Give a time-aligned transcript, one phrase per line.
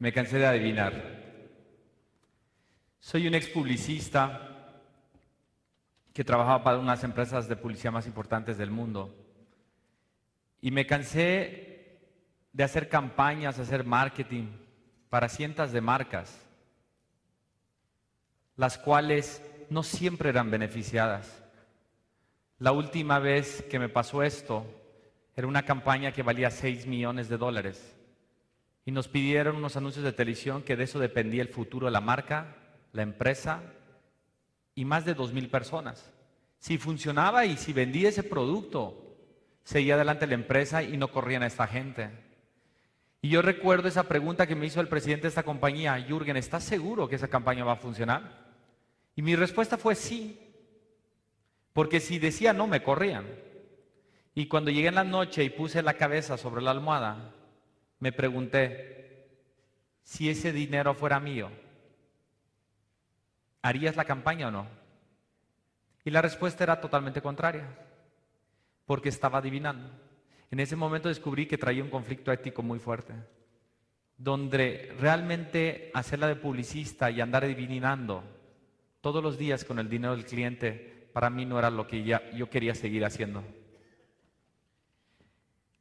[0.00, 0.94] Me cansé de adivinar.
[3.00, 4.80] Soy un ex publicista
[6.14, 9.14] que trabajaba para unas empresas de publicidad más importantes del mundo.
[10.62, 11.98] Y me cansé
[12.50, 14.46] de hacer campañas, hacer marketing
[15.10, 16.46] para cientos de marcas,
[18.56, 21.44] las cuales no siempre eran beneficiadas.
[22.58, 24.64] La última vez que me pasó esto
[25.36, 27.99] era una campaña que valía 6 millones de dólares
[28.84, 32.00] y nos pidieron unos anuncios de televisión que de eso dependía el futuro de la
[32.00, 32.56] marca,
[32.92, 33.62] la empresa
[34.74, 36.12] y más de dos mil personas.
[36.58, 39.16] Si funcionaba y si vendía ese producto,
[39.64, 42.10] seguía adelante la empresa y no corrían a esta gente.
[43.22, 46.64] Y yo recuerdo esa pregunta que me hizo el presidente de esta compañía, Jürgen, ¿estás
[46.64, 48.50] seguro que esa campaña va a funcionar?
[49.14, 50.38] Y mi respuesta fue sí,
[51.72, 53.26] porque si decía no, me corrían.
[54.34, 57.34] Y cuando llegué en la noche y puse la cabeza sobre la almohada,
[58.00, 59.28] me pregunté,
[60.02, 61.50] si ese dinero fuera mío,
[63.62, 64.66] ¿harías la campaña o no?
[66.04, 67.68] Y la respuesta era totalmente contraria,
[68.86, 69.88] porque estaba adivinando.
[70.50, 73.12] En ese momento descubrí que traía un conflicto ético muy fuerte,
[74.16, 78.24] donde realmente hacerla de publicista y andar adivinando
[79.00, 82.50] todos los días con el dinero del cliente, para mí no era lo que yo
[82.50, 83.44] quería seguir haciendo.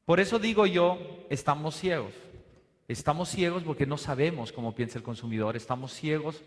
[0.10, 0.98] Por eso digo yo,
[1.30, 2.16] estamos ciegos.
[2.88, 5.56] Estamos ciegos porque no sabemos cómo piensa el consumidor.
[5.56, 6.42] Estamos ciegos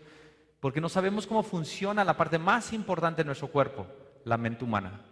[0.59, 3.87] porque no sabemos cómo funciona la parte más importante de nuestro cuerpo,
[4.25, 5.05] la mente humana.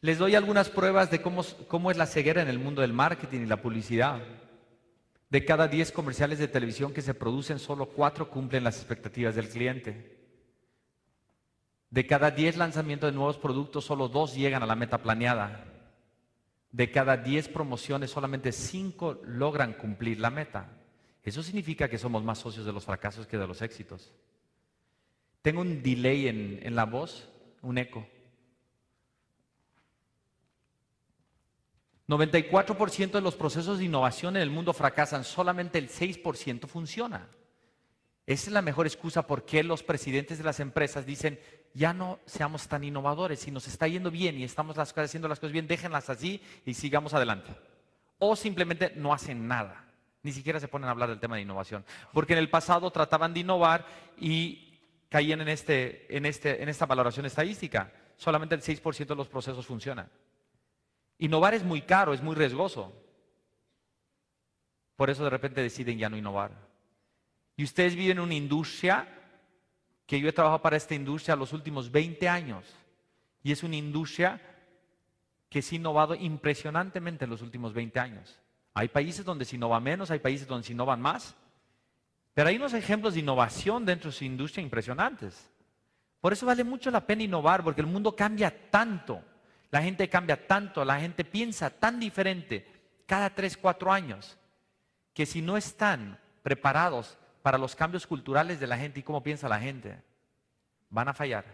[0.00, 3.46] Les doy algunas pruebas de cómo, es la ceguera en el mundo del marketing y
[3.46, 4.22] la publicidad.
[5.28, 9.50] De cada 10 comerciales de televisión que se producen, solo 4 cumplen las expectativas del
[9.50, 10.16] cliente.
[11.90, 15.74] De cada 10 lanzamientos de nuevos productos, solo 2 llegan a la meta planeada
[16.76, 20.68] de cada 10 promociones, solamente 5 logran cumplir la meta.
[21.22, 24.12] Eso significa que somos más socios de los fracasos que de los éxitos.
[25.40, 27.30] Tengo un delay en, en la voz,
[27.62, 28.06] un eco.
[32.08, 37.26] 94% de los procesos de innovación en el mundo fracasan, solamente el 6% funciona.
[38.26, 41.40] Esa es la mejor excusa por qué los presidentes de las empresas dicen,
[41.76, 45.52] ya no seamos tan innovadores, si nos está yendo bien y estamos haciendo las cosas
[45.52, 47.54] bien, déjenlas así y sigamos adelante.
[48.18, 49.84] O simplemente no hacen nada,
[50.22, 51.84] ni siquiera se ponen a hablar del tema de innovación.
[52.14, 53.84] Porque en el pasado trataban de innovar
[54.18, 57.92] y caían en, este, este, esta valoración estadística.
[58.16, 60.08] Solamente el 6% de los procesos funcionan.
[61.18, 62.94] Innovar es muy caro, es muy riesgoso.
[64.96, 66.52] Por eso de repente deciden ya no innovar.
[67.54, 69.15] Y ustedes viven en una industria
[70.06, 72.64] que yo he trabajado para esta industria los últimos 20 años.
[73.42, 74.40] Y es una industria
[75.48, 78.38] que se ha innovado impresionantemente en los últimos 20 años.
[78.74, 81.34] Hay países donde se innova menos, hay países donde se innovan más.
[82.34, 85.50] Pero hay unos ejemplos de innovación dentro de su industria impresionantes.
[86.20, 89.22] Por eso vale mucho la pena innovar, porque el mundo cambia tanto.
[89.70, 92.66] La gente cambia tanto, la gente piensa tan diferente
[93.06, 94.36] cada 3, 4 años,
[95.14, 99.48] que si no están preparados para los cambios culturales de la gente y cómo piensa
[99.48, 100.02] la gente.
[100.90, 101.44] Van a fallar.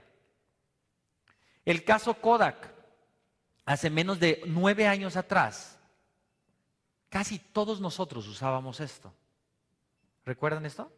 [1.67, 2.73] El caso Kodak,
[3.67, 5.79] hace menos de nueve años atrás,
[7.11, 9.13] casi todos nosotros usábamos esto.
[10.25, 10.91] ¿Recuerdan esto?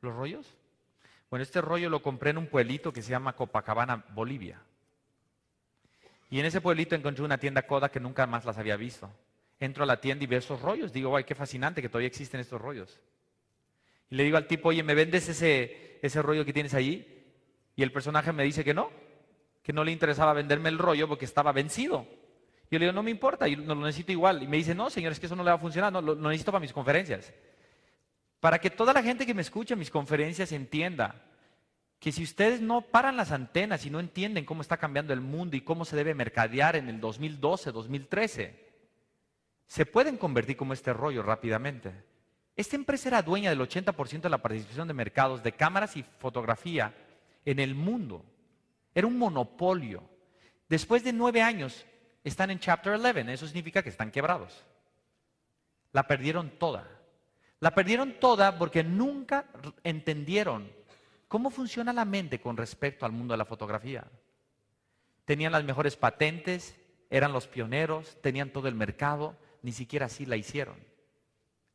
[0.00, 0.52] ¿Los rollos?
[1.30, 4.60] Bueno, este rollo lo compré en un pueblito que se llama Copacabana, Bolivia.
[6.28, 9.08] Y en ese pueblito encontré una tienda Kodak que nunca más las había visto.
[9.60, 10.92] Entro a la tienda y veo esos rollos.
[10.92, 12.98] Digo, ay, qué fascinante que todavía existen estos rollos.
[14.14, 17.04] Y le digo al tipo, oye, ¿me vendes ese, ese rollo que tienes allí?
[17.74, 18.92] Y el personaje me dice que no,
[19.60, 22.06] que no le interesaba venderme el rollo porque estaba vencido.
[22.70, 24.40] Yo le digo, no me importa, yo lo necesito igual.
[24.40, 26.14] Y me dice, no, señor, es que eso no le va a funcionar, no, lo,
[26.14, 27.32] necesito para mis conferencias.
[28.38, 31.20] Para que toda la gente que me escucha en mis conferencias entienda
[31.98, 35.56] que si ustedes no paran las antenas y no entienden cómo está cambiando el mundo
[35.56, 38.64] y cómo se debe mercadear en el 2012, 2013,
[39.66, 42.13] se pueden convertir como este rollo rápidamente.
[42.56, 46.94] Esta empresa era dueña del 80% de la participación de mercados de cámaras y fotografía
[47.44, 48.24] en el mundo.
[48.94, 50.02] Era un monopolio.
[50.68, 51.84] Después de nueve años
[52.22, 53.32] están en Chapter 11.
[53.32, 54.64] Eso significa que están quebrados.
[55.92, 56.88] La perdieron toda.
[57.58, 59.46] La perdieron toda porque nunca
[59.82, 60.70] entendieron
[61.26, 64.04] cómo funciona la mente con respecto al mundo de la fotografía.
[65.24, 66.76] Tenían las mejores patentes,
[67.10, 70.76] eran los pioneros, tenían todo el mercado, ni siquiera así la hicieron.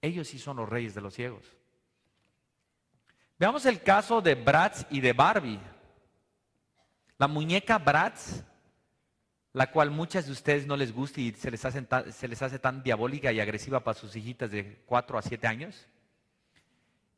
[0.01, 1.43] Ellos sí son los reyes de los ciegos.
[3.37, 5.59] Veamos el caso de Bratz y de Barbie.
[7.17, 8.43] La muñeca Bratz,
[9.53, 12.41] la cual muchas de ustedes no les gusta y se les, hace tan, se les
[12.41, 15.87] hace tan diabólica y agresiva para sus hijitas de 4 a 7 años?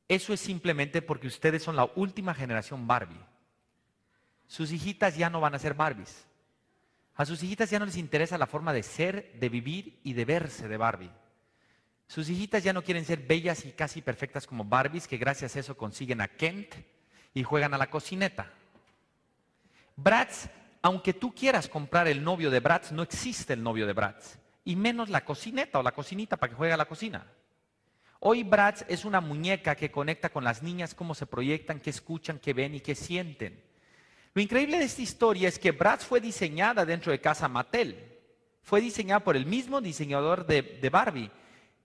[0.08, 3.26] Eso es simplemente porque ustedes son la última generación Barbie.
[4.52, 6.26] Sus hijitas ya no van a ser Barbies.
[7.16, 10.26] A sus hijitas ya no les interesa la forma de ser, de vivir y de
[10.26, 11.10] verse de Barbie.
[12.12, 15.62] Sus hijitas ya no quieren ser bellas y casi perfectas como Barbies, que gracias a
[15.62, 16.76] eso consiguen a Kent
[17.34, 18.52] y juegan a la cocineta.
[19.96, 20.50] Bratz,
[20.82, 24.40] aunque tú quieras comprar el novio de Bratz, no existe el novio de Bratz.
[24.66, 27.26] Y menos la cocineta o la cocinita para que juegue a la cocina.
[28.20, 32.40] Hoy Bratz es una muñeca que conecta con las niñas, cómo se proyectan, qué escuchan,
[32.40, 33.64] qué ven y qué sienten.
[34.34, 38.20] Lo increíble de esta historia es que Bratz fue diseñada dentro de casa Mattel.
[38.64, 41.32] Fue diseñada por el mismo diseñador de, de Barbie.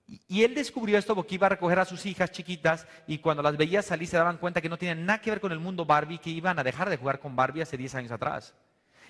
[0.07, 3.57] Y él descubrió esto porque iba a recoger a sus hijas chiquitas y cuando las
[3.57, 6.19] veía salir se daban cuenta que no tenían nada que ver con el mundo Barbie,
[6.19, 8.55] que iban a dejar de jugar con Barbie hace 10 años atrás.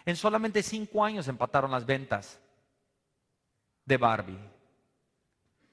[0.07, 2.41] En solamente 5 años empataron las ventas
[3.85, 4.39] de Barbie.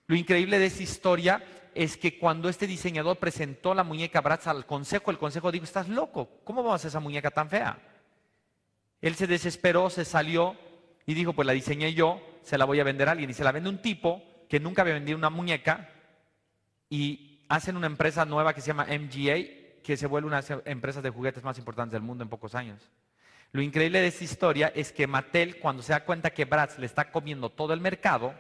[0.08, 1.44] Lo increíble de esta historia
[1.74, 5.88] es que cuando este diseñador presentó la muñeca Bratz al consejo, el consejo dijo, estás
[5.88, 7.80] loco, ¿cómo vamos a hacer esa muñeca tan fea?
[9.02, 10.58] Él se desesperó, se salió
[11.06, 13.30] y dijo, pues la diseñé yo, se la voy a vender a alguien.
[13.30, 14.22] Y se la vende un tipo
[14.54, 15.90] que nunca había vendido una muñeca
[16.88, 20.68] y hacen una empresa nueva que se llama MGA, que se vuelve una de las
[20.68, 22.92] empresas de juguetes más importantes del mundo en pocos años.
[23.52, 26.86] Lo increíble de esta historia es que Mattel, cuando se da cuenta que Bratz le
[26.86, 28.36] está comiendo todo el mercado,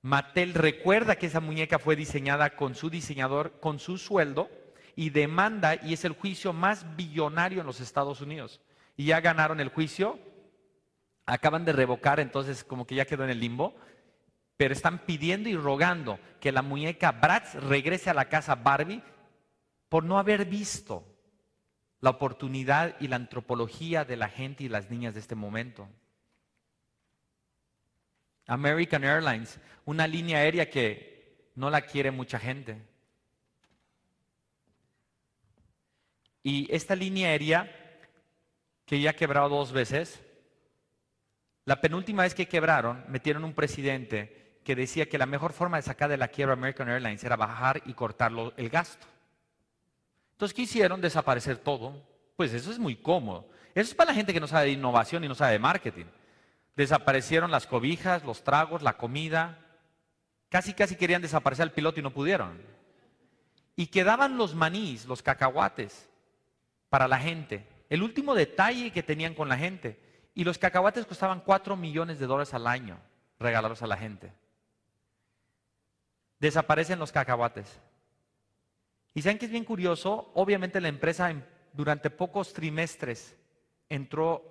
[0.00, 4.48] Mattel recuerda que esa muñeca fue diseñada con su diseñador, con su sueldo,
[4.96, 8.62] y demanda, y es el juicio más billonario en los Estados Unidos.
[8.96, 10.18] Y ya ganaron el juicio,
[11.26, 13.76] acaban de revocar, entonces como que ya quedó en el limbo,
[14.56, 19.02] pero están pidiendo y rogando que la muñeca Bratz regrese a la casa Barbie
[19.88, 21.04] por no haber visto
[22.00, 25.88] la oportunidad y la antropología de la gente y las niñas de este momento.
[28.46, 32.82] American Airlines, una línea aérea que no la quiere mucha gente.
[36.42, 37.70] Y esta línea aérea,
[38.84, 40.20] que ya ha quebrado dos veces,
[41.64, 45.82] la penúltima vez que quebraron, metieron un presidente que decía que la mejor forma de
[45.82, 49.06] sacar de la quiebra American Airlines era bajar y cortar el gasto.
[50.32, 52.02] Entonces quisieron desaparecer todo.
[52.36, 53.48] Pues eso es muy cómodo.
[53.74, 56.06] Eso es para la gente que no sabe de innovación y no sabe de marketing.
[56.76, 59.58] Desaparecieron las cobijas, los tragos, la comida.
[60.48, 62.60] Casi, casi querían desaparecer el piloto y no pudieron.
[63.76, 66.08] Y quedaban los manís, los cacahuates,
[66.88, 67.66] para la gente.
[67.88, 69.98] El último detalle que tenían con la gente.
[70.34, 72.98] Y los cacahuates costaban 4 millones de dólares al año
[73.38, 74.32] regalarlos a la gente.
[76.42, 77.78] Desaparecen los cacahuates.
[79.14, 81.32] Y saben que es bien curioso, obviamente la empresa
[81.72, 83.36] durante pocos trimestres
[83.88, 84.42] entró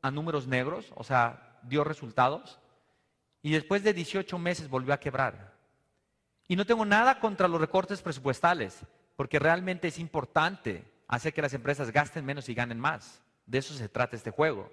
[0.00, 2.60] a números negros, o sea, dio resultados,
[3.42, 5.52] y después de 18 meses volvió a quebrar.
[6.48, 8.80] Y no tengo nada contra los recortes presupuestales,
[9.14, 13.22] porque realmente es importante hacer que las empresas gasten menos y ganen más.
[13.44, 14.72] De eso se trata este juego.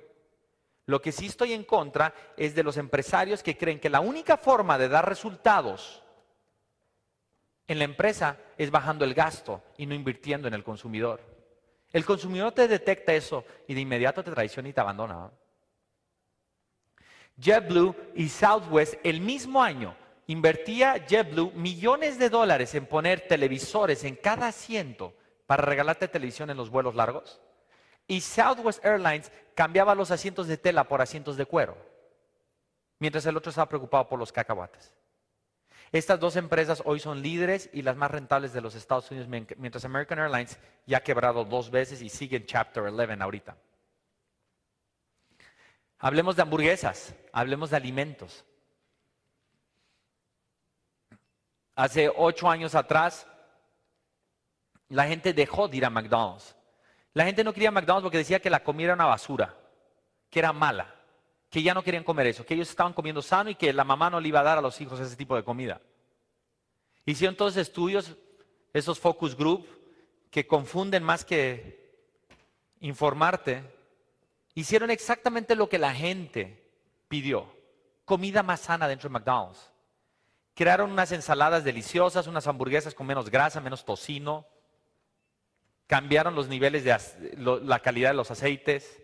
[0.85, 4.37] Lo que sí estoy en contra es de los empresarios que creen que la única
[4.37, 6.00] forma de dar resultados
[7.71, 11.21] en la empresa es bajando el gasto y no invirtiendo en el consumidor.
[11.93, 15.31] El consumidor te detecta eso y de inmediato te traiciona y te abandona.
[17.37, 19.95] JetBlue y Southwest el mismo año
[20.27, 25.15] invertía JetBlue millones de dólares en poner televisores en cada asiento
[25.47, 27.39] para regalarte televisión en los vuelos largos.
[28.05, 31.77] Y Southwest Airlines cambiaba los asientos de tela por asientos de cuero,
[32.99, 34.93] mientras el otro estaba preocupado por los cacahuates.
[35.91, 39.83] Estas dos empresas hoy son líderes y las más rentables de los Estados Unidos, mientras
[39.83, 43.57] American Airlines ya ha quebrado dos veces y sigue en Chapter 11 ahorita.
[45.99, 48.45] Hablemos de hamburguesas, hablemos de alimentos.
[51.75, 53.27] Hace ocho años atrás,
[54.87, 56.55] la gente dejó de ir a McDonald's.
[57.13, 59.57] La gente no quería McDonald's porque decía que la comida era una basura,
[60.29, 61.00] que era mala,
[61.51, 64.09] que ya no querían comer eso, que ellos estaban comiendo sano y que la mamá
[64.09, 65.81] no le iba a dar a los hijos ese tipo de comida.
[67.05, 68.15] Hicieron todos estudios,
[68.73, 69.67] esos focus group,
[70.31, 71.99] que confunden más que
[72.79, 73.63] informarte,
[74.55, 76.71] hicieron exactamente lo que la gente
[77.09, 77.53] pidió,
[78.05, 79.71] comida más sana dentro de McDonald's.
[80.53, 84.47] Crearon unas ensaladas deliciosas, unas hamburguesas con menos grasa, menos tocino,
[85.85, 86.97] cambiaron los niveles de
[87.37, 89.00] la calidad de los aceites.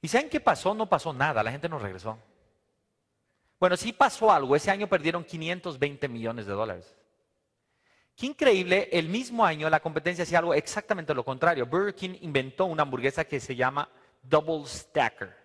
[0.00, 0.74] ¿Y saben qué pasó?
[0.74, 2.18] No pasó nada, la gente no regresó.
[3.58, 6.94] Bueno, sí pasó algo, ese año perdieron 520 millones de dólares.
[8.14, 11.66] Qué increíble, el mismo año la competencia hacía algo exactamente lo contrario.
[11.66, 13.88] Burger King inventó una hamburguesa que se llama
[14.22, 15.36] Double Stacker.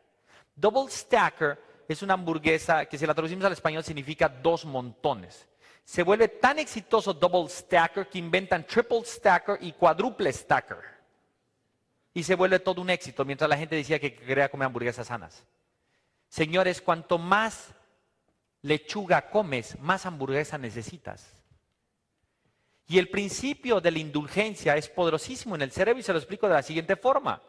[0.55, 5.48] Double stacker es una hamburguesa que si la traducimos al español significa dos montones.
[5.84, 10.77] Se vuelve tan exitoso double stacker que inventan triple stacker y quadruple stacker.
[12.13, 15.46] Y se vuelve todo un éxito mientras la gente decía que quería comer hamburguesas sanas.
[16.27, 17.74] Señores, cuanto más
[18.62, 21.34] lechuga comes, más hamburguesa necesitas.
[22.88, 26.48] Y el principio de la indulgencia es poderosísimo en el cerebro y se lo explico
[26.48, 27.41] de la siguiente forma.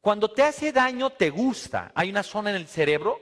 [0.00, 1.92] Cuando te hace daño, te gusta.
[1.94, 3.20] Hay una zona en el cerebro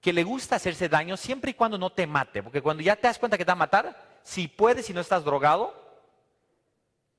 [0.00, 2.42] que le gusta hacerse daño siempre y cuando no te mate.
[2.42, 5.00] Porque cuando ya te das cuenta que te va a matar, si puedes, si no
[5.00, 5.74] estás drogado,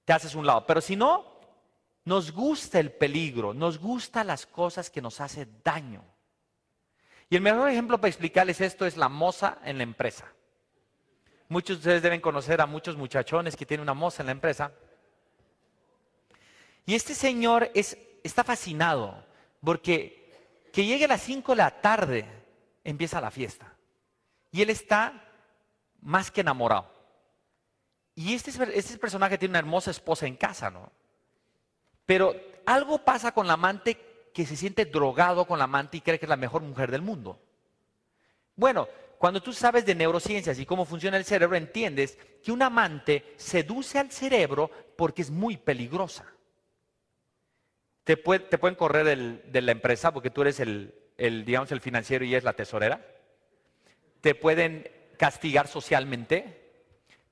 [0.05, 0.65] te haces un lado.
[0.65, 1.30] Pero si no,
[2.05, 6.03] nos gusta el peligro, nos gusta las cosas que nos hacen daño.
[7.29, 10.31] Y el mejor ejemplo para explicarles esto es la moza en la empresa.
[11.47, 14.71] Muchos de ustedes deben conocer a muchos muchachones que tienen una moza en la empresa.
[16.85, 19.23] Y este señor está fascinado
[19.63, 22.25] porque que llegue a las 5 de la tarde
[22.83, 23.73] empieza la fiesta.
[24.51, 25.13] Y él está
[26.01, 26.91] más que enamorado.
[28.15, 30.91] Y este, este personaje tiene una hermosa esposa en casa, ¿no?
[32.11, 33.97] Pero algo pasa con la amante
[34.33, 37.01] que se siente drogado con la amante y cree que es la mejor mujer del
[37.01, 37.39] mundo.
[38.53, 43.33] Bueno, cuando tú sabes de neurociencias y cómo funciona el cerebro, entiendes que un amante
[43.37, 46.25] seduce al cerebro porque es muy peligrosa.
[48.03, 50.93] Te, pueden correr de la empresa porque tú eres el,
[51.45, 53.05] digamos, el financiero y es la tesorera.
[54.19, 56.73] Te pueden castigar socialmente.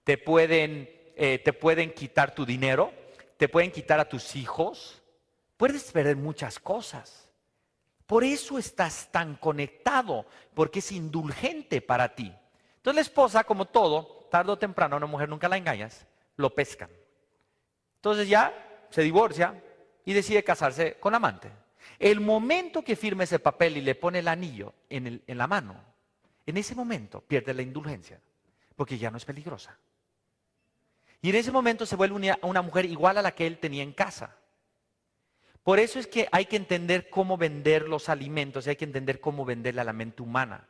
[0.05, 2.93] Te pueden, eh, te pueden quitar tu dinero.
[3.39, 4.99] Te pueden quitar a tus hijos
[5.59, 7.29] puedes perder muchas cosas.
[8.07, 12.33] Por eso estás tan conectado, porque es indulgente para ti.
[12.77, 16.89] Entonces la esposa, como todo, tarde o temprano, una mujer nunca la engañas, lo pescan.
[17.97, 19.61] Entonces ya se divorcia
[20.05, 21.51] y decide casarse con amante.
[21.99, 25.75] El momento que firme ese papel y le pone el anillo en, la mano,
[26.45, 28.21] en ese momento pierde la indulgencia,
[28.77, 29.77] porque ya no es peligrosa.
[31.21, 33.93] Y en ese momento se vuelve una mujer igual a la que él tenía en
[33.93, 34.35] casa.
[35.63, 39.19] Por eso es que hay que entender cómo vender los alimentos y hay que entender
[39.19, 40.67] cómo venderle a la mente humana.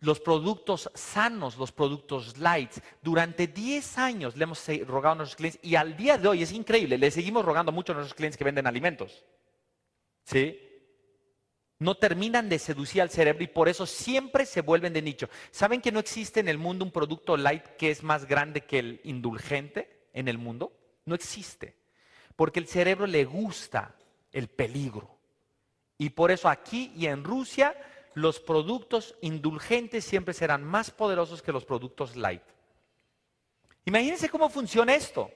[0.00, 2.72] Los productos sanos, los productos light.
[3.02, 6.52] Durante 10 años le hemos rogado a nuestros clientes y al día de hoy es
[6.52, 9.22] increíble, le seguimos rogando mucho a nuestros clientes que venden alimentos.
[10.24, 10.69] ¿Sí?
[11.80, 15.28] No terminan de seducir al cerebro y por eso siempre se vuelven de nicho.
[15.50, 18.78] ¿Saben que no existe en el mundo un producto light que es más grande que
[18.78, 20.72] el indulgente en el mundo?
[21.04, 21.80] No existe
[22.40, 23.94] porque el cerebro le gusta
[24.32, 25.14] el peligro.
[25.98, 27.76] Y por eso aquí y en Rusia
[28.14, 32.40] los productos indulgentes siempre serán más poderosos que los productos light.
[33.84, 35.30] Imagínense cómo funciona esto.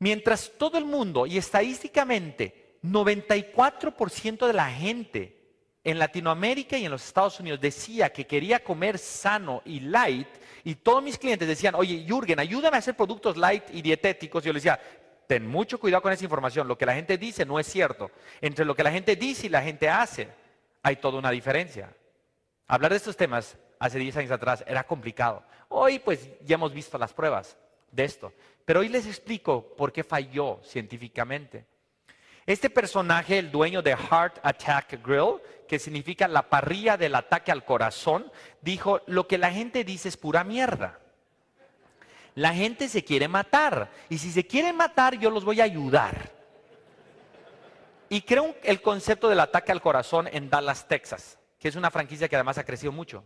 [0.00, 5.36] Mientras todo el mundo, y estadísticamente 94% de la gente
[5.84, 10.28] en Latinoamérica y en los Estados Unidos decía que quería comer sano y light,
[10.64, 14.42] y todos mis clientes decían, oye, Jürgen, ayúdame a hacer productos light y dietéticos.
[14.42, 14.80] Yo les decía,
[15.28, 16.66] ten mucho cuidado con esa información.
[16.66, 18.10] Lo que la gente dice no es cierto.
[18.40, 20.28] Entre lo que la gente dice y la gente hace,
[20.82, 21.94] hay toda una diferencia.
[22.66, 25.44] Hablar de estos temas hace 10 años atrás era complicado.
[25.68, 27.56] Hoy pues ya hemos visto las pruebas
[27.92, 28.32] de esto.
[28.64, 31.64] Pero hoy les explico por qué falló científicamente.
[32.46, 37.64] Este personaje, el dueño de Heart Attack Grill, que significa la parrilla del ataque al
[37.64, 38.30] corazón,
[38.62, 41.00] dijo, lo que la gente dice es pura mierda.
[42.36, 43.90] La gente se quiere matar.
[44.08, 46.30] Y si se quieren matar, yo los voy a ayudar.
[48.08, 52.28] Y creo el concepto del ataque al corazón en Dallas, Texas, que es una franquicia
[52.28, 53.24] que además ha crecido mucho.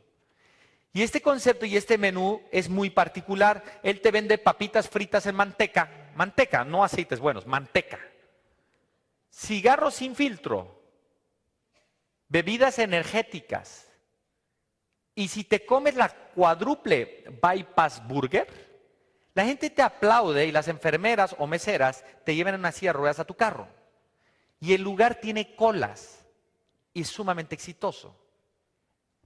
[0.95, 3.63] Y este concepto y este menú es muy particular.
[3.83, 5.91] Él te vende papitas fritas en manteca.
[6.17, 7.99] Manteca, no aceites buenos, manteca.
[9.31, 10.83] Cigarros sin filtro.
[12.29, 13.89] Bebidas energéticas.
[15.15, 18.71] Y si te comes la cuádruple bypass burger,
[19.35, 23.25] la gente te aplaude y las enfermeras o meseras te llevan en una ruedas a
[23.25, 23.69] tu carro.
[24.61, 26.25] Y el lugar tiene colas
[26.93, 28.17] y es sumamente exitoso.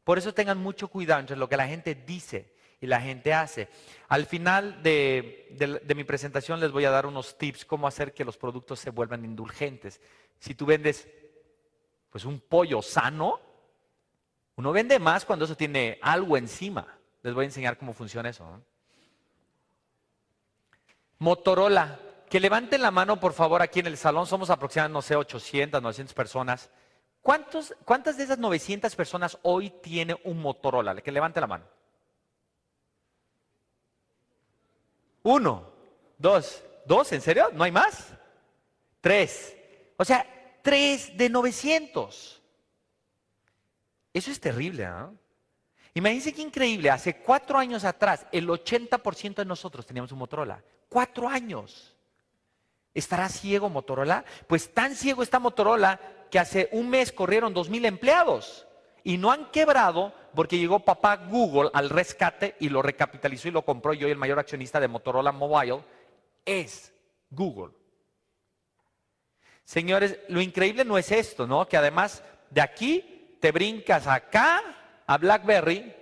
[0.04, 2.53] Por eso tengan mucho cuidado entre lo que la gente dice
[2.84, 3.68] y la gente hace.
[4.08, 8.36] Al final de, mi presentación les voy a dar unos tips cómo hacer que los
[8.36, 10.02] productos se vuelvan indulgentes.
[10.38, 11.08] Si tú vendes
[12.10, 13.40] pues un pollo sano,
[14.56, 16.86] uno vende más cuando eso tiene algo encima.
[17.22, 18.46] Les voy a enseñar cómo funciona eso.
[21.18, 21.98] Motorola,
[22.28, 25.80] que levanten la mano por favor aquí en el salón, somos aproximadamente, no sé, 800,
[25.80, 26.70] 900 personas.
[27.22, 30.94] ¿Cuántas de esas 900 personas hoy tiene un Motorola?
[30.96, 31.73] Que levante la mano.
[35.24, 35.64] Uno,
[36.18, 37.48] dos, dos, ¿en serio?
[37.52, 38.12] ¿No hay más?
[39.00, 39.56] Tres.
[39.96, 40.26] O sea,
[40.62, 42.42] 3 de 900.
[44.12, 45.16] Eso es terrible, ¿no?
[45.94, 50.62] Imagínense qué increíble, hace cuatro años atrás el 80% de nosotros teníamos un Motorola.
[50.88, 51.96] Cuatro años.
[52.92, 54.24] ¿Estará ciego Motorola?
[54.46, 56.00] Pues tan ciego está Motorola
[56.30, 58.66] que hace un mes corrieron 2.000 empleados
[59.04, 63.62] y no han quebrado porque llegó papá Google al rescate y lo recapitalizó y lo
[63.62, 63.92] compró.
[63.94, 65.82] Yo, el mayor accionista de Motorola Mobile,
[66.44, 66.92] es
[67.30, 67.72] Google.
[69.64, 71.66] Señores, lo increíble no es esto, ¿no?
[71.66, 74.62] Que además de aquí te brincas acá
[75.06, 75.94] a BlackBerry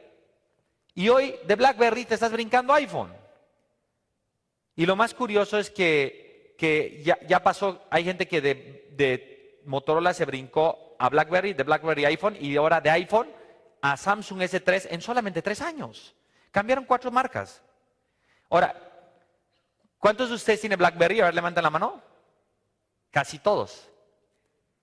[0.95, 3.13] y hoy de BlackBerry te estás brincando iPhone.
[4.75, 10.15] Y lo más curioso es que, que ya, pasó, hay gente que de, de Motorola
[10.15, 13.29] se brincó a BlackBerry, de BlackBerry iPhone y ahora de iPhone
[13.83, 16.15] a Samsung S3 en solamente tres años.
[16.51, 17.61] Cambiaron cuatro marcas.
[18.49, 18.75] Ahora,
[19.99, 21.21] ¿cuántos de ustedes tienen BlackBerry?
[21.21, 22.01] A ver, levanten la mano.
[23.11, 23.89] Casi todos.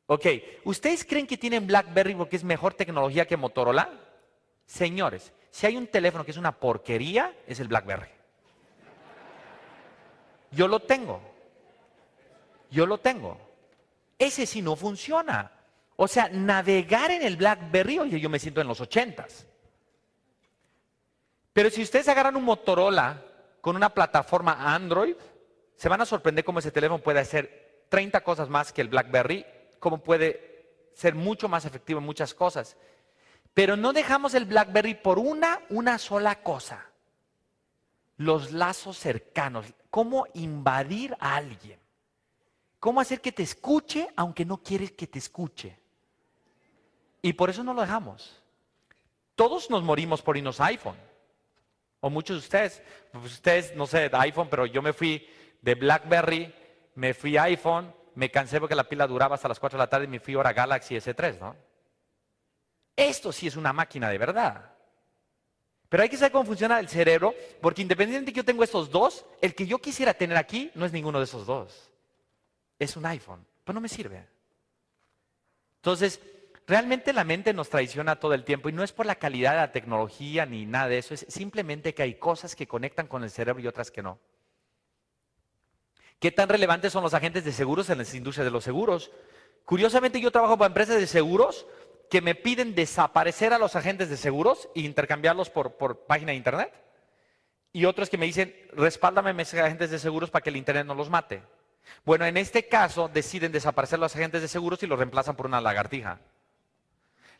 [0.05, 0.25] Ok,
[0.65, 3.89] ¿ustedes creen que tienen BlackBerry porque es mejor tecnología que Motorola?
[4.65, 8.09] Señores, si hay un teléfono que es una porquería, es el BlackBerry.
[10.51, 11.21] Yo lo tengo.
[12.69, 13.37] Yo lo tengo.
[14.17, 15.51] Ese sí no funciona.
[16.01, 19.45] O sea, navegar en el BlackBerry, oye, yo me siento en los ochentas.
[21.51, 23.21] Pero si ustedes agarran un Motorola
[23.59, 25.17] con una plataforma Android,
[25.75, 29.45] se van a sorprender cómo ese teléfono puede hacer 30 cosas más que el BlackBerry,
[29.79, 32.77] cómo puede ser mucho más efectivo en muchas cosas.
[33.53, 36.85] Pero no dejamos el BlackBerry por una, una sola cosa.
[38.15, 41.77] Los lazos cercanos, cómo invadir a alguien.
[42.79, 45.77] Cómo hacer que te escuche aunque no quieres que te escuche.
[47.21, 48.35] Y por eso no lo dejamos.
[49.35, 50.97] Todos nos morimos por irnos a iPhone.
[52.01, 52.81] O muchos de ustedes.
[53.13, 55.27] Ustedes, no sé, de iPhone, pero yo me fui
[55.61, 56.53] de BlackBerry,
[56.95, 59.89] me fui a iPhone, me cansé porque la pila duraba hasta las 4 de la
[59.89, 61.55] tarde y me fui ahora a Galaxy S3, ¿no?
[62.95, 64.73] Esto sí es una máquina de verdad.
[65.87, 68.91] Pero hay que saber cómo funciona el cerebro, porque independientemente de que yo tengo estos
[68.91, 71.89] dos, el que yo quisiera tener aquí no es ninguno de esos dos.
[72.77, 74.27] Es un iPhone, pero no me sirve.
[75.77, 76.19] Entonces,
[76.69, 79.57] Realmente la mente nos traiciona todo el tiempo y no es por la calidad de
[79.57, 83.31] la tecnología ni nada de eso, es simplemente que hay cosas que conectan con el
[83.31, 84.19] cerebro y otras que no.
[86.19, 89.09] ¿Qué tan relevantes son los agentes de seguros en las industrias de los seguros?
[89.65, 91.65] Curiosamente yo trabajo para empresas de seguros
[92.07, 96.37] que me piden desaparecer a los agentes de seguros e intercambiarlos por, por página de
[96.37, 96.71] internet.
[97.73, 100.85] Y otros que me dicen, respáldame a mis agentes de seguros para que el internet
[100.85, 101.41] no los mate.
[102.05, 105.61] Bueno, en este caso deciden desaparecer los agentes de seguros y los reemplazan por una
[105.61, 106.21] lagartija.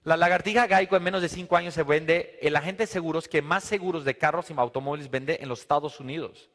[0.04, 3.42] La lagartija Geico en menos de cinco años se vende el agente de seguros que
[3.42, 6.50] más seguros de carros y automóviles vende en los Estados Unidos.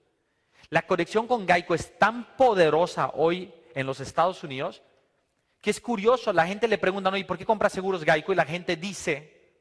[0.71, 4.83] La conexión con Geico es tan poderosa hoy en los Estados Unidos
[5.65, 8.35] que es curioso, la gente le pregunta, ¿y por qué compra seguros Geico?
[8.35, 9.55] Y la gente dice,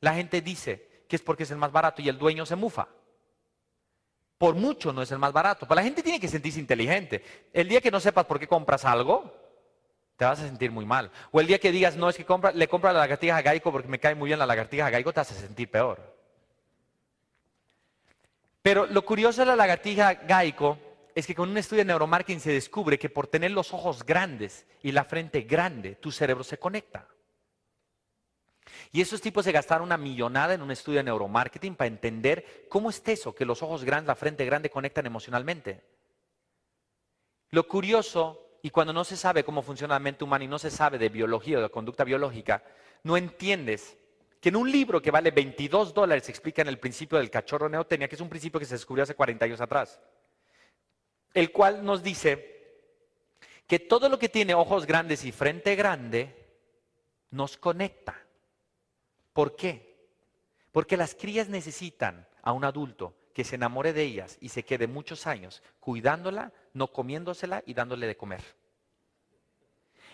[0.00, 2.88] la gente dice que es porque es el más barato y el dueño se mufa.
[4.38, 7.22] Por mucho no es el más barato, pero la gente tiene que sentirse inteligente.
[7.52, 9.30] El día que no sepas por qué compras algo,
[10.16, 11.10] te vas a sentir muy mal.
[11.30, 13.70] O el día que digas, no, es que compra, le compro la lagartija a Gaico
[13.70, 16.16] porque me cae muy bien la lagartija a Gaico, te vas a sentir peor.
[18.62, 20.78] Pero lo curioso de la lagartija Gaico
[21.14, 24.66] es que con un estudio de neuromarketing se descubre que por tener los ojos grandes
[24.82, 27.08] y la frente grande, tu cerebro se conecta.
[28.92, 32.90] Y esos tipos se gastaron una millonada en un estudio de neuromarketing para entender cómo
[32.90, 35.84] es eso, que los ojos grandes, la frente grande conectan emocionalmente.
[37.50, 40.72] Lo curioso y cuando no se sabe cómo funciona la mente humana y no se
[40.72, 42.64] sabe de biología o de conducta biológica,
[43.04, 43.96] no entiendes
[44.40, 48.16] que en un libro que vale 22 dólares explican el principio del cachorro neotenia, que
[48.16, 50.00] es un principio que se descubrió hace 40 años atrás,
[51.32, 52.80] el cual nos dice
[53.68, 56.34] que todo lo que tiene ojos grandes y frente grande
[57.30, 58.20] nos conecta.
[59.32, 60.10] ¿Por qué?
[60.72, 64.86] Porque las crías necesitan a un adulto que se enamore de ellas y se quede
[64.86, 68.42] muchos años cuidándola, no comiéndosela y dándole de comer.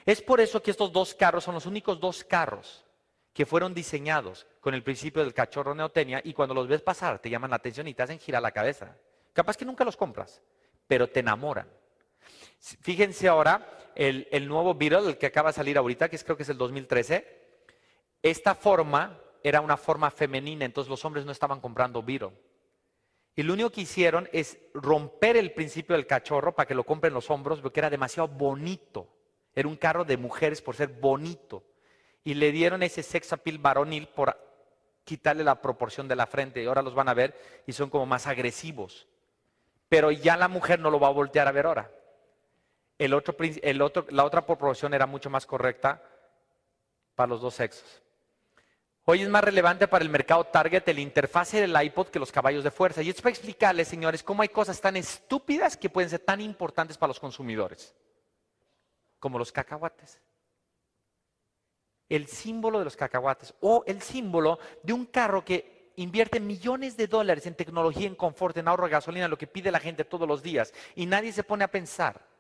[0.06, 2.84] Es por eso que estos dos carros son los únicos dos carros
[3.32, 7.30] que fueron diseñados con el principio del cachorro neotenia y cuando los ves pasar te
[7.30, 8.96] llaman la atención y te hacen girar la cabeza.
[9.32, 10.40] Capaz que nunca los compras,
[10.86, 11.68] pero te enamoran.
[12.58, 16.44] Fíjense ahora el, el nuevo Beetle, el que acaba de salir ahorita, que creo que
[16.44, 17.42] es el 2013.
[18.22, 22.32] Esta forma era una forma femenina, entonces los hombres no estaban comprando Beetle.
[23.34, 27.14] Y lo único que hicieron es romper el principio del cachorro para que lo compren
[27.14, 29.08] los hombros, porque era demasiado bonito.
[29.54, 31.64] Era un carro de mujeres por ser bonito.
[32.24, 34.36] Y le dieron ese sex appeal varonil por
[35.04, 36.62] quitarle la proporción de la frente.
[36.62, 37.34] Y ahora los van a ver
[37.66, 39.08] y son como más agresivos.
[39.88, 41.90] Pero ya la mujer no lo va a voltear a ver ahora.
[42.98, 46.02] El otro, el otro, la otra proporción era mucho más correcta
[47.14, 48.01] para los dos sexos.
[49.04, 52.62] Hoy es más relevante para el mercado target el interfase del iPod que los caballos
[52.62, 53.02] de fuerza.
[53.02, 56.96] Y esto para explicarles, señores, cómo hay cosas tan estúpidas que pueden ser tan importantes
[56.96, 57.94] para los consumidores,
[59.18, 60.20] como los cacahuates.
[62.08, 67.08] El símbolo de los cacahuates o el símbolo de un carro que invierte millones de
[67.08, 70.28] dólares en tecnología, en confort, en ahorro de gasolina, lo que pide la gente todos
[70.28, 72.31] los días, y nadie se pone a pensar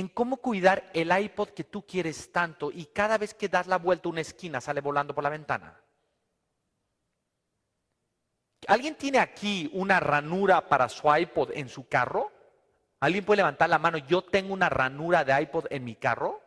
[0.00, 3.76] en cómo cuidar el iPod que tú quieres tanto y cada vez que das la
[3.76, 5.78] vuelta una esquina sale volando por la ventana.
[8.66, 12.32] ¿Alguien tiene aquí una ranura para su iPod en su carro?
[13.00, 13.98] ¿Alguien puede levantar la mano?
[13.98, 16.40] Yo tengo una ranura de iPod en mi carro.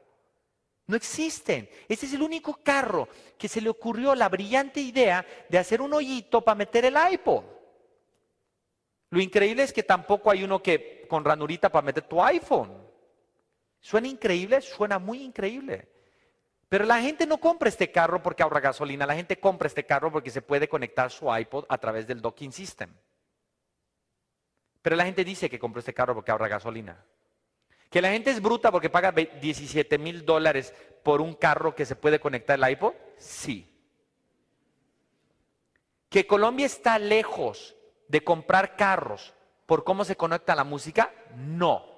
[0.88, 1.70] No existen.
[1.88, 5.94] Este es el único carro que se le ocurrió la brillante idea de hacer un
[5.94, 7.44] hoyito para meter el iPod.
[9.12, 12.83] Lo increíble es que tampoco hay uno que con ranurita para meter tu iPhone.
[13.84, 14.62] ¿Suena increíble?
[14.62, 15.89] Suena muy increíble.
[16.69, 20.10] Pero la gente no compra este carro porque ahorra gasolina, la gente compra este carro
[20.10, 22.89] porque se puede conectar su iPod a través del docking system.
[24.82, 27.04] Pero la gente dice que compró este carro porque ahorra gasolina.
[27.89, 31.98] Que la gente es bruta porque paga 17 mil dólares por un carro que se
[31.98, 33.69] puede conectar al iPod, sí.
[36.08, 37.76] Que Colombia está lejos
[38.08, 39.34] de comprar carros
[39.65, 41.92] por cómo se conecta la música, no.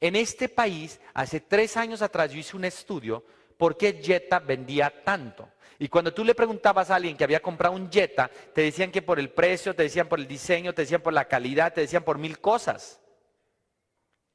[0.00, 3.22] En este país, hace tres años atrás, yo hice un estudio
[3.58, 5.50] por qué Jetta vendía tanto.
[5.78, 9.02] Y cuando tú le preguntabas a alguien que había comprado un Jetta, te decían que
[9.02, 12.02] por el precio, te decían por el diseño, te decían por la calidad, te decían
[12.02, 13.00] por mil cosas.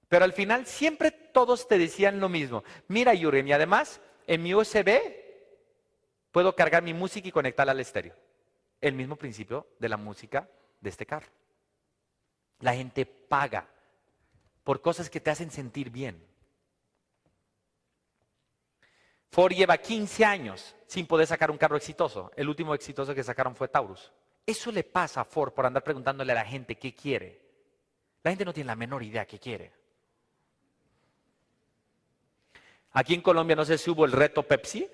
[0.07, 2.63] Pero al final siempre todos te decían lo mismo.
[2.87, 4.99] Mira, Yurem, y además, en mi USB
[6.31, 8.15] puedo cargar mi música y conectarla al estéreo.
[8.81, 10.47] El mismo principio de la música
[10.79, 11.27] de este carro.
[12.59, 13.67] La gente paga
[14.65, 16.21] por cosas que te hacen sentir bien.
[19.29, 22.31] Ford lleva 15 años sin poder sacar un carro exitoso.
[22.35, 24.11] El último exitoso que sacaron fue Taurus.
[24.45, 27.41] Eso le pasa a Ford por andar preguntándole a la gente qué quiere.
[28.23, 29.71] La gente no tiene la menor idea qué quiere.
[32.93, 34.89] Aquí en Colombia no sé si hubo el reto Pepsi,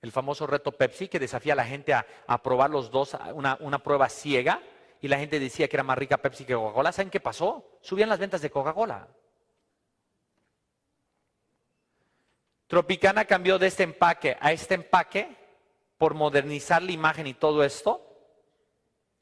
[0.00, 4.08] el famoso reto Pepsi que desafía a la gente a, probar los dos, una, prueba
[4.08, 4.62] ciega
[5.00, 7.78] y la gente decía que era más rica Pepsi que Coca-Cola, ¿saben qué pasó?
[7.80, 9.08] Subían las ventas de Coca-Cola.
[12.66, 15.36] Tropicana cambió de este empaque a este empaque
[15.98, 18.06] por modernizar la imagen y todo esto.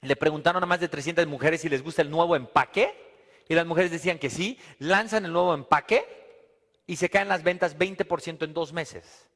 [0.03, 2.95] Le preguntaron a más de 300 mujeres si les gusta el nuevo empaque
[3.49, 6.05] y las mujeres decían que sí, lanzan el nuevo empaque
[6.87, 9.28] y se caen las ventas 20% en dos meses.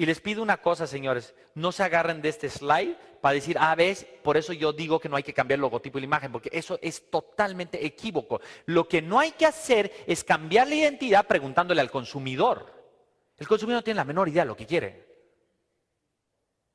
[0.00, 3.74] Y les pido una cosa, señores, no se agarren de este slide para decir, ah,
[3.74, 6.32] ves, por eso yo digo que no hay que cambiar el logotipo y la imagen,
[6.32, 8.40] porque eso es totalmente equívoco.
[8.64, 12.72] Lo que no hay que hacer es cambiar la identidad preguntándole al consumidor.
[13.36, 15.06] El consumidor no tiene la menor idea de lo que quiere.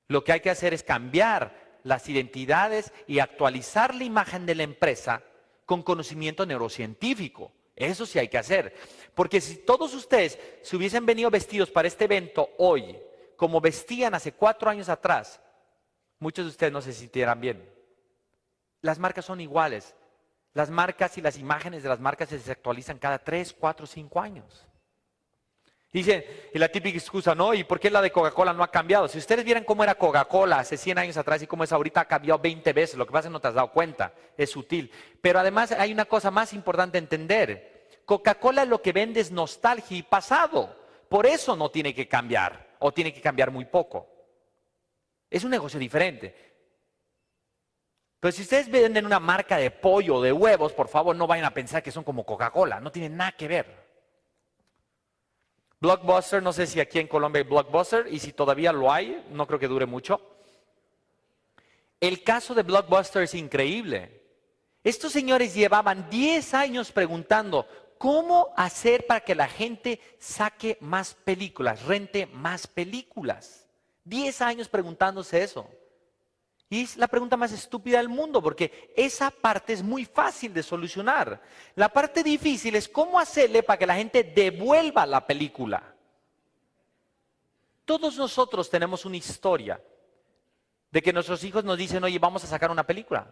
[0.07, 4.61] Lo que hay que hacer es cambiar las identidades y actualizar la imagen de la
[4.61, 5.23] empresa
[5.65, 7.51] con conocimiento neurocientífico.
[7.75, 8.75] Eso sí hay que hacer.
[9.15, 12.95] Porque si todos ustedes se hubiesen venido vestidos para este evento hoy,
[13.35, 15.41] como vestían hace cuatro años atrás,
[16.19, 17.69] muchos de ustedes no se sintieran bien.
[18.81, 19.95] Las marcas son iguales.
[20.53, 24.65] Las marcas y las imágenes de las marcas se actualizan cada tres, cuatro, cinco años.
[25.91, 29.07] Dicen, y la típica excusa, no, ¿y por qué la de Coca-Cola no ha cambiado?
[29.07, 32.05] Si ustedes vieran cómo era Coca-Cola hace 100 años atrás y cómo es ahorita, ha
[32.05, 32.97] cambiado 20 veces.
[32.97, 34.91] Lo que pasa es que no te has dado cuenta, es sutil.
[35.21, 37.87] Pero además hay una cosa más importante entender.
[38.05, 40.75] Coca-Cola lo que vende es nostalgia y pasado.
[41.07, 44.07] Por eso no tiene que cambiar o tiene que cambiar muy poco.
[45.29, 46.35] Es un negocio diferente.
[48.19, 51.45] Pero si ustedes venden una marca de pollo o de huevos, por favor no vayan
[51.45, 53.85] a pensar que son como Coca-Cola, no tienen nada que ver.
[55.79, 59.45] Blockbuster, no sé si aquí en Colombia hay Blockbuster y si todavía lo hay, no
[59.45, 60.19] creo que dure mucho.
[61.99, 64.23] El caso de Blockbuster es increíble.
[64.83, 67.67] Estos señores llevaban 10 años preguntando,
[68.05, 73.67] ¿Cómo hacer para que la gente saque más películas, rente más películas?
[74.03, 75.67] Diez años preguntándose eso.
[76.69, 80.61] Y es la pregunta más estúpida del mundo, porque esa parte es muy fácil de
[80.61, 81.41] solucionar.
[81.73, 85.95] La parte difícil es cómo hacerle para que la gente devuelva la película.
[87.85, 89.81] Todos nosotros tenemos una historia
[90.91, 93.27] de que nuestros hijos nos dicen, oye, vamos a sacar una película.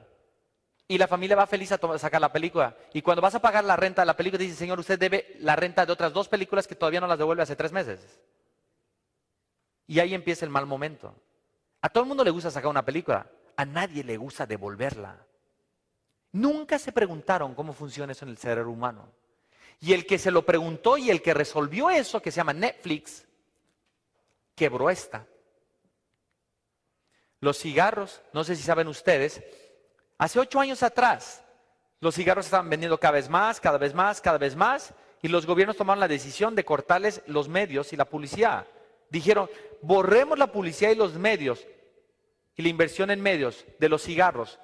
[0.88, 2.76] Y la familia va feliz a sacar la película.
[2.94, 5.56] Y cuando vas a pagar la renta de la película, dice, Señor, usted debe la
[5.56, 8.20] renta de otras dos películas que todavía no las devuelve hace tres meses.
[9.88, 11.16] Y ahí empieza el mal momento.
[11.82, 13.30] A todo el mundo le gusta sacar una película.
[13.56, 15.18] A nadie le gusta devolverla.
[16.34, 19.08] Nunca se preguntaron cómo funciona eso en el cerebro humano.
[19.80, 23.26] Y el que se lo preguntó y el que resolvió eso, que se llama Netflix,
[24.56, 25.28] quebró esta.
[27.40, 29.44] Los cigarros, no sé si saben ustedes,
[30.18, 31.44] hace ocho años atrás,
[32.00, 35.46] los cigarros estaban vendiendo cada vez más, cada vez más, cada vez más, y los
[35.46, 38.68] gobiernos tomaron la decisión de cortarles los medios y la publicidad.
[39.10, 39.50] Dijeron,
[39.82, 41.66] borremos la publicidad y los medios
[42.56, 44.60] y la inversión en medios de los cigarros,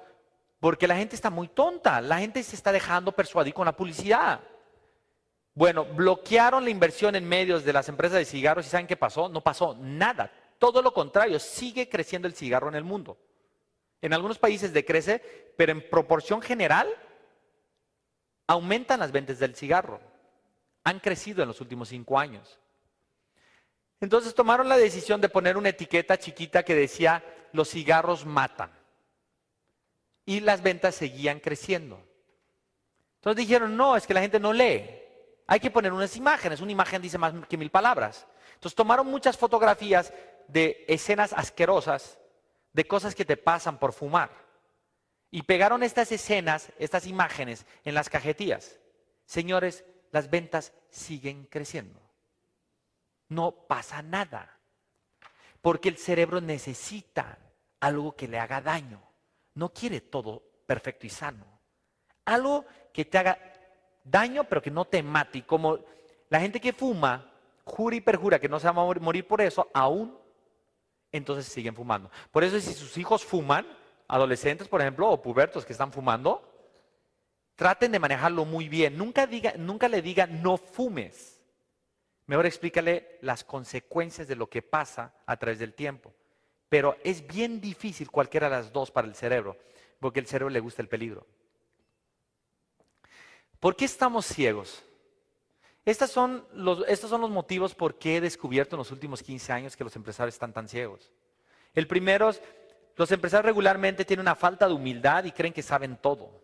[0.60, 4.40] porque la gente está muy tonta, la gente se está dejando persuadir con la publicidad.
[5.54, 9.28] Bueno, bloquearon la inversión en medios de las empresas de cigarros y ¿saben qué pasó?
[9.28, 10.30] No pasó nada.
[10.58, 13.16] Todo lo contrario, sigue creciendo el cigarro en el mundo.
[14.02, 16.88] En algunos países decrece, pero en proporción general
[18.46, 20.00] aumentan las ventas del cigarro.
[20.84, 22.58] Han crecido en los últimos cinco años.
[24.00, 28.70] Entonces tomaron la decisión de poner una etiqueta chiquita que decía, los cigarros matan.
[30.24, 32.02] Y las ventas seguían creciendo.
[33.16, 34.88] Entonces dijeron, no, es que la gente no lee.
[35.46, 36.60] Hay que poner unas imágenes.
[36.60, 38.26] Una imagen dice más que mil palabras.
[38.54, 40.12] Entonces tomaron muchas fotografías
[40.48, 42.19] de escenas asquerosas,
[42.72, 44.30] de cosas que te pasan por fumar.
[45.30, 48.78] Y pegaron estas escenas, estas imágenes en las cajetillas.
[49.26, 52.00] Señores, las ventas siguen creciendo.
[53.28, 54.58] No pasa nada.
[55.62, 57.38] Porque el cerebro necesita
[57.78, 59.00] algo que le haga daño.
[59.54, 61.44] No quiere todo perfecto y sano.
[62.24, 63.38] Algo que te haga
[64.04, 65.38] daño, pero que no te mate.
[65.38, 65.78] Y como
[66.28, 67.32] la gente que fuma,
[67.64, 70.18] jura y perjura que no se va a morir por eso, aún
[71.12, 72.10] entonces siguen fumando.
[72.30, 73.66] Por eso si sus hijos fuman,
[74.08, 76.46] adolescentes por ejemplo, o pubertos que están fumando,
[77.56, 78.96] traten de manejarlo muy bien.
[78.96, 81.40] Nunca, diga, nunca le digan no fumes.
[82.26, 86.14] Mejor explícale las consecuencias de lo que pasa a través del tiempo.
[86.68, 89.56] Pero es bien difícil cualquiera de las dos para el cerebro,
[89.98, 91.26] porque el cerebro le gusta el peligro.
[93.58, 94.84] ¿Por qué estamos ciegos?
[95.84, 99.96] Estos son, los, motivos por qué he descubierto en los últimos 15 años que los
[99.96, 101.10] empresarios están tan ciegos.
[101.74, 102.42] El primero es,
[102.96, 106.42] los empresarios regularmente tienen una falta de humildad y creen que saben todo.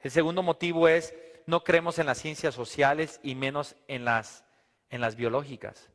[0.00, 1.14] El segundo motivo es,
[1.46, 4.44] no creemos en las ciencias sociales y menos en las,
[4.90, 5.90] en las biológicas.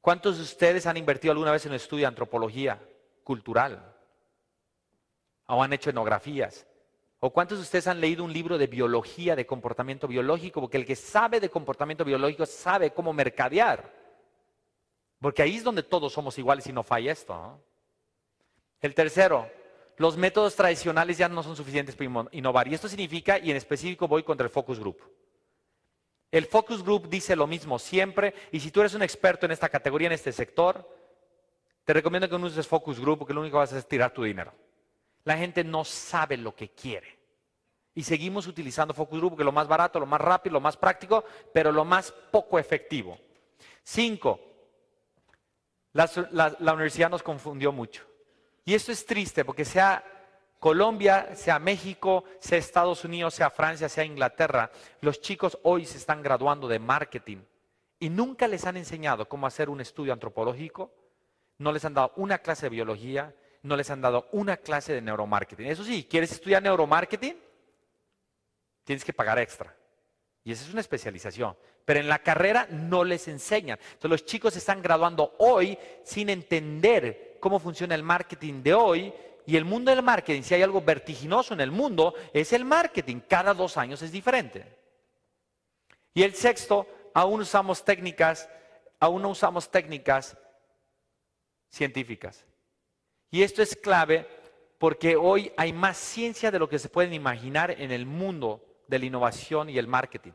[0.00, 2.80] ¿Cuántos de ustedes han invertido alguna vez en un estudio de antropología
[3.24, 3.92] cultural?
[5.46, 6.66] ¿O han hecho etnografías?
[7.26, 10.60] ¿O cuántos de ustedes han leído un libro de biología, de comportamiento biológico?
[10.60, 13.90] Porque el que sabe de comportamiento biológico sabe cómo mercadear.
[15.22, 17.58] Porque ahí es donde todos somos iguales y no falla esto.
[18.78, 19.50] El tercero,
[19.96, 22.68] los métodos tradicionales ya no son suficientes para innovar.
[22.68, 25.00] Y esto significa, y en específico voy contra el focus group.
[26.30, 29.70] El focus group dice lo mismo siempre, y si tú eres un experto en esta
[29.70, 30.86] categoría, en este sector,
[31.84, 33.88] te recomiendo que no uses focus group porque lo único que vas a hacer es
[33.88, 34.52] tirar tu dinero.
[35.24, 37.18] La gente no sabe lo que quiere.
[37.94, 40.76] Y seguimos utilizando focus group, que es lo más barato, lo más rápido, lo más
[40.76, 43.18] práctico, pero lo más poco efectivo.
[43.84, 44.40] Cinco,
[45.92, 48.04] la, universidad nos confundió mucho.
[48.64, 50.04] Y esto es triste porque sea
[50.58, 56.22] Colombia, sea México, sea Estados Unidos, sea Francia, sea Inglaterra, los chicos hoy se están
[56.22, 57.38] graduando de marketing
[58.00, 60.90] y nunca les han enseñado cómo hacer un estudio antropológico,
[61.58, 63.34] no les han dado una clase de biología,
[63.64, 65.66] no les han dado una clase de neuromarketing.
[65.66, 67.34] Eso sí, ¿quieres estudiar neuromarketing?
[68.84, 69.74] Tienes que pagar extra.
[70.44, 71.56] Y esa es una especialización.
[71.86, 73.78] Pero en la carrera no les enseñan.
[73.80, 79.14] Entonces los chicos están graduando hoy sin entender cómo funciona el marketing de hoy.
[79.46, 83.20] Y el mundo del marketing, si hay algo vertiginoso en el mundo, es el marketing.
[83.26, 84.66] Cada dos años es diferente.
[86.12, 88.46] Y el sexto, aún usamos técnicas,
[89.00, 90.36] aún no usamos técnicas
[91.70, 92.44] científicas.
[93.30, 94.26] Y esto es clave
[94.78, 98.98] porque hoy hay más ciencia de lo que se pueden imaginar en el mundo de
[98.98, 100.32] la innovación y el marketing.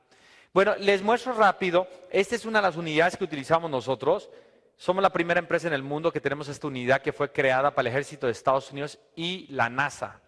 [0.54, 4.30] Bueno, les muestro rápido, esta es una de las unidades que utilizamos nosotros.
[4.76, 7.88] Somos la primera empresa en el mundo que tenemos esta unidad que fue creada para
[7.88, 10.22] el ejército de Estados Unidos y la NASA.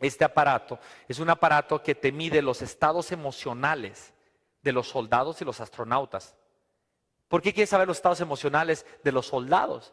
[0.00, 0.78] Este aparato
[1.08, 4.12] es un aparato que te mide los estados emocionales
[4.62, 6.34] de los soldados y los astronautas.
[7.28, 9.92] ¿Por qué quieres saber los estados emocionales de los soldados?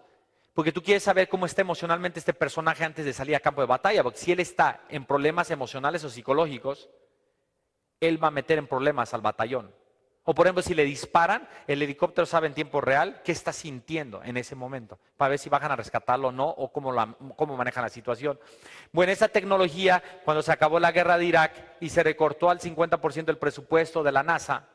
[0.53, 3.67] Porque tú quieres saber cómo está emocionalmente este personaje antes de salir a campo de
[3.67, 4.03] batalla.
[4.03, 6.89] Porque si él está en problemas emocionales o psicológicos,
[7.99, 9.73] él va a meter en problemas al batallón.
[10.23, 14.21] O por ejemplo, si le disparan, el helicóptero sabe en tiempo real qué está sintiendo
[14.23, 16.93] en ese momento, para ver si bajan a rescatarlo o no, o cómo,
[17.35, 18.39] cómo manejan la situación.
[18.91, 23.25] Bueno, esa tecnología, cuando se acabó la guerra de Irak y se recortó al 50%
[23.25, 24.67] del presupuesto de la NASA,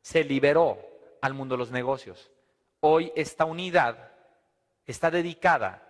[0.00, 0.78] se liberó
[1.20, 2.30] al mundo de los negocios.
[2.78, 4.13] Hoy esta unidad
[4.92, 5.82] está dedicada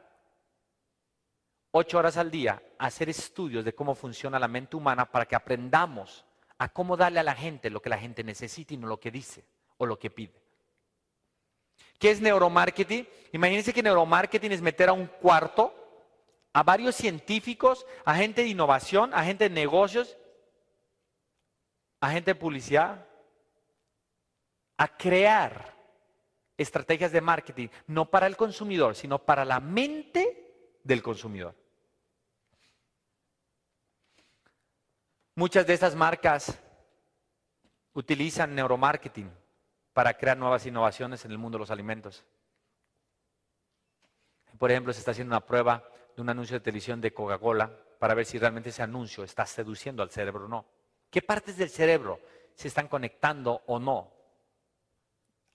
[1.70, 5.35] ocho horas al día a hacer estudios de cómo funciona la mente humana para que
[5.35, 6.24] aprendamos
[6.59, 9.11] a cómo darle a la gente lo que la gente necesita y no lo que
[9.11, 9.44] dice
[9.76, 10.40] o lo que pide.
[11.98, 13.09] ¿Qué es neuromarketing?
[13.33, 15.74] Imagínense que neuromarketing es meter a un cuarto
[16.52, 20.16] a varios científicos, a gente de innovación, a gente de negocios,
[22.00, 23.04] a gente de publicidad,
[24.76, 25.74] a crear
[26.57, 31.55] estrategias de marketing, no para el consumidor, sino para la mente del consumidor.
[35.35, 36.57] Muchas de estas marcas
[37.95, 39.31] utilizan neuromarketing
[39.93, 42.25] para crear nuevas innovaciones en el mundo de los alimentos.
[44.59, 45.83] Por ejemplo, se está haciendo una prueba
[46.14, 50.03] de un anuncio de televisión de Coca-Cola para ver si realmente ese anuncio está seduciendo
[50.03, 50.67] al cerebro o no.
[51.11, 52.21] ¿Qué partes del cerebro
[52.55, 54.13] se están conectando o no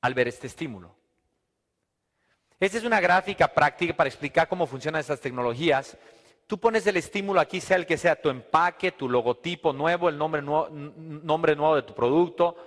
[0.01, 0.95] al ver este estímulo?
[2.59, 5.97] Esta es una gráfica práctica para explicar cómo funcionan estas tecnologías.
[6.45, 10.17] Tú pones el estímulo aquí, sea el que sea tu empaque, tu logotipo nuevo, el
[10.17, 12.57] nombre nuevo, nombre nuevo de tu producto,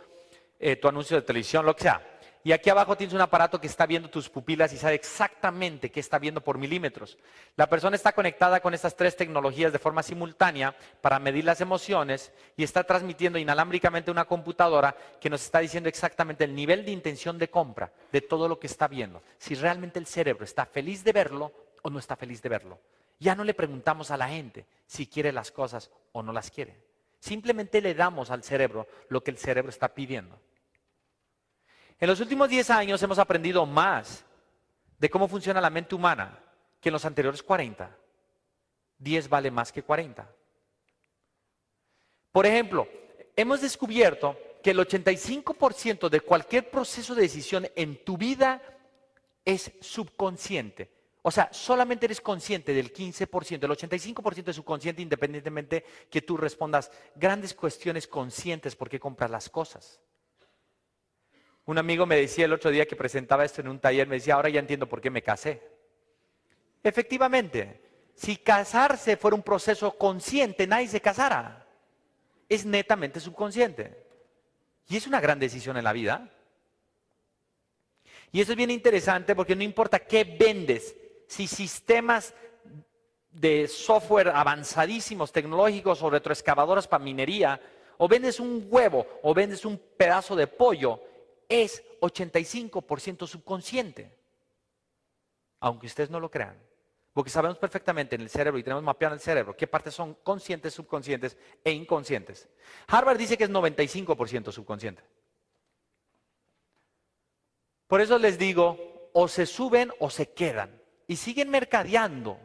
[0.59, 2.12] eh, tu anuncio de televisión, lo que sea.
[2.45, 6.01] Y aquí abajo tienes un aparato que está viendo tus pupilas y sabe exactamente qué
[6.01, 7.17] está viendo por milímetros.
[7.57, 12.33] La persona está conectada con estas tres tecnologías de forma simultánea para medir las emociones
[12.57, 17.39] y está transmitiendo inalámbricamente una computadora que nos está diciendo exactamente el nivel de intención
[17.39, 19.23] de compra de todo lo que está viendo.
[19.39, 21.53] Si realmente el cerebro está feliz de verlo
[21.83, 22.81] o no está feliz de verlo.
[23.21, 26.77] Ya no le preguntamos a la gente si quiere las cosas o no las quiere.
[27.21, 30.41] Simplemente le damos al cerebro lo que el cerebro está pidiendo.
[32.03, 34.25] En los últimos 10 años hemos aprendido más
[34.99, 36.37] de cómo funciona la mente humana
[36.81, 37.97] que en los anteriores 40.
[38.99, 40.29] 10 vale más que 40.
[42.33, 42.89] Por ejemplo,
[43.37, 48.61] hemos descubierto que el 85% de cualquier proceso de decisión en tu vida
[49.45, 50.91] es subconsciente.
[51.23, 56.91] O sea, solamente eres consciente del 15%, el 85% es subconsciente independientemente que tú respondas
[57.15, 60.01] grandes cuestiones conscientes por qué compras las cosas.
[61.65, 64.35] Un amigo me decía el otro día que presentaba esto en un taller, me decía,
[64.35, 65.63] ahora ya entiendo por qué me casé.
[66.83, 67.81] Efectivamente,
[68.15, 71.67] si casarse fuera un proceso consciente, nadie se casara.
[72.49, 74.03] Es netamente subconsciente.
[74.89, 76.29] Y es una gran decisión en la vida.
[78.33, 80.97] Y eso es bien interesante porque no importa qué vendes,
[81.29, 82.35] si sistemas
[83.31, 87.61] de software avanzadísimos, tecnológicos o retroexcavadoras para minería,
[87.99, 91.01] o vendes un huevo o vendes un pedazo de pollo,
[91.53, 94.17] es 85% subconsciente.
[95.61, 96.57] Aunque ustedes no lo crean.
[97.13, 100.15] Porque sabemos perfectamente en el cerebro y tenemos mapeado en el cerebro qué partes son
[100.15, 102.49] conscientes, subconscientes e inconscientes.
[102.87, 105.03] Harvard dice que es 95% subconsciente.
[107.87, 110.81] Por eso les digo, o se suben o se quedan.
[111.07, 112.41] Y siguen mercadeando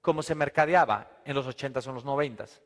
[0.00, 2.62] como se mercadeaba en los 80s o en los 90s.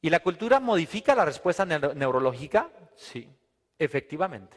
[0.00, 2.70] ¿Y la cultura modifica la respuesta neurológica?
[2.96, 3.28] Sí.
[3.78, 4.56] Efectivamente.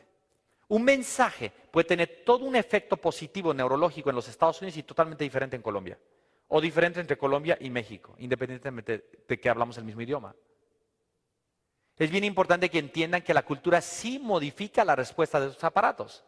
[0.70, 5.24] Un mensaje puede tener todo un efecto positivo neurológico en los Estados Unidos y totalmente
[5.24, 5.98] diferente en Colombia.
[6.50, 10.36] O diferente entre Colombia y México, independientemente de que hablamos el mismo idioma.
[11.98, 16.24] Es bien importante que entiendan que la cultura sí modifica la respuesta de esos aparatos.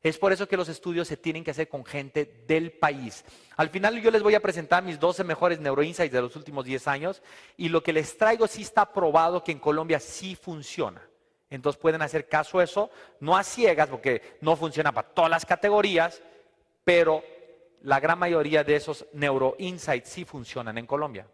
[0.00, 3.24] Es por eso que los estudios se tienen que hacer con gente del país.
[3.56, 6.86] Al final yo les voy a presentar mis 12 mejores neuroinsights de los últimos 10
[6.86, 7.22] años
[7.56, 11.02] y lo que les traigo sí está probado que en Colombia sí funciona.
[11.50, 15.46] Entonces pueden hacer caso a eso, no a ciegas, porque no funciona para todas las
[15.46, 16.22] categorías,
[16.84, 17.24] pero
[17.82, 21.26] la gran mayoría de esos neuroinsights sí funcionan en Colombia.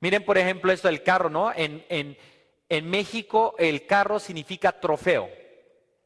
[0.00, 1.52] Miren, por ejemplo, esto del carro, ¿no?
[1.54, 5.28] En, en México el carro significa trofeo,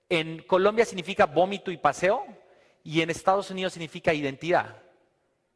[0.09, 2.25] en Colombia significa vómito y paseo,
[2.83, 4.83] y en Estados Unidos significa identidad.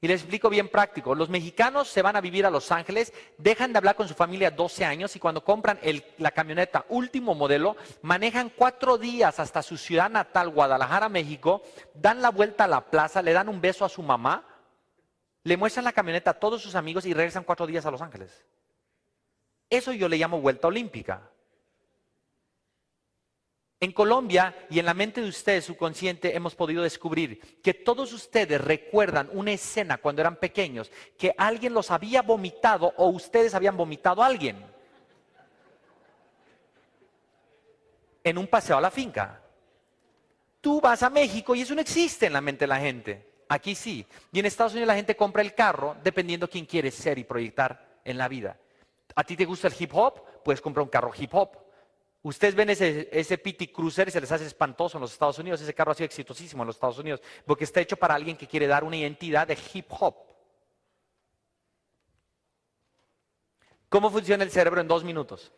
[0.05, 1.14] Y les explico bien práctico.
[1.14, 4.51] Los mexicanos se van a vivir a Los Ángeles, dejan de hablar con su familia
[4.51, 5.81] 12 años y cuando compran
[6.19, 11.62] la camioneta último modelo, manejan cuatro días hasta su ciudad natal, Guadalajara, México,
[11.95, 14.45] dan la vuelta a la plaza, le dan un beso a su mamá,
[15.43, 18.45] le muestran la camioneta a todos sus amigos y regresan cuatro días a Los Ángeles.
[19.71, 21.31] Eso yo le llamo vuelta olímpica.
[23.85, 28.59] En Colombia y en la mente de ustedes, subconsciente, hemos podido descubrir que todos ustedes
[28.59, 34.22] recuerdan una escena cuando eran pequeños, que alguien los había vomitado o ustedes habían vomitado
[34.22, 34.57] a alguien
[38.24, 39.43] en un paseo a la finca.
[40.62, 43.43] Tú vas a México y eso no existe en la mente de la gente.
[43.51, 44.07] Aquí sí.
[44.32, 48.01] Y en Estados Unidos la gente compra el carro dependiendo quién quiere ser y proyectar
[48.03, 48.59] en la vida.
[49.14, 50.43] ¿A ti te gusta el hip hop?
[50.43, 51.64] Puedes comprar un carro hip hop.
[52.25, 55.61] Ustedes ven ese, ese PT Cruiser y se les hace espantoso en los Estados Unidos.
[55.61, 58.49] Ese carro ha sido exitosísimo en los Estados Unidos porque está hecho para alguien que
[58.49, 60.16] quiere dar una identidad de hip hop.
[63.91, 65.53] ¿Cómo funciona el cerebro en dos minutos?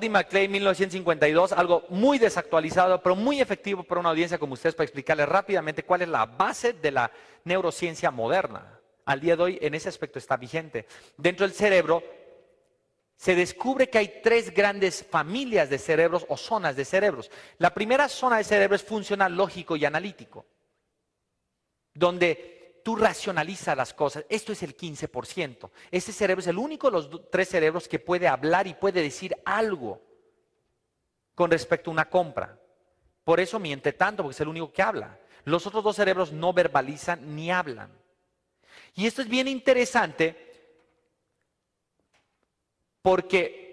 [0.00, 0.10] D.
[0.10, 5.28] McClay, 1952, algo muy desactualizado, pero muy efectivo para una audiencia como ustedes para explicarles
[5.28, 7.10] rápidamente cuál es la base de la
[7.44, 8.78] neurociencia moderna.
[9.06, 10.86] Al día de hoy, en ese aspecto está vigente.
[11.16, 12.02] Dentro del cerebro
[13.18, 17.32] se descubre que hay tres grandes familias de cerebros o zonas de cerebros.
[17.58, 20.46] La primera zona de cerebro es funcional, lógico y analítico,
[21.92, 24.24] donde tú racionalizas las cosas.
[24.28, 25.68] Esto es el 15%.
[25.90, 29.34] Ese cerebro es el único de los tres cerebros que puede hablar y puede decir
[29.44, 30.00] algo
[31.34, 32.56] con respecto a una compra.
[33.24, 35.18] Por eso miente tanto, porque es el único que habla.
[35.44, 37.90] Los otros dos cerebros no verbalizan ni hablan.
[38.94, 40.47] Y esto es bien interesante
[43.02, 43.68] porque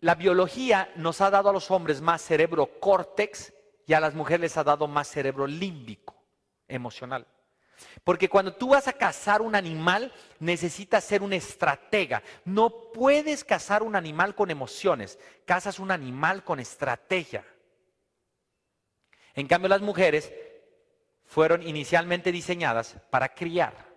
[0.00, 3.52] la biología nos ha dado a los hombres más cerebro córtex
[3.86, 6.14] y a las mujeres les ha dado más cerebro límbico,
[6.66, 7.26] emocional.
[8.04, 12.22] Porque cuando tú vas a cazar un animal, necesitas ser un estratega.
[12.44, 17.44] No puedes cazar un animal con emociones, cazas un animal con estrategia.
[19.34, 20.32] En cambio, las mujeres
[21.24, 23.87] fueron inicialmente diseñadas para criar.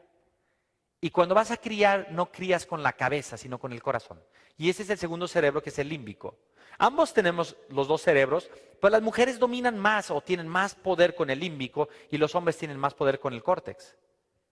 [1.04, 4.22] Y cuando vas a criar, no crías con la cabeza, sino con el corazón.
[4.56, 6.38] Y ese es el segundo cerebro, que es el límbico.
[6.78, 8.50] Ambos tenemos los dos cerebros,
[8.80, 12.58] pero las mujeres dominan más o tienen más poder con el límbico y los hombres
[12.58, 13.96] tienen más poder con el córtex.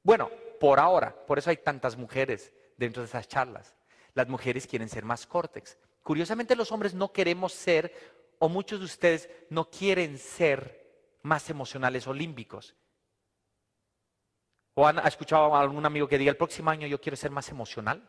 [0.03, 3.75] Bueno, por ahora, por eso hay tantas mujeres dentro de esas charlas.
[4.15, 5.77] Las mujeres quieren ser más córtex.
[6.01, 7.93] Curiosamente los hombres no queremos ser,
[8.39, 10.79] o muchos de ustedes no quieren ser
[11.21, 12.75] más emocionales o límbicos.
[14.79, 17.49] ¿O han escuchado a algún amigo que diga, el próximo año yo quiero ser más
[17.49, 18.01] emocional?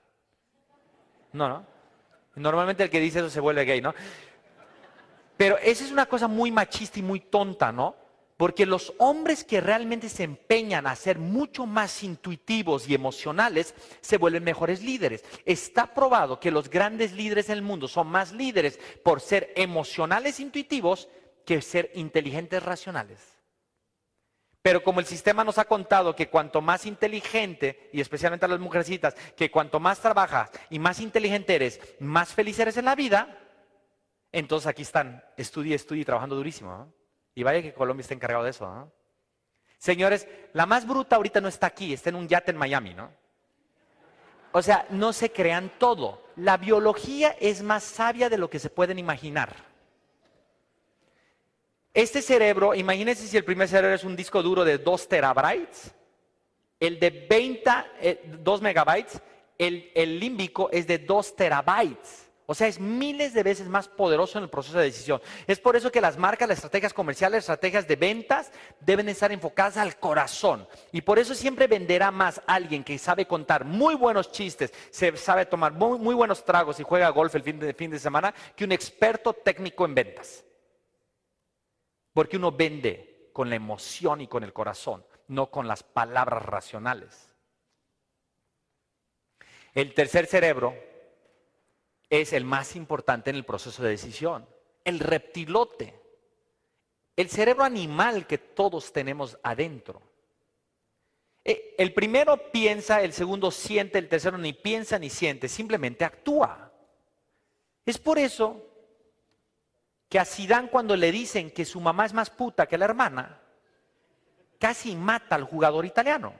[1.32, 1.66] No, no.
[2.36, 3.92] Normalmente el que dice eso se vuelve gay, ¿no?
[5.36, 7.96] Pero esa es una cosa muy machista y muy tonta, ¿no?
[8.36, 14.16] Porque los hombres que realmente se empeñan a ser mucho más intuitivos y emocionales se
[14.16, 15.24] vuelven mejores líderes.
[15.44, 21.08] Está probado que los grandes líderes del mundo son más líderes por ser emocionales intuitivos
[21.44, 23.29] que ser inteligentes racionales.
[24.62, 28.60] Pero como el sistema nos ha contado que cuanto más inteligente, y especialmente a las
[28.60, 33.38] mujercitas, que cuanto más trabajas y más inteligente eres, más feliz eres en la vida,
[34.32, 36.92] entonces aquí están, estudia, estudia trabajando durísimo.
[37.34, 38.92] Y vaya que Colombia está encargado de eso.
[39.78, 43.10] Señores, la más bruta ahorita no está aquí, está en un yate en Miami, ¿no?
[44.52, 46.22] O sea, no se crean todo.
[46.36, 49.69] La biología es más sabia de lo que se pueden imaginar.
[51.92, 55.92] Este cerebro, imagínense si el primer cerebro es un disco duro de 2 terabytes,
[56.78, 57.70] el de 20,
[58.42, 59.20] 2 eh, megabytes,
[59.58, 62.30] el, el límbico es de 2 terabytes.
[62.46, 65.20] O sea, es miles de veces más poderoso en el proceso de decisión.
[65.46, 69.30] Es por eso que las marcas, las estrategias comerciales, las estrategias de ventas deben estar
[69.30, 70.66] enfocadas al corazón.
[70.90, 75.46] Y por eso siempre venderá más alguien que sabe contar muy buenos chistes, se sabe
[75.46, 78.64] tomar muy, muy buenos tragos y juega golf el fin de, fin de semana, que
[78.64, 80.44] un experto técnico en ventas.
[82.12, 87.28] Porque uno vende con la emoción y con el corazón, no con las palabras racionales.
[89.74, 90.74] El tercer cerebro
[92.08, 94.46] es el más importante en el proceso de decisión,
[94.84, 96.00] el reptilote,
[97.16, 100.02] el cerebro animal que todos tenemos adentro.
[101.44, 106.72] Eh, el primero piensa, el segundo siente, el tercero ni piensa ni siente, simplemente actúa.
[107.86, 108.69] Es por eso
[110.10, 113.40] que a Zidane cuando le dicen que su mamá es más puta que la hermana,
[114.58, 116.34] casi mata al jugador italiano.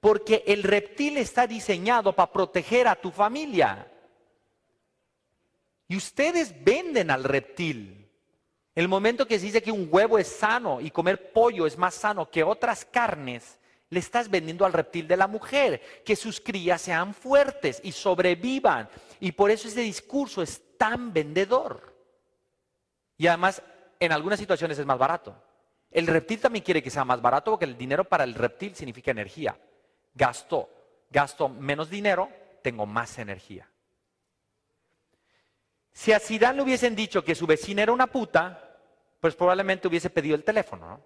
[0.00, 3.92] Porque el reptil está diseñado para proteger a tu familia.
[5.88, 8.08] Y ustedes venden al reptil.
[8.74, 11.94] El momento que se dice que un huevo es sano y comer pollo es más
[11.94, 13.58] sano que otras carnes,
[13.90, 18.88] le estás vendiendo al reptil de la mujer, que sus crías sean fuertes y sobrevivan.
[19.20, 21.87] Y por eso ese discurso es tan vendedor.
[23.18, 23.62] Y además,
[24.00, 25.34] en algunas situaciones es más barato.
[25.90, 29.10] El reptil también quiere que sea más barato porque el dinero para el reptil significa
[29.10, 29.58] energía.
[30.14, 30.70] Gasto,
[31.10, 32.30] gasto menos dinero,
[32.62, 33.68] tengo más energía.
[35.92, 38.76] Si a Zidane le hubiesen dicho que su vecina era una puta,
[39.20, 41.02] pues probablemente hubiese pedido el teléfono.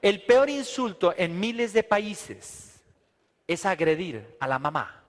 [0.00, 2.82] El peor insulto en miles de países
[3.46, 5.04] es agredir a la mamá.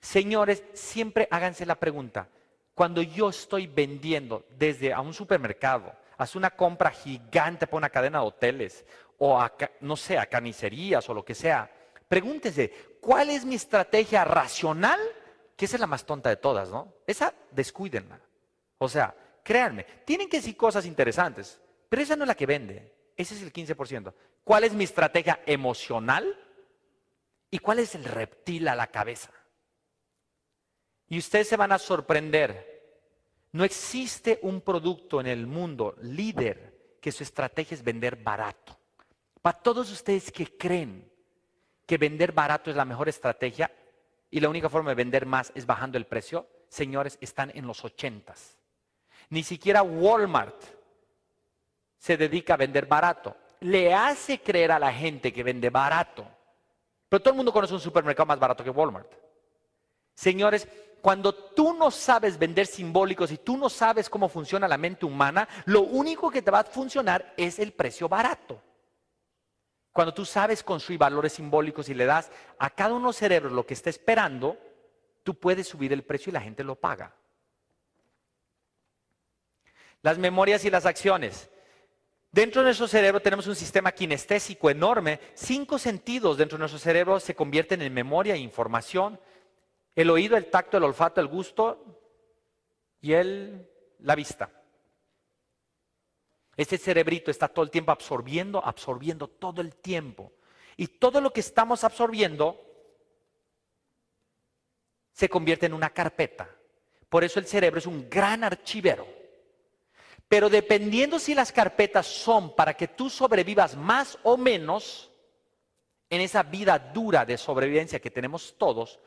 [0.00, 2.28] Señores, siempre háganse la pregunta,
[2.74, 8.20] cuando yo estoy vendiendo desde a un supermercado, hace una compra gigante para una cadena
[8.20, 8.84] de hoteles
[9.18, 11.70] o a, no sé, a carnicerías o lo que sea,
[12.08, 15.00] pregúntese, ¿cuál es mi estrategia racional?
[15.56, 16.94] Que esa es la más tonta de todas, ¿no?
[17.06, 18.20] Esa descuídenla.
[18.78, 22.94] O sea, créanme, tienen que decir cosas interesantes, pero esa no es la que vende.
[23.16, 24.12] Ese es el 15%.
[24.44, 26.36] ¿Cuál es mi estrategia emocional?
[27.50, 29.30] ¿Y cuál es el reptil a la cabeza?
[31.12, 32.96] Y ustedes se van a sorprender.
[33.52, 38.78] No existe un producto en el mundo líder que su estrategia es vender barato.
[39.42, 41.12] Para todos ustedes que creen
[41.84, 43.70] que vender barato es la mejor estrategia
[44.30, 47.84] y la única forma de vender más es bajando el precio, señores, están en los
[47.84, 48.56] ochentas.
[49.28, 50.64] Ni siquiera Walmart
[51.98, 53.36] se dedica a vender barato.
[53.60, 56.26] Le hace creer a la gente que vende barato.
[57.06, 59.12] Pero todo el mundo conoce un supermercado más barato que Walmart.
[60.14, 60.68] Señores,
[61.02, 65.48] cuando tú no sabes vender simbólicos y tú no sabes cómo funciona la mente humana,
[65.64, 68.62] lo único que te va a funcionar es el precio barato.
[69.92, 73.52] Cuando tú sabes construir valores simbólicos y le das a cada uno de los cerebros
[73.52, 74.56] lo que está esperando,
[75.24, 77.12] tú puedes subir el precio y la gente lo paga.
[80.02, 81.50] Las memorias y las acciones.
[82.30, 85.18] Dentro de nuestro cerebro tenemos un sistema kinestésico enorme.
[85.34, 89.18] Cinco sentidos dentro de nuestro cerebro se convierten en memoria e información.
[89.94, 92.00] El oído, el tacto, el olfato, el gusto
[93.00, 93.68] y el,
[94.00, 94.50] la vista.
[96.56, 100.32] Este cerebrito está todo el tiempo absorbiendo, absorbiendo todo el tiempo.
[100.76, 102.60] Y todo lo que estamos absorbiendo
[105.12, 106.48] se convierte en una carpeta.
[107.08, 109.06] Por eso el cerebro es un gran archivero.
[110.28, 115.10] Pero dependiendo si las carpetas son para que tú sobrevivas más o menos
[116.08, 118.98] en esa vida dura de sobrevivencia que tenemos todos,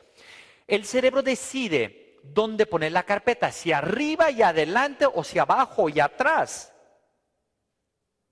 [0.66, 6.00] el cerebro decide dónde poner la carpeta, si arriba y adelante o si abajo y
[6.00, 6.72] atrás.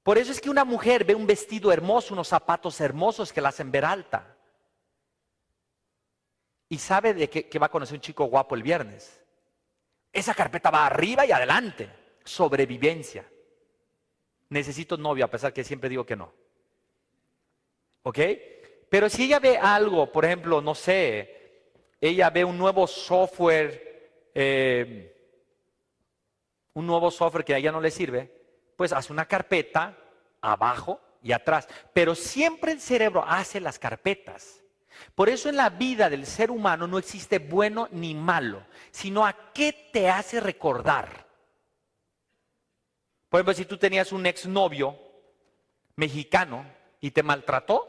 [0.02, 3.48] Por eso es que una mujer ve un vestido hermoso, unos zapatos hermosos que la
[3.48, 4.36] hacen ver alta.
[6.68, 9.22] Y sabe de que, va a conocer un chico guapo el viernes.
[10.12, 11.88] Esa carpeta va arriba y adelante.
[12.24, 13.24] Sobrevivencia.
[14.50, 16.32] Necesito novio, a pesar que siempre digo que no.
[18.02, 18.18] ¿Ok?
[18.90, 21.43] Pero si ella ve algo, por ejemplo, no sé,
[22.08, 25.10] ella ve un nuevo software, eh,
[26.74, 28.30] un nuevo software que a ella no le sirve,
[28.76, 29.96] pues hace una carpeta
[30.42, 31.66] abajo y atrás.
[31.94, 34.62] Pero siempre el cerebro hace las carpetas.
[35.14, 39.52] Por eso en la vida del ser humano no existe bueno ni malo, sino a
[39.54, 41.26] qué te hace recordar.
[43.30, 44.98] Por ejemplo, si tú tenías un exnovio
[45.96, 46.66] mexicano
[47.00, 47.88] y te maltrató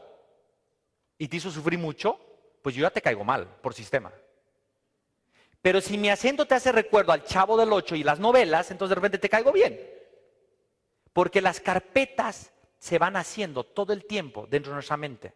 [1.18, 2.25] y te hizo sufrir mucho,
[2.66, 4.12] pues yo ya te caigo mal por sistema.
[5.62, 8.88] Pero si mi acento te hace recuerdo al chavo del ocho y las novelas, entonces
[8.88, 9.80] de repente te caigo bien.
[11.12, 12.50] Porque las carpetas
[12.80, 15.32] se van haciendo todo el tiempo dentro de nuestra mente.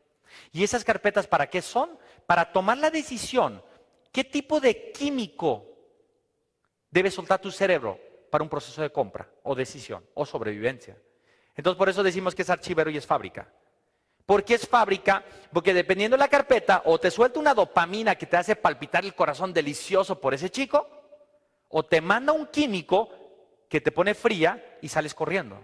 [0.51, 1.97] ¿Y esas carpetas para qué son?
[2.26, 3.62] Para tomar la decisión,
[4.11, 5.68] ¿qué tipo de químico
[6.91, 10.97] debe soltar tu cerebro para un proceso de compra o decisión o sobrevivencia?
[11.55, 13.53] Entonces por eso decimos que es archivero y es fábrica.
[14.31, 15.24] ¿Por qué es fábrica?
[15.53, 19.12] Porque dependiendo de la carpeta, o te suelta una dopamina que te hace palpitar el
[19.12, 20.87] corazón delicioso por ese chico,
[21.68, 23.09] o te manda un químico
[23.68, 25.61] que te pone fría y sales corriendo.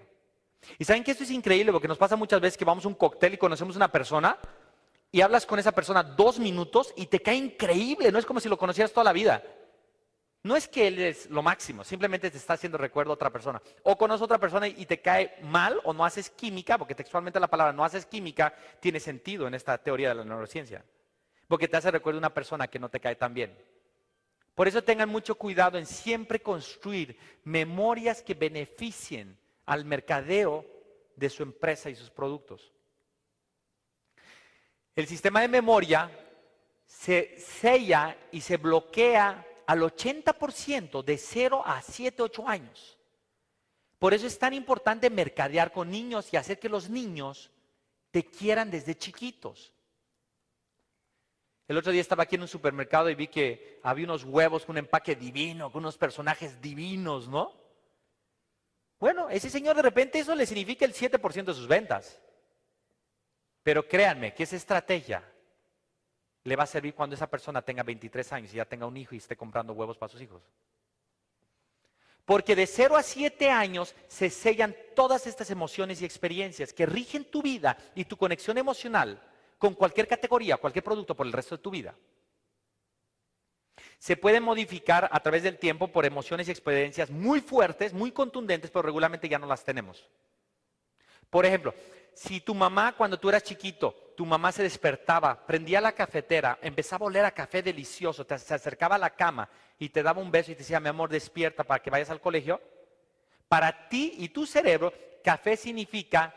[0.81, 2.95] Y saben que esto es increíble porque nos pasa muchas veces que vamos a un
[2.95, 4.37] cóctel y conocemos a una persona
[5.13, 8.49] y hablas con esa persona dos minutos y te cae increíble, no es como si
[8.49, 9.45] lo conocieras toda la vida.
[10.47, 13.61] No es que él es lo máximo, simplemente te está haciendo recuerdo a otra persona.
[13.83, 17.41] O conoces a otra persona y te cae mal o no haces química, porque textualmente
[17.41, 20.85] la palabra no haces química tiene sentido en esta teoría de la neurociencia.
[21.49, 23.59] Porque te hace recuerdo a una persona que no te cae tan bien.
[24.55, 30.65] Por eso tengan mucho cuidado en siempre construir memorias que beneficien al mercadeo
[31.17, 32.73] de su empresa y sus productos.
[34.95, 36.09] El sistema de memoria
[36.87, 42.99] se sella y se bloquea al 80% de 0 a 7, 8 años.
[43.99, 47.51] Por eso es tan importante mercadear con niños y hacer que los niños
[48.11, 49.73] te quieran desde chiquitos.
[51.69, 54.75] El otro día estaba aquí en un supermercado y vi que había unos huevos con
[54.75, 57.53] un empaque divino, con unos personajes divinos, ¿no?
[59.01, 62.23] Bueno, ese señor de repente eso le significa el 7% de sus ventas.
[63.63, 65.25] Pero créanme que esa estrategia
[66.47, 69.15] le va a servir cuando esa persona tenga 23 años y ya tenga un hijo
[69.15, 70.43] y esté comprando huevos para sus hijos.
[72.25, 77.25] Porque de 0 a 7 años se sellan todas estas emociones y experiencias que rigen
[77.25, 79.21] tu vida y tu conexión emocional
[79.59, 81.95] con cualquier categoría, cualquier producto por el resto de tu vida
[83.99, 88.71] se pueden modificar a través del tiempo por emociones y experiencias muy fuertes, muy contundentes,
[88.71, 90.07] pero regularmente ya no las tenemos.
[91.31, 91.75] Por ejemplo,
[92.17, 97.05] si tu mamá cuando tú eras chiquito, tu mamá se despertaba, prendía la cafetera, empezaba
[97.05, 100.31] a oler a café delicioso, te, se acercaba a la cama y te daba un
[100.31, 102.59] beso y te decía, mi amor, despierta para que vayas al colegio,
[103.49, 106.35] para ti y tu cerebro, café significa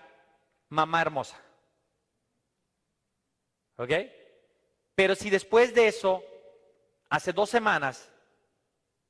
[0.67, 1.39] mamá hermosa.
[3.77, 3.91] ¿Ok?
[4.95, 6.21] Pero si después de eso,
[7.09, 8.11] hace dos semanas,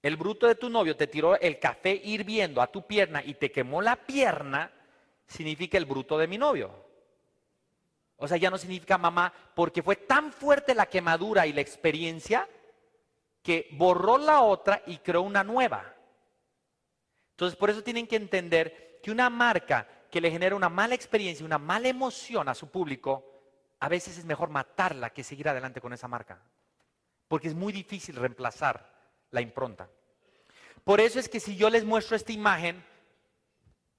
[0.03, 3.51] el bruto de tu novio te tiró el café hirviendo a tu pierna y te
[3.51, 4.72] quemó la pierna,
[5.30, 6.71] significa el bruto de mi novio.
[8.17, 12.49] O sea, ya no significa mamá, porque fue tan fuerte la quemadura y la experiencia
[13.41, 15.95] que borró la otra y creó una nueva.
[17.32, 21.45] Entonces, por eso tienen que entender que una marca que le genera una mala experiencia,
[21.45, 23.25] una mala emoción a su público,
[23.80, 26.41] a veces es mejor matarla que seguir adelante con esa marca.
[27.30, 28.91] Porque es muy difícil reemplazar
[29.32, 29.88] la impronta.
[30.84, 32.84] Por eso es que si yo les muestro esta imagen,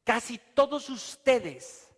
[0.05, 1.89] casi todos ustedes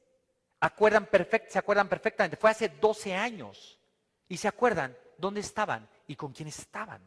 [0.60, 1.08] acuerdan
[1.48, 2.36] se acuerdan perfectamente.
[2.36, 3.78] Fue hace 12 años.
[4.28, 7.02] Y se acuerdan dónde estaban y con quién estaban.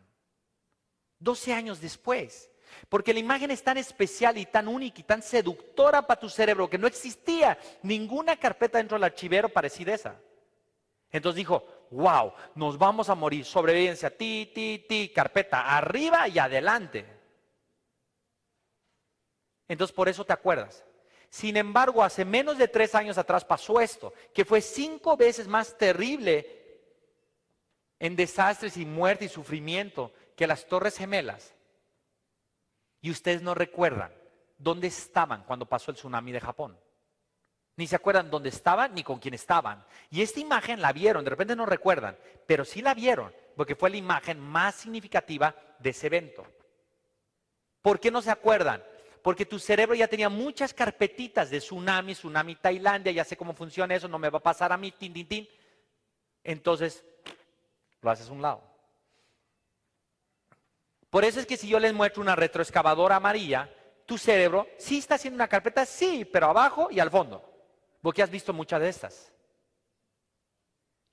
[1.19, 2.51] 12 años después.
[2.89, 6.69] Porque la imagen es tan especial y tan única y tan seductora para tu cerebro
[6.69, 10.15] que no existía ninguna carpeta dentro del archivero parecida a esa.
[11.11, 17.05] Entonces dijo, wow, nos vamos a morir, sobrevivencia, ti, ti, ti, carpeta, arriba y adelante.
[19.67, 20.85] Entonces por eso te acuerdas.
[21.29, 25.77] Sin embargo, hace menos de tres años atrás pasó esto, que fue cinco veces más
[25.77, 26.79] terrible
[27.99, 31.53] en desastres y muerte y sufrimiento que las Torres Gemelas.
[33.01, 34.13] Y ustedes no recuerdan
[34.57, 36.79] dónde estaban cuando pasó el tsunami de Japón.
[37.77, 39.85] Ni se acuerdan dónde estaban ni con quién estaban.
[40.09, 43.89] Y esta imagen la vieron, de repente no recuerdan, pero sí la vieron, porque fue
[43.89, 46.45] la imagen más significativa de ese evento.
[47.81, 48.81] ¿Por qué no se acuerdan?
[49.25, 53.95] Porque tu cerebro ya tenía muchas carpetitas de tsunami, tsunami Tailandia, ya sé cómo funciona
[53.95, 55.49] eso, no me va a pasar a mí, tin, tin, tin.
[56.43, 57.03] Entonces,
[58.01, 58.61] lo haces a un lado.
[61.09, 63.67] Por eso es que si yo les muestro una retroexcavadora amarilla,
[64.05, 67.43] tu cerebro sí está haciendo una carpeta, sí, pero abajo y al fondo.
[68.03, 69.33] Porque has visto muchas de estas.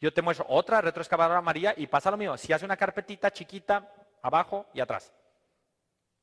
[0.03, 2.37] Yo te muestro otra retroexcavadora amarilla y pasa lo mismo.
[2.37, 3.91] Si hace una carpetita chiquita,
[4.21, 5.11] abajo y atrás.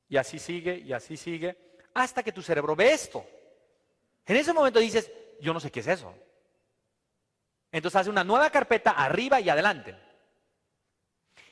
[0.07, 3.25] Y así sigue, y así sigue hasta que tu cerebro ve esto.
[4.25, 5.11] En ese momento dices,
[5.41, 6.13] yo no sé qué es eso.
[7.71, 9.95] Entonces hace una nueva carpeta arriba y adelante.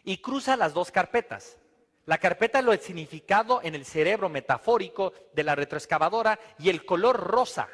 [0.03, 1.57] Y cruza las dos carpetas.
[2.05, 7.19] La carpeta lo el significado en el cerebro metafórico de la retroexcavadora y el color
[7.19, 7.67] rosa.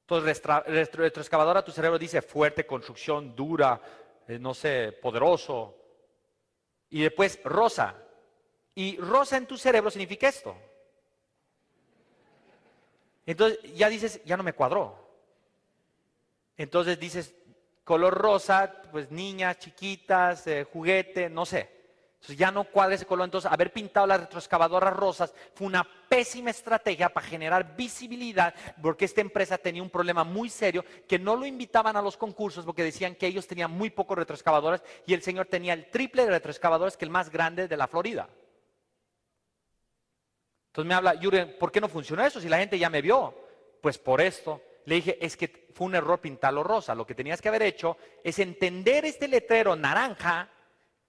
[0.00, 3.80] Entonces, retroexcavadora, tu cerebro dice fuerte, construcción, dura,
[4.26, 5.76] eh, no sé, poderoso.
[6.88, 7.94] Y después rosa.
[8.74, 10.56] Y rosa en tu cerebro significa esto.
[13.26, 14.96] Entonces ya dices, ya no me cuadró.
[16.56, 17.34] Entonces dices,
[17.84, 21.82] color rosa, pues niñas, chiquitas, eh, juguete, no sé.
[22.14, 23.24] Entonces ya no cuadra ese color.
[23.24, 29.20] Entonces haber pintado las retroexcavadoras rosas fue una pésima estrategia para generar visibilidad, porque esta
[29.20, 33.16] empresa tenía un problema muy serio, que no lo invitaban a los concursos porque decían
[33.16, 37.04] que ellos tenían muy pocos retroexcavadoras y el señor tenía el triple de retroexcavadores que
[37.04, 38.28] el más grande de la Florida.
[40.72, 43.34] Entonces me habla, Yuri, ¿por qué no funcionó eso si la gente ya me vio?
[43.82, 44.62] Pues por esto.
[44.86, 46.94] Le dije, es que fue un error pintarlo rosa.
[46.94, 50.48] Lo que tenías que haber hecho es entender este letrero naranja,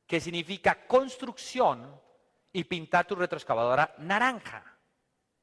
[0.05, 1.97] que significa construcción,
[2.53, 4.63] y pintar tu retroexcavadora naranja.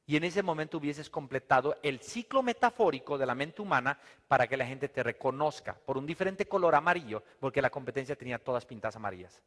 [0.05, 4.57] Y en ese momento hubieses completado el ciclo metafórico de la mente humana para que
[4.57, 8.95] la gente te reconozca por un diferente color amarillo, porque la competencia tenía todas pintadas
[8.95, 9.41] amarillas.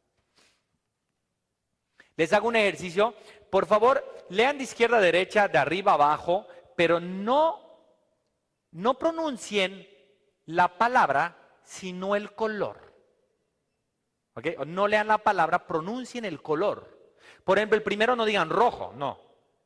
[2.17, 3.13] Les hago un ejercicio.
[3.49, 7.61] Por favor, lean de izquierda a derecha, de arriba a abajo, pero no,
[8.71, 9.87] no pronuncien
[10.45, 12.93] la palabra, sino el color.
[14.33, 14.47] ¿Ok?
[14.65, 16.95] No lean la palabra, pronuncien el color.
[17.43, 19.19] Por ejemplo, el primero no digan rojo, no.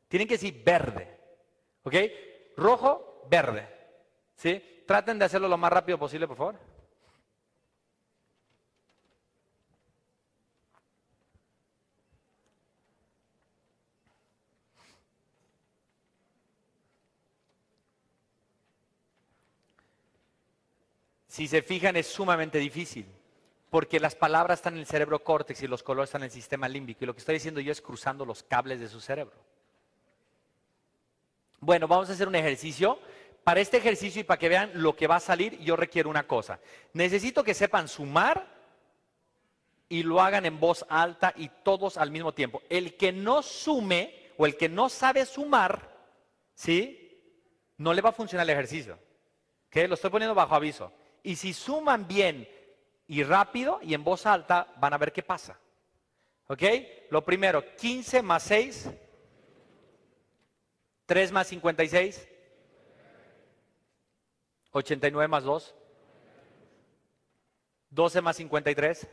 [0.07, 1.19] Tienen que decir verde.
[1.83, 1.95] ¿Ok?
[2.57, 3.67] Rojo, verde.
[4.35, 4.83] ¿Sí?
[4.87, 6.68] Traten de hacerlo lo más rápido posible, por favor.
[21.29, 23.05] Si se fijan, es sumamente difícil,
[23.69, 26.67] porque las palabras están en el cerebro córtex y los colores están en el sistema
[26.67, 27.03] límbico.
[27.03, 29.37] Y lo que estoy diciendo yo es cruzando los cables de su cerebro.
[31.59, 32.99] Bueno, vamos a hacer un ejercicio.
[33.43, 36.25] Para este ejercicio y para que vean lo que va a salir, yo requiero una
[36.25, 36.59] cosa.
[36.93, 38.47] Necesito que sepan sumar
[39.87, 42.63] y lo hagan en voz alta y todos al mismo tiempo.
[42.69, 45.95] El que no sume o el que no sabe sumar,
[46.55, 47.21] ¿sí?
[47.77, 48.97] No le va a funcionar el ejercicio.
[49.69, 49.87] ¿Qué?
[49.87, 50.91] Lo estoy poniendo bajo aviso.
[51.23, 52.47] Y si suman bien
[53.07, 55.59] y rápido y en voz alta, van a ver qué pasa.
[56.47, 56.63] ¿Ok?
[57.09, 58.89] Lo primero, 15 más 6,
[61.05, 62.27] 3 más 56,
[64.71, 65.75] 89 más 2,
[67.89, 69.07] 12 más 53,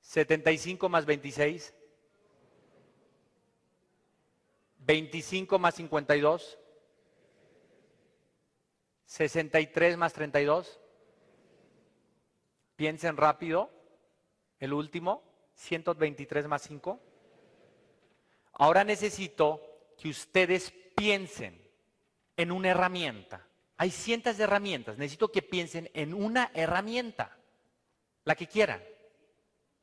[0.00, 1.74] 75 más 26.
[4.78, 6.58] 25 más 52.
[9.12, 10.80] 63 más 32.
[12.76, 13.70] Piensen rápido.
[14.58, 15.22] El último.
[15.54, 16.98] 123 más 5.
[18.54, 19.60] Ahora necesito
[19.98, 21.62] que ustedes piensen
[22.38, 23.46] en una herramienta.
[23.76, 24.96] Hay cientos de herramientas.
[24.96, 27.36] Necesito que piensen en una herramienta.
[28.24, 28.82] La que quieran.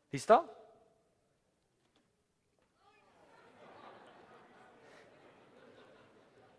[0.09, 0.58] ¿Listo?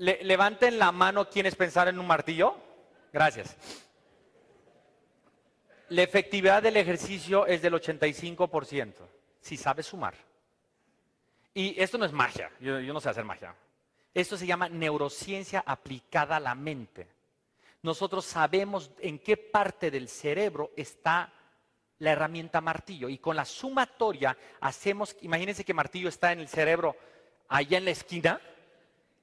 [0.01, 2.57] Levanten la mano quienes pensaron en un martillo.
[3.13, 3.57] Gracias.
[5.91, 8.95] La efectividad del ejercicio es del 85%,
[9.41, 10.15] si sabes sumar.
[11.53, 13.55] Y esto no es magia, yo, yo no sé hacer magia.
[14.15, 17.09] Esto se llama neurociencia aplicada a la mente.
[17.83, 21.33] Nosotros sabemos en qué parte del cerebro está
[22.01, 23.09] la herramienta martillo.
[23.09, 26.97] Y con la sumatoria hacemos, imagínense que martillo está en el cerebro
[27.49, 28.41] allá en la esquina.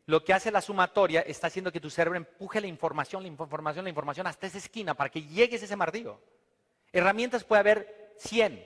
[0.08, 3.84] Lo que hace la sumatoria está haciendo que tu cerebro empuje la información, la información,
[3.84, 6.18] la información hasta esa esquina para que llegues a ese martillo.
[6.94, 8.66] Herramientas puede haber 100.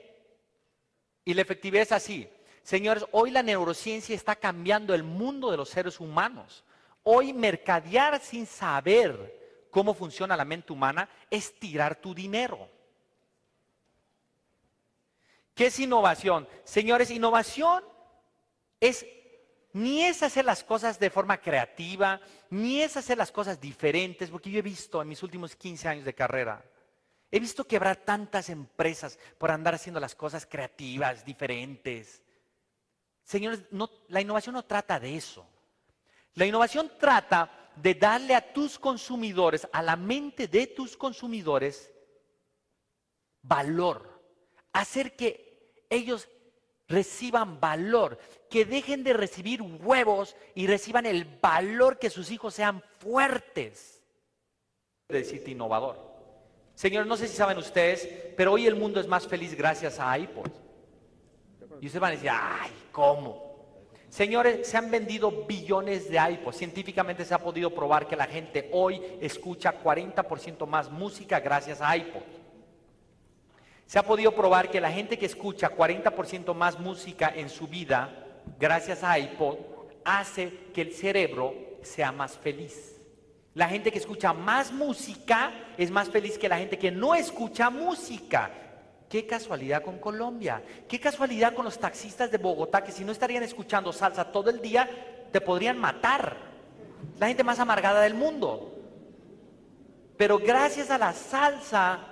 [1.24, 2.28] Y la efectividad es así.
[2.62, 6.62] Señores, hoy la neurociencia está cambiando el mundo de los seres humanos.
[7.02, 12.68] Hoy mercadear sin saber cómo funciona la mente humana es tirar tu dinero.
[15.56, 16.46] ¿Qué es innovación?
[16.62, 17.82] Señores, innovación
[18.78, 19.04] es
[19.72, 22.20] ni es hacer las cosas de forma creativa,
[22.50, 26.04] ni es hacer las cosas diferentes, porque yo he visto en mis últimos 15 años
[26.04, 26.64] de carrera,
[27.30, 32.22] he visto quebrar tantas empresas por andar haciendo las cosas creativas, diferentes.
[33.24, 33.62] Señores,
[34.08, 35.46] la innovación no trata de eso.
[36.34, 41.90] La innovación trata de darle a tus consumidores, a la mente de tus consumidores,
[43.40, 44.12] valor
[44.72, 46.28] hacer que ellos
[46.92, 48.18] reciban valor,
[48.50, 54.02] que dejen de recibir huevos y reciban el valor que sus hijos sean fuertes.
[55.08, 56.12] Decirte innovador.
[56.74, 60.18] Señor, no sé si saben ustedes, pero hoy el mundo es más feliz gracias a
[60.18, 60.50] iPod.
[61.80, 63.52] Y ustedes van a decir, ay, ¿cómo?
[64.08, 66.56] Señores, se han vendido billones de iPods.
[66.58, 71.96] Científicamente se ha podido probar que la gente hoy escucha 40% más música gracias a
[71.96, 72.20] iPod.
[73.86, 78.10] Se ha podido probar que la gente que escucha 40% más música en su vida,
[78.58, 79.56] gracias a iPod,
[80.04, 83.00] hace que el cerebro sea más feliz.
[83.54, 87.68] La gente que escucha más música es más feliz que la gente que no escucha
[87.68, 88.50] música.
[89.10, 90.62] Qué casualidad con Colombia.
[90.88, 94.62] Qué casualidad con los taxistas de Bogotá que si no estarían escuchando salsa todo el
[94.62, 94.88] día,
[95.30, 96.36] te podrían matar.
[97.18, 98.72] La gente más amargada del mundo.
[100.16, 102.11] Pero gracias a la salsa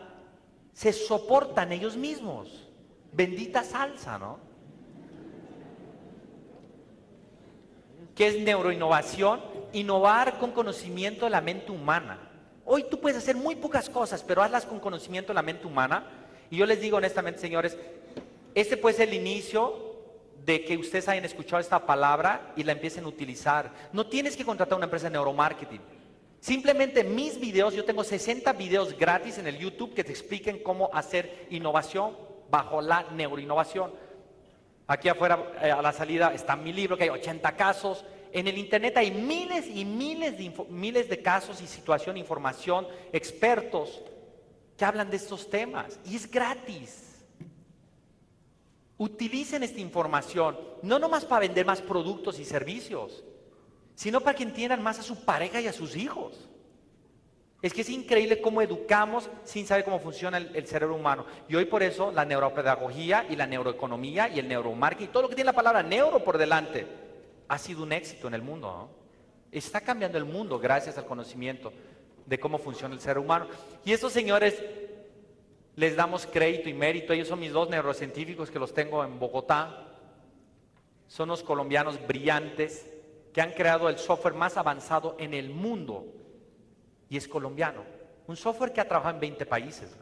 [0.73, 2.69] se soportan ellos mismos.
[3.13, 4.39] Bendita salsa, ¿no?
[8.15, 9.41] ¿Qué es neuroinnovación?
[9.73, 12.19] Innovar con conocimiento de la mente humana.
[12.65, 16.05] Hoy tú puedes hacer muy pocas cosas, pero hazlas con conocimiento de la mente humana.
[16.51, 17.77] Y yo les digo honestamente, señores,
[18.55, 19.91] este puede ser el inicio
[20.45, 23.73] de que ustedes hayan escuchado esta palabra y la empiecen a utilizar.
[23.93, 25.81] No tienes que contratar una empresa de neuromarketing.
[26.41, 30.91] Simplemente mis videos, yo tengo 60 videos gratis en el YouTube que te expliquen cómo
[30.95, 32.17] hacer innovación
[32.51, 33.93] bajo la neuroinnovación.
[34.87, 38.05] Aquí afuera eh, a la salida está mi libro, que hay 80 casos.
[38.33, 44.01] En el Internet hay miles y miles de, miles de casos y situación, información, expertos
[44.79, 46.01] que hablan de estos temas.
[46.07, 47.07] Y es gratis.
[48.97, 53.25] Utilicen esta información, no nomás para vender más productos y servicios,
[53.95, 56.49] sino para que entiendan más a su pareja y a sus hijos.
[57.63, 61.27] Es que es increíble cómo educamos sin saber cómo funciona el, cerebro humano.
[61.47, 65.35] Y hoy por eso la neuropedagogía y la neuroeconomía y el neuromarketing, todo lo que
[65.35, 66.87] tiene la palabra neuro por delante,
[67.49, 68.89] ha sido un éxito en el mundo.
[69.53, 71.73] Está cambiando el mundo gracias al conocimiento
[72.25, 73.47] de cómo funciona el ser humano.
[73.85, 74.63] Y estos señores
[75.77, 77.13] les damos crédito y mérito.
[77.13, 79.87] Ellos son mis dos neurocientíficos que los tengo en Bogotá.
[81.09, 82.90] Son los colombianos brillantes
[83.33, 86.07] que han creado el software más avanzado en el mundo
[87.09, 87.83] y es colombiano.
[88.27, 89.97] Un software que ha trabajado en 20 países.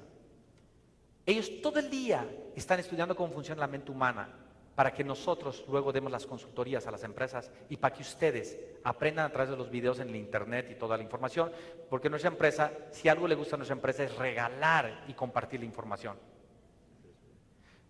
[1.26, 2.26] Ellos todo el día
[2.56, 4.28] están estudiando cómo funciona la mente humana
[4.74, 9.26] para que nosotros luego demos las consultorías a las empresas y para que ustedes aprendan
[9.26, 11.50] a través de los videos en el internet y toda la información,
[11.90, 15.66] porque nuestra empresa, si algo le gusta a nuestra empresa es regalar y compartir la
[15.66, 16.16] información.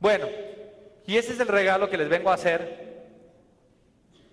[0.01, 0.29] Bueno,
[1.07, 2.88] y ese es el regalo que les vengo a hacer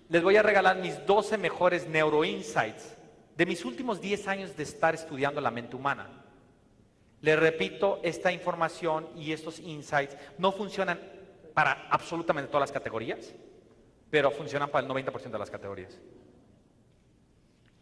[0.08, 2.96] les voy a regalar mis 12 mejores neuroinsights
[3.36, 6.08] de mis últimos 10 años de estar estudiando la mente humana.
[7.20, 11.00] Les repito, esta información y estos insights no funcionan
[11.54, 13.34] para absolutamente todas las categorías,
[14.10, 15.98] pero funcionan para el 90% de las categorías.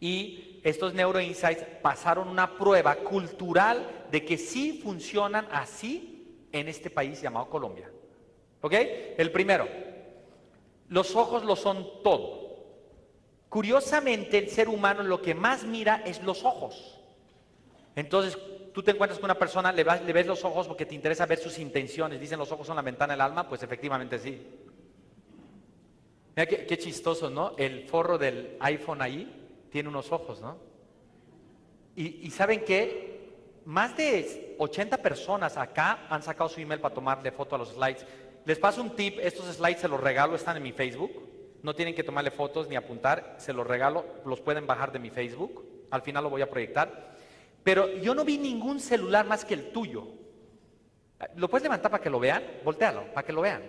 [0.01, 7.20] Y estos neuroinsights pasaron una prueba cultural de que sí funcionan así en este país
[7.20, 7.91] llamado Colombia.
[8.61, 8.72] ¿Ok?
[9.18, 9.68] El primero,
[10.95, 12.55] los ojos lo son todo.
[13.49, 17.01] Curiosamente, el ser humano lo que más mira es los ojos.
[17.97, 18.39] Entonces,
[18.73, 21.59] tú te encuentras con una persona, le, ves los ojos porque te interesa ver sus
[21.59, 22.21] intenciones.
[22.21, 24.41] Dicen los ojos son la ventana del alma, pues efectivamente sí.
[26.37, 27.55] Mira qué, chistoso, ¿no?
[27.57, 30.59] El forro del iPhone ahí tiene unos ojos, ¿no?
[31.97, 33.33] Y, y saben qué?
[33.65, 38.07] Más de 80 personas acá han sacado su email para tomarle foto a los slides.
[38.45, 41.13] Les paso un tip, estos slides se los regalo, están en mi Facebook.
[41.63, 45.09] No tienen que tomarle fotos ni apuntar, se los regalo, los pueden bajar de mi
[45.09, 45.65] Facebook.
[45.91, 47.17] Al final lo voy a proyectar.
[47.63, 50.07] Pero yo no vi ningún celular más que el tuyo.
[51.37, 52.45] ¿Lo puedes levantar para que lo vean?
[52.63, 53.63] Voltealo, para que lo vean.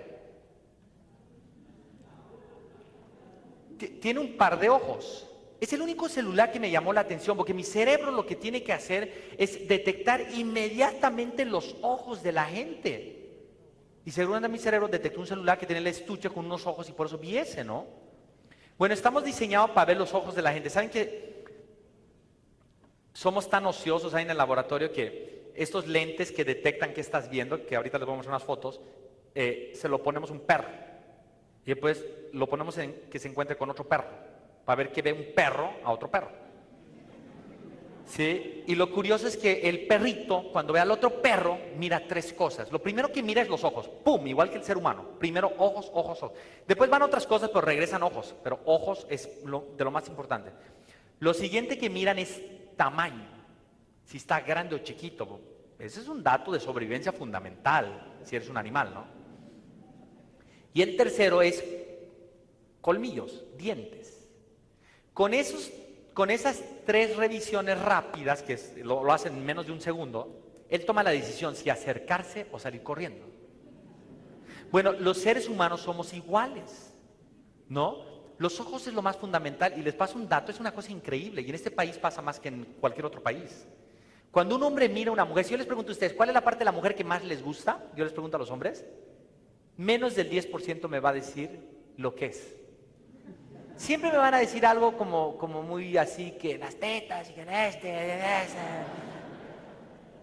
[4.02, 5.30] Tiene un par de ojos.
[5.62, 8.62] Es el único celular que me llamó la atención, porque mi cerebro lo que tiene
[8.62, 13.25] que hacer es detectar inmediatamente los ojos de la gente.
[14.06, 16.92] Y seguramente mi cerebro detectó un celular que tenía el estuche con unos ojos y
[16.92, 17.88] por eso vi ese, ¿no?
[18.78, 20.70] Bueno, estamos diseñados para ver los ojos de la gente.
[20.70, 21.44] ¿Saben que
[23.14, 27.66] somos tan ociosos ahí en el laboratorio que estos lentes que detectan que estás viendo,
[27.66, 28.80] que ahorita les vamos a unas fotos,
[29.34, 30.68] eh, se lo ponemos un perro.
[31.66, 34.06] Y después lo ponemos en que se encuentre con otro perro,
[34.66, 36.45] para ver que ve un perro a otro perro.
[38.06, 38.64] ¿Sí?
[38.68, 42.72] Y lo curioso es que el perrito, cuando ve al otro perro, mira tres cosas.
[42.72, 43.90] Lo primero que mira es los ojos.
[43.90, 44.28] ¡Pum!
[44.28, 45.18] Igual que el ser humano.
[45.20, 46.38] Primero ojos, ojos, ojos.
[46.68, 48.36] Después van otras cosas, pero regresan ojos.
[48.44, 50.52] Pero ojos es de lo más importante.
[51.20, 52.42] Lo siguiente que miran es
[52.78, 53.28] tamaño.
[54.04, 55.40] Si está grande o chiquito.
[55.80, 59.06] Ese es un dato de sobrevivencia fundamental, si eres un animal, ¿no?
[60.74, 61.64] Y el tercero es
[62.82, 64.28] colmillos, dientes.
[65.14, 65.72] Con esos
[66.16, 71.04] con esas tres revisiones rápidas, que lo, hacen en menos de un segundo, él toma
[71.04, 73.26] la decisión si acercarse o salir corriendo.
[74.72, 76.94] Bueno, los seres humanos somos iguales,
[77.68, 77.98] ¿no?
[78.38, 81.42] Los ojos es lo más fundamental y les paso un dato, es una cosa increíble
[81.42, 83.68] y en este país pasa más que en cualquier otro país.
[84.32, 86.34] Cuando un hombre mira a una mujer, si yo les pregunto a ustedes, ¿cuál es
[86.34, 87.92] la parte de la mujer que más les gusta?
[87.94, 88.86] Yo les pregunto a los hombres,
[89.76, 91.60] menos del 10% me va a decir
[91.98, 92.56] lo que es.
[93.78, 97.42] Siempre me van a decir algo como, como muy así, que las tetas y que
[97.42, 98.18] este.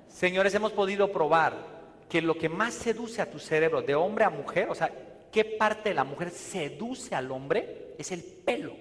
[0.09, 1.55] Señores, hemos podido probar
[2.09, 4.91] que lo que más seduce a tu cerebro de hombre a mujer, o sea,
[5.31, 8.73] qué parte de la mujer seduce al hombre, es el pelo.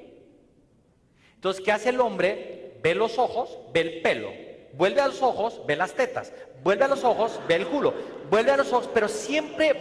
[1.35, 2.77] Entonces, ¿qué hace el hombre?
[2.81, 4.29] Ve los ojos, ve el pelo.
[4.73, 6.31] Vuelve a los ojos, ve las tetas.
[6.63, 7.93] Vuelve a los ojos, ve el culo.
[8.29, 9.73] Vuelve a los ojos, pero siempre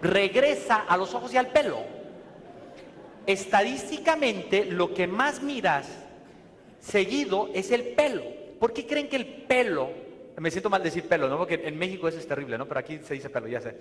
[0.00, 1.97] regresa a los ojos y al pelo
[3.28, 5.86] estadísticamente lo que más miras
[6.80, 8.24] seguido es el pelo.
[8.58, 9.90] ¿Por qué creen que el pelo,
[10.38, 11.36] me siento mal decir pelo, ¿no?
[11.36, 12.66] Porque en México eso es terrible, ¿no?
[12.66, 13.76] Pero aquí se dice pelo, ya sé.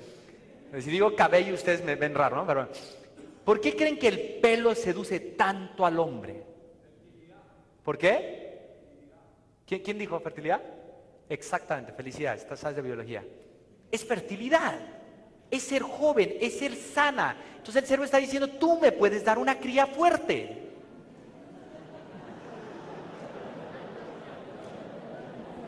[0.82, 2.68] Si digo cabello ustedes me ven raro, ¿no?
[3.46, 6.44] ¿por qué creen que el pelo seduce tanto al hombre?
[7.86, 8.60] ¿Por qué?
[9.66, 10.62] ¿Quién, quién dijo fertilidad?
[11.30, 13.24] Exactamente, felicidad, estás de biología.
[13.90, 14.97] Es fertilidad
[15.50, 17.36] es ser joven, es ser sana.
[17.58, 20.64] Entonces el cerebro está diciendo, tú me puedes dar una cría fuerte.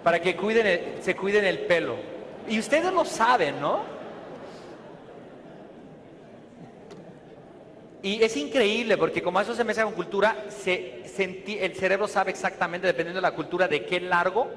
[0.03, 1.97] Para que cuiden se cuiden el pelo.
[2.47, 3.99] Y ustedes lo saben, ¿no?
[8.01, 13.17] Y es increíble porque como eso se mezcla con cultura, el cerebro sabe exactamente, dependiendo
[13.17, 14.47] de la cultura, de qué largo.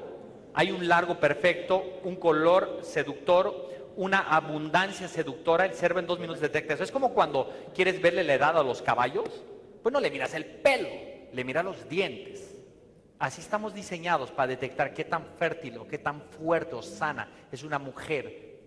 [0.53, 6.41] Hay un largo perfecto, un color seductor, una abundancia seductora, el cerebro en dos minutos
[6.41, 6.83] detecta eso.
[6.83, 9.43] Es como cuando quieres verle la edad a los caballos,
[9.81, 10.89] pues no le miras el pelo,
[11.31, 12.55] le miras los dientes.
[13.19, 17.63] Así estamos diseñados para detectar qué tan fértil o qué tan fuerte o sana es
[17.63, 18.59] una mujer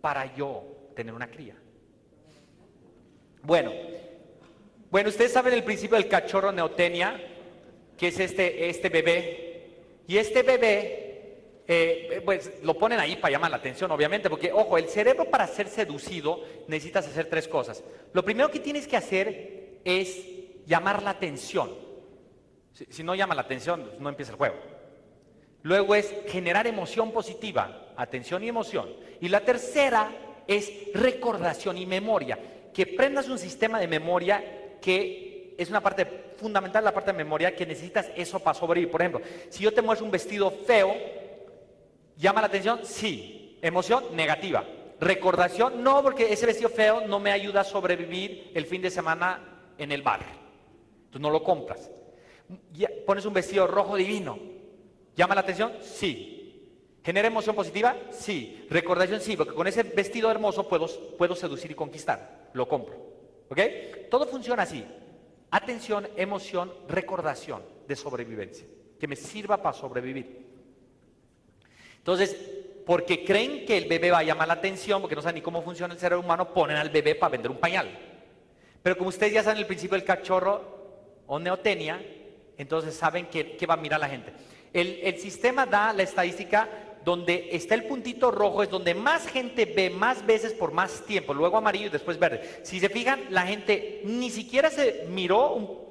[0.00, 0.64] para yo
[0.96, 1.56] tener una cría.
[3.42, 3.72] Bueno,
[4.90, 7.20] bueno, ustedes saben el principio del cachorro neotenia,
[7.96, 9.70] que es este, este bebé.
[10.06, 11.13] Y este bebé
[11.66, 15.46] eh, pues lo ponen ahí para llamar la atención, obviamente, porque, ojo, el cerebro para
[15.46, 17.82] ser seducido necesitas hacer tres cosas.
[18.12, 20.24] Lo primero que tienes que hacer es
[20.66, 21.70] llamar la atención.
[22.72, 24.56] Si, no llama la atención, pues, no empieza el juego.
[25.62, 28.90] Luego es generar emoción positiva, atención y emoción.
[29.20, 30.10] Y la tercera
[30.46, 32.38] es recordación y memoria.
[32.74, 36.04] Que prendas un sistema de memoria que es una parte
[36.36, 38.90] fundamental, la parte de memoria, que necesitas eso para sobrevivir.
[38.90, 40.94] Por ejemplo, si yo te muestro un vestido feo,
[42.16, 42.80] ¿Llama la atención?
[42.84, 43.58] Sí.
[43.62, 44.64] Emoción negativa.
[45.00, 49.72] Recordación, no, porque ese vestido feo no me ayuda a sobrevivir el fin de semana
[49.78, 50.20] en el bar.
[51.10, 51.90] Tú no lo compras.
[53.06, 54.38] pones un vestido rojo divino.
[55.16, 55.72] ¿Llama la atención?
[55.80, 56.34] Sí.
[57.02, 57.96] ¿Genera emoción positiva?
[58.10, 58.66] Sí.
[58.70, 60.86] Recordación, sí, porque con ese vestido hermoso puedo,
[61.18, 62.50] puedo seducir y conquistar.
[62.54, 62.96] Lo compro.
[63.48, 63.60] ¿Ok?
[64.10, 64.84] Todo funciona así.
[65.50, 68.66] Atención, emoción, recordación de sobrevivencia.
[68.98, 70.43] Que me sirva para sobrevivir.
[72.04, 72.36] Entonces,
[72.84, 75.62] porque creen que el bebé va a llamar la atención, porque no saben ni cómo
[75.62, 77.88] funciona el cerebro humano, ponen al bebé para vender un pañal.
[78.82, 82.04] Pero como ustedes ya saben el principio del cachorro o neotenia,
[82.58, 84.34] entonces saben que, va a mirar la gente.
[84.74, 86.68] El, el, sistema da la estadística
[87.02, 91.32] donde está el puntito rojo, es donde más gente ve más veces por más tiempo,
[91.32, 92.60] luego amarillo y después verde.
[92.64, 95.86] Si se fijan, la gente ni siquiera se miró,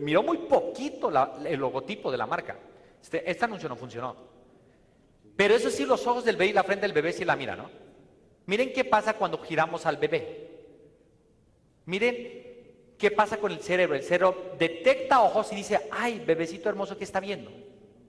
[0.00, 1.10] miró muy poquito
[1.44, 2.56] el logotipo de la marca.
[3.02, 4.29] Este, este anuncio no funcionó.
[5.40, 7.56] Pero eso sí, los ojos del bebé y la frente del bebé sí la mira,
[7.56, 7.70] ¿no?
[8.44, 10.50] Miren qué pasa cuando giramos al bebé.
[11.86, 13.96] Miren qué pasa con el cerebro.
[13.96, 17.50] El cerebro detecta ojos y dice, ay, bebecito hermoso, ¿qué está viendo?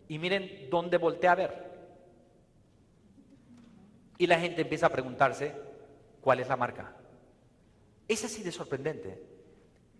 [0.09, 1.71] Y miren dónde voltea a ver.
[4.17, 5.53] Y la gente empieza a preguntarse,
[6.19, 6.97] ¿cuál es la marca?
[8.09, 9.23] Es así de sorprendente.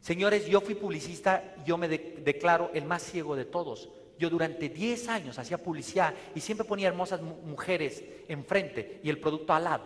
[0.02, 3.88] Señores, yo fui publicista, yo me declaro el más ciego de todos.
[4.18, 9.54] Yo durante 10 años hacía publicidad y siempre ponía hermosas mujeres enfrente y el producto
[9.54, 9.84] al lado.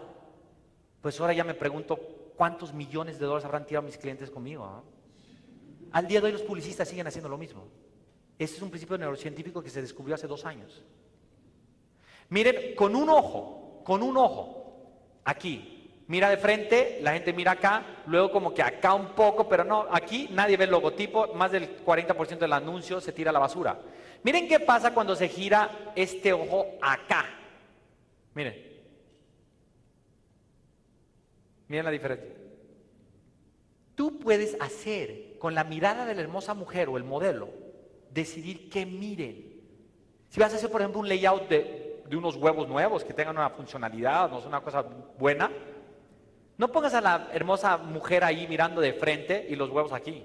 [1.02, 1.98] Pues ahora ya me pregunto
[2.36, 4.66] cuántos millones de dólares habrán tirado mis clientes conmigo.
[4.66, 4.84] ¿ah?
[5.92, 7.68] Al día de hoy los publicistas siguen haciendo lo mismo.
[8.38, 10.84] Ese es un principio neurocientífico que se descubrió hace dos años.
[12.30, 15.75] Miren, con un ojo, con un ojo, aquí,
[16.08, 19.88] mira de frente, la gente mira acá, luego como que acá un poco, pero no,
[19.92, 23.80] aquí nadie ve el logotipo, más del 40% del anuncio se tira a la basura.
[24.24, 27.26] Miren qué pasa cuando se gira este ojo acá.
[28.34, 28.56] Miren.
[31.68, 32.30] Miren la diferencia.
[33.96, 37.50] Tú puedes hacer con la mirada de la hermosa mujer o el modelo,
[38.12, 39.56] decidir qué miren.
[40.30, 43.38] Si vas a hacer, por ejemplo, un layout de, de unos huevos nuevos que tengan
[43.38, 44.84] una funcionalidad, no es una cosa
[45.18, 45.50] buena,
[46.58, 50.24] no pongas a la hermosa mujer ahí mirando de frente y los huevos aquí.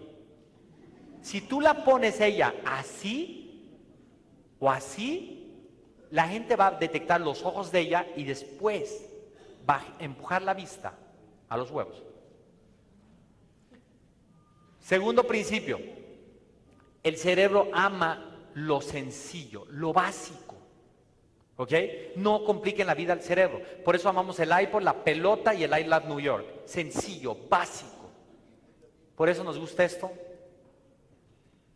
[1.23, 3.41] Si tú la pones ella así,
[4.59, 5.41] o así,
[6.11, 9.07] la gente va a detectar los ojos de ella y después
[9.69, 10.95] va a empujar la vista
[11.49, 12.03] a los huevos.
[14.79, 15.81] Segundo principio,
[17.03, 20.50] el cerebro ama lo sencillo, lo básico.
[21.61, 21.75] ¿Ok?
[22.17, 23.61] No compliquen la vida al cerebro.
[23.85, 26.47] Por eso amamos el iPod, la pelota y el iLab New York.
[26.65, 28.11] Sencillo, básico.
[29.15, 30.11] Por eso nos gusta esto.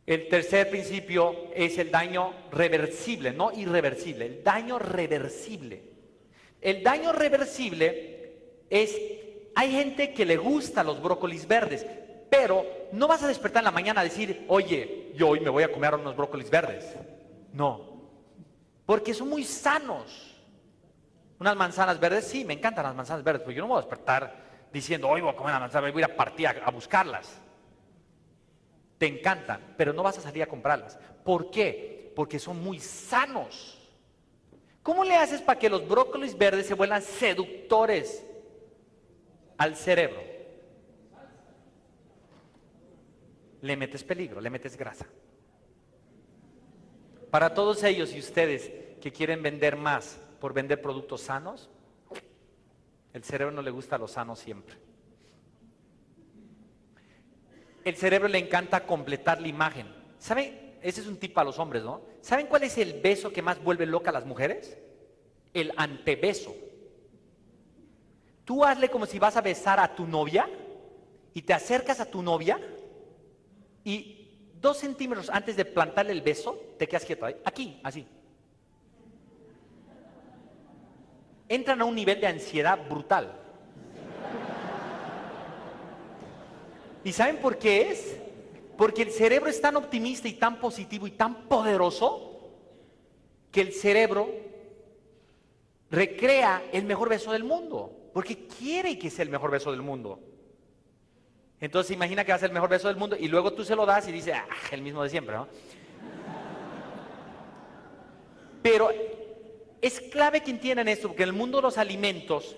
[0.07, 5.83] El tercer principio es el daño reversible, no irreversible, el daño reversible.
[6.63, 8.39] El daño reversible
[8.71, 8.99] es,
[9.55, 11.85] hay gente que le gusta los brócolis verdes,
[12.31, 15.63] pero no vas a despertar en la mañana a decir, oye, yo hoy me voy
[15.63, 16.87] a comer unos brócolis verdes.
[17.53, 17.94] No,
[18.87, 20.37] porque son muy sanos.
[21.39, 24.45] Unas manzanas verdes, sí, me encantan las manzanas verdes, pero yo no voy a despertar
[24.73, 27.45] diciendo, hoy voy a comer una manzana, voy a ir a partir a buscarlas
[28.99, 30.99] te encantan, pero no vas a salir a comprarlas.
[31.25, 32.13] ¿Por qué?
[32.15, 33.79] Porque son muy sanos.
[34.83, 38.25] ¿Cómo le haces para que los brócolis verdes se vuelvan seductores
[39.59, 40.23] al cerebro?
[43.63, 45.07] Le metes peligro, le metes grasa.
[47.35, 48.71] Para todos ellos y ustedes
[49.01, 51.69] que quieren vender más por vender productos sanos,
[53.13, 54.77] el cerebro no le gusta a los sanos siempre
[57.83, 59.93] el cerebro le encanta completar la imagen.
[60.21, 60.77] ¿Saben?
[60.81, 62.03] Ese es un tip para los hombres, ¿no?
[62.21, 64.79] ¿Saben cuál es el beso que más vuelve loca a las mujeres?
[65.53, 66.55] El antebeso.
[68.45, 70.49] Tú hazle como si vas a besar a tu novia
[71.33, 72.61] y te acercas a tu novia
[73.83, 74.24] y
[74.65, 78.07] dos centímetros antes de plantarle el beso, te quedas quieto aquí, así.
[81.47, 83.31] Entran a un nivel de ansiedad brutal.
[87.05, 88.17] ¿Y saben por qué es?
[88.79, 92.41] Porque el cerebro es tan optimista y tan positivo y tan poderoso
[93.53, 94.31] que el cerebro
[95.91, 100.21] recrea el mejor beso del mundo, porque quiere que sea el mejor beso del mundo.
[101.65, 103.75] Entonces imagina que va a ser el mejor beso del mundo y luego tú se
[103.75, 105.49] lo das y dices, ah, el mismo de siempre, ¿no?
[108.63, 108.91] Pero
[109.81, 112.55] es clave que entiendan esto, porque en el mundo de los alimentos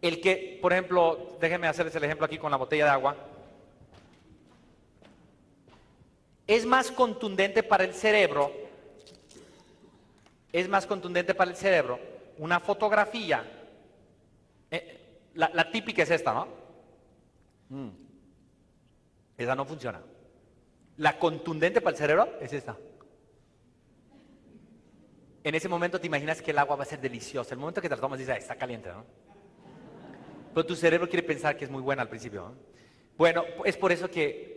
[0.00, 3.16] el que, por ejemplo, déjenme hacerles el ejemplo aquí con la botella de agua,
[6.46, 8.52] es más contundente para el cerebro,
[10.52, 11.98] es más contundente para el cerebro
[12.38, 13.44] una fotografía
[14.70, 15.00] Eh,
[15.34, 16.65] la típica es esta, ¿no?
[17.68, 17.88] Mm.
[19.38, 20.00] Esa no funciona.
[20.96, 22.76] La contundente para el cerebro es esta.
[25.44, 27.54] En ese momento te imaginas que el agua va a ser deliciosa.
[27.54, 29.04] El momento que te la tomas dices, "Ah, está caliente, ¿no?
[30.54, 32.42] Pero tu cerebro quiere pensar que es muy buena al principio.
[32.42, 32.54] ¿no?
[33.18, 34.56] Bueno, es por eso que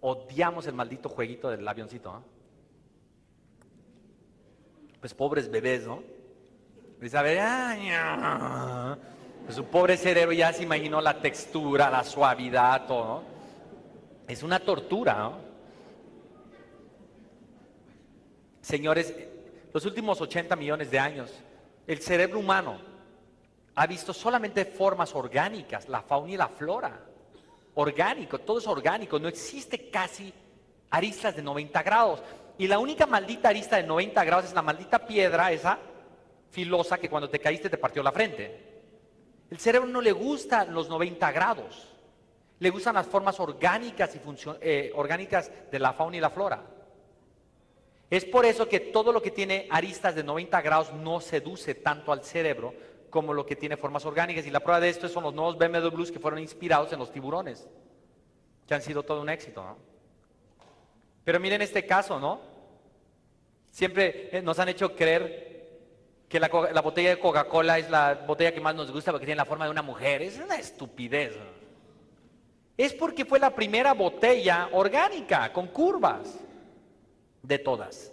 [0.00, 2.24] odiamos el maldito jueguito del avioncito.
[4.98, 6.02] Pues pobres bebés, ¿no?
[7.00, 8.96] "Ay, ah".
[9.46, 13.22] Pues su pobre cerebro ya se imaginó la textura, la suavidad, todo.
[14.26, 15.38] Es una tortura, ¿no?
[18.60, 19.14] Señores,
[19.72, 21.32] los últimos 80 millones de años,
[21.86, 22.76] el cerebro humano
[23.76, 27.00] ha visto solamente formas orgánicas, la fauna y la flora.
[27.74, 30.34] Orgánico, todo es orgánico, no existe casi
[30.90, 32.20] aristas de 90 grados.
[32.58, 35.78] Y la única maldita arista de 90 grados es la maldita piedra esa
[36.50, 38.75] filosa que cuando te caíste te partió la frente.
[39.50, 41.88] El cerebro no le gustan los 90 grados,
[42.58, 44.20] le gustan las formas orgánicas, y
[44.60, 46.64] eh, orgánicas de la fauna y la flora.
[48.08, 52.12] Es por eso que todo lo que tiene aristas de 90 grados no seduce tanto
[52.12, 52.74] al cerebro
[53.10, 54.46] como lo que tiene formas orgánicas.
[54.46, 57.66] Y la prueba de esto son los nuevos BMWs que fueron inspirados en los tiburones,
[58.66, 59.64] que han sido todo un éxito.
[59.64, 59.76] ¿no?
[61.24, 62.40] Pero miren este caso, ¿no?
[63.70, 65.45] Siempre eh, nos han hecho creer
[66.36, 69.36] que la, la botella de Coca-Cola es la botella que más nos gusta porque tiene
[69.36, 70.22] la forma de una mujer.
[70.22, 71.36] Es una estupidez.
[72.76, 76.38] Es porque fue la primera botella orgánica, con curvas
[77.42, 78.12] de todas.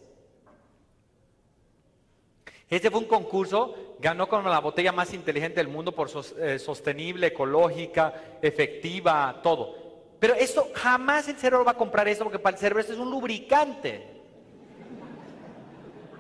[2.70, 6.10] Este fue un concurso, ganó con la botella más inteligente del mundo por
[6.40, 9.76] eh, sostenible, ecológica, efectiva, todo.
[10.20, 13.00] Pero esto jamás el cerebro va a comprar esto porque para el cerebro esto es
[13.00, 14.08] un lubricante.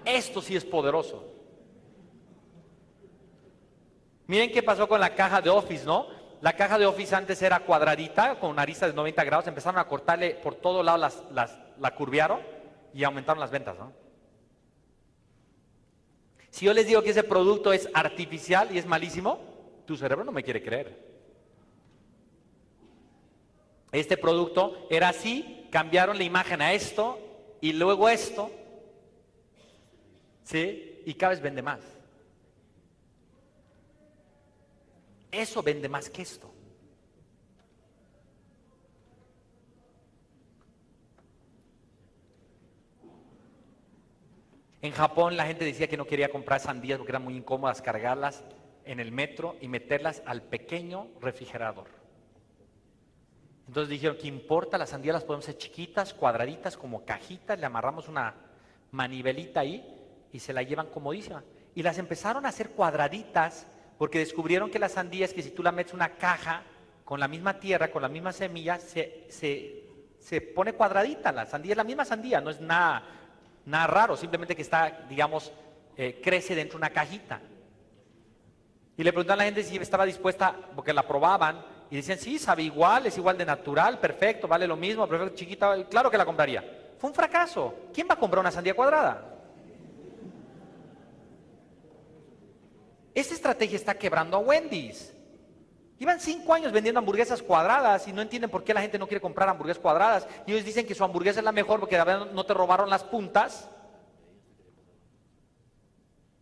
[0.03, 1.32] Esto sí es poderoso.
[4.27, 6.07] Miren qué pasó con la caja de Office, ¿no?
[6.41, 10.35] La caja de Office antes era cuadradita, con aristas de 90 grados, empezaron a cortarle
[10.35, 11.09] por todo lado,
[11.79, 12.41] la curviaron
[12.93, 13.93] y aumentaron las ventas, ¿no?
[16.49, 19.39] Si yo les digo que ese producto es artificial y es malísimo,
[19.87, 21.13] tu cerebro no me quiere creer.
[23.91, 27.19] Este producto era así, cambiaron la imagen a esto
[27.61, 28.51] y luego esto,
[30.43, 31.01] ¿sí?
[31.05, 31.79] Y cada vez vende más.
[35.33, 36.53] Eso vende más que esto.
[44.83, 48.43] En Japón la gente decía que no quería comprar sandías porque eran muy incómodas cargarlas
[48.85, 51.87] en el metro y meterlas al pequeño refrigerador.
[53.67, 54.77] Entonces dijeron, ¿qué importa?
[54.77, 58.35] Las sandías las podemos hacer chiquitas, cuadraditas, como cajitas, le amarramos una
[58.91, 59.83] manivelita ahí
[60.31, 61.43] y se la llevan comodísima.
[61.73, 63.65] Y las empezaron a hacer cuadraditas
[64.03, 66.63] porque descubrieron que las sandías, que si tú la metes una caja
[67.05, 71.31] con la misma tierra, con la misma semilla, se, se pone cuadradita.
[71.31, 73.01] La sandía es la misma sandía, no es nada
[73.65, 75.53] Nada raro, simplemente que está, digamos,
[75.95, 77.39] eh, crece dentro de una cajita.
[78.97, 82.37] Y le preguntaban a la gente si estaba dispuesta, porque la probaban, y decían, sí,
[82.37, 86.25] sabe igual, es igual de natural, perfecto, vale lo mismo, perfecto, chiquita, claro que la
[86.25, 86.91] compraría.
[86.99, 87.73] Fue un fracaso.
[87.93, 89.32] ¿Quién va a comprar una sandía cuadrada?
[93.13, 95.13] Esta estrategia está quebrando a Wendy's.
[95.99, 99.21] Llevan cinco años vendiendo hamburguesas cuadradas y no entienden por qué la gente no quiere
[99.21, 100.27] comprar hamburguesas cuadradas.
[100.45, 103.69] Y ellos dicen que su hamburguesa es la mejor porque no te robaron las puntas.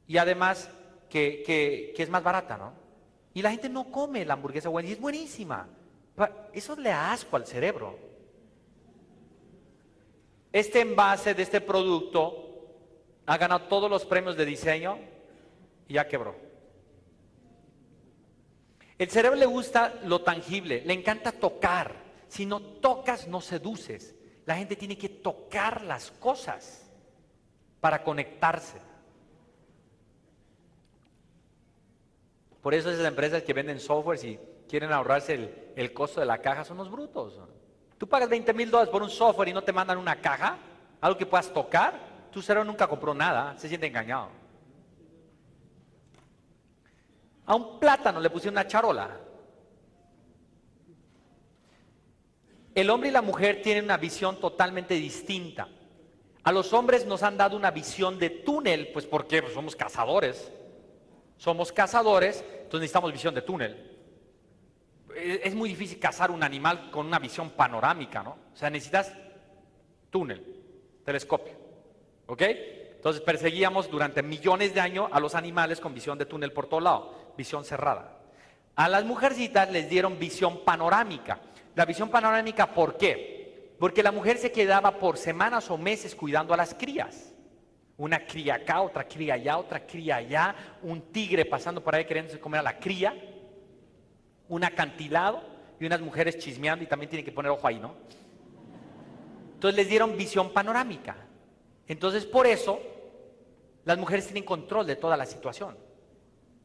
[0.08, 0.70] Y además
[1.10, 2.74] que, es más barata, ¿no?
[3.34, 5.68] Y la gente no come la hamburguesa y es buenísima.
[6.54, 7.98] Eso le asco al cerebro.
[10.52, 12.52] Este envase de este producto
[13.26, 14.98] ha ganado todos los premios de diseño
[15.88, 16.51] y ya quebró.
[19.02, 21.96] El cerebro le gusta lo tangible, le encanta tocar.
[22.28, 24.14] Si no tocas, no seduces.
[24.46, 26.88] La gente tiene que tocar las cosas
[27.80, 28.78] para conectarse.
[32.62, 36.64] Por eso esas empresas que venden software y quieren ahorrarse el, costo de la caja
[36.64, 37.40] son los brutos.
[37.98, 40.60] Tú pagas 20 mil dólares por un software y no te mandan una caja,
[41.02, 44.41] algo que puedas tocar, tu cerebro nunca compró nada, se siente engañado.
[47.46, 49.20] A un plátano le pusieron una charola.
[52.74, 55.68] El hombre y la mujer tienen una visión totalmente distinta.
[56.44, 60.52] A los hombres nos han dado una visión de túnel, pues porque somos cazadores.
[61.38, 63.98] Somos cazadores, entonces necesitamos visión de túnel.
[65.16, 68.38] Es muy difícil cazar un animal con una visión panorámica, ¿no?
[68.54, 69.12] O sea, necesitas
[70.10, 70.64] túnel,
[71.04, 71.54] telescopio.
[72.28, 72.44] ¿Ok?
[73.02, 76.82] Entonces perseguíamos durante millones de años a los animales con visión de túnel por todo
[76.82, 78.20] lado visión cerrada.
[78.76, 81.40] A las mujercitas les dieron visión panorámica.
[81.74, 83.74] La visión panorámica, ¿por qué?
[83.80, 87.34] Porque la mujer se quedaba por semanas o meses cuidando a las crías.
[87.98, 92.40] Una cría acá, otra cría allá, otra cría allá, un tigre pasando por ahí queriéndose
[92.40, 93.16] comer a la cría,
[94.48, 95.42] un acantilado
[95.80, 97.96] y unas mujeres chismeando y también tienen que poner ojo ahí, ¿no?
[99.56, 101.31] Entonces les dieron visión panorámica.
[101.92, 102.80] Entonces por eso
[103.84, 105.78] las mujeres tienen control de toda la situación.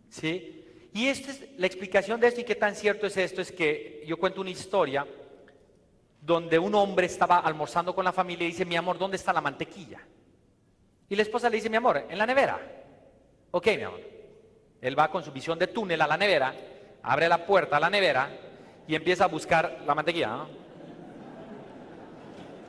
[0.09, 0.89] ¿Sí?
[0.93, 4.05] Y esta es la explicación de esto y qué tan cierto es esto, es que
[4.07, 5.05] yo cuento una historia
[6.21, 9.41] donde un hombre estaba almorzando con la familia y dice, mi amor, ¿dónde está la
[9.41, 9.99] mantequilla?
[11.09, 12.61] Y la esposa le dice, mi amor, en la nevera.
[13.51, 14.01] Ok, mi amor.
[14.81, 16.55] Él va con su visión de túnel a la nevera,
[17.03, 18.31] abre la puerta a la nevera
[18.87, 20.47] y empieza a buscar la mantequilla.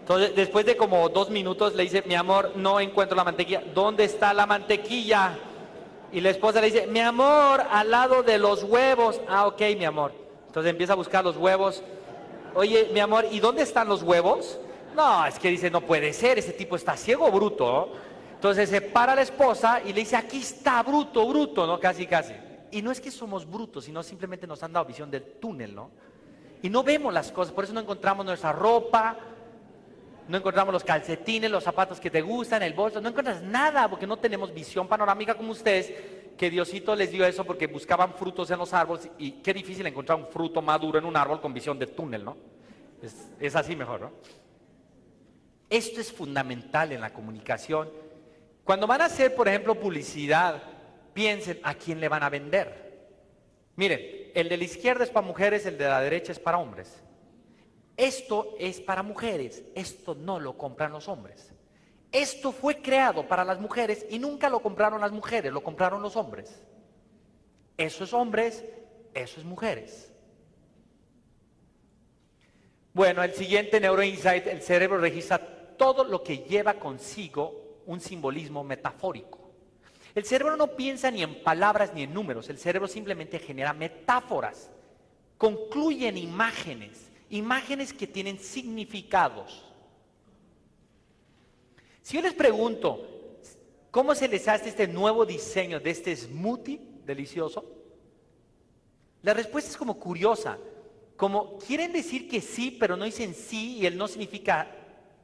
[0.08, 3.62] Entonces, después de como dos minutos, le dice, mi amor, no encuentro la mantequilla.
[3.76, 5.38] ¿Dónde está la mantequilla?
[6.14, 9.20] Y la esposa le dice, mi amor, al lado de los huevos.
[9.28, 10.14] Ah, ok, mi amor.
[10.46, 11.84] Entonces empieza a buscar los huevos.
[12.56, 14.58] Oye, mi amor, ¿y dónde están los huevos?
[14.96, 17.92] No, es que dice, no puede ser, ese tipo está ciego, bruto.
[18.34, 21.82] Entonces se para la esposa y le dice, aquí está, bruto, bruto, ¿no?
[21.82, 22.32] Casi, casi.
[22.72, 25.92] Y no es que somos brutos, sino simplemente nos han dado visión del túnel, ¿no?
[26.62, 29.18] Y no vemos las cosas, por eso no encontramos nuestra ropa,
[30.28, 34.08] no encontramos los calcetines, los zapatos que te gustan, el bolso, no encuentras nada porque
[34.08, 35.94] no tenemos visión panorámica como ustedes,
[36.38, 40.18] que Diosito les dio eso porque buscaban frutos en los árboles y qué difícil encontrar
[40.18, 42.38] un fruto maduro en un árbol con visión de túnel, ¿no?
[43.02, 44.12] Es, es así mejor, ¿no?
[45.70, 47.90] Esto es fundamental en la comunicación.
[48.64, 50.62] Cuando van a hacer, por ejemplo, publicidad,
[51.14, 52.88] piensen a quién le van a vender.
[53.76, 57.04] Miren, el de la izquierda es para mujeres, el de la derecha es para hombres.
[57.98, 61.52] Esto es para mujeres, esto no lo compran los hombres.
[62.12, 66.16] Esto fue creado para las mujeres y nunca lo compraron las mujeres, lo compraron los
[66.16, 66.62] hombres.
[67.76, 68.64] Eso es hombres,
[69.16, 70.14] eso es mujeres.
[72.94, 75.40] Bueno, el siguiente neuroinsight, el cerebro registra
[75.76, 79.40] todo lo que lleva consigo un simbolismo metafórico.
[80.14, 84.72] El cerebro no piensa ni en palabras ni en números, el cerebro simplemente genera metáforas,
[85.38, 89.64] concluye en imágenes imágenes que tienen significados.
[92.02, 93.06] Si yo les pregunto,
[93.92, 97.66] ¿cómo se les hace este nuevo diseño de este smoothie delicioso?
[99.24, 100.58] La respuesta es como curiosa,
[101.18, 104.74] como quieren decir que sí, pero no dicen sí y el no significa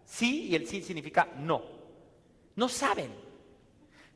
[0.06, 1.64] sí y el sí significa no.
[2.56, 3.12] No saben,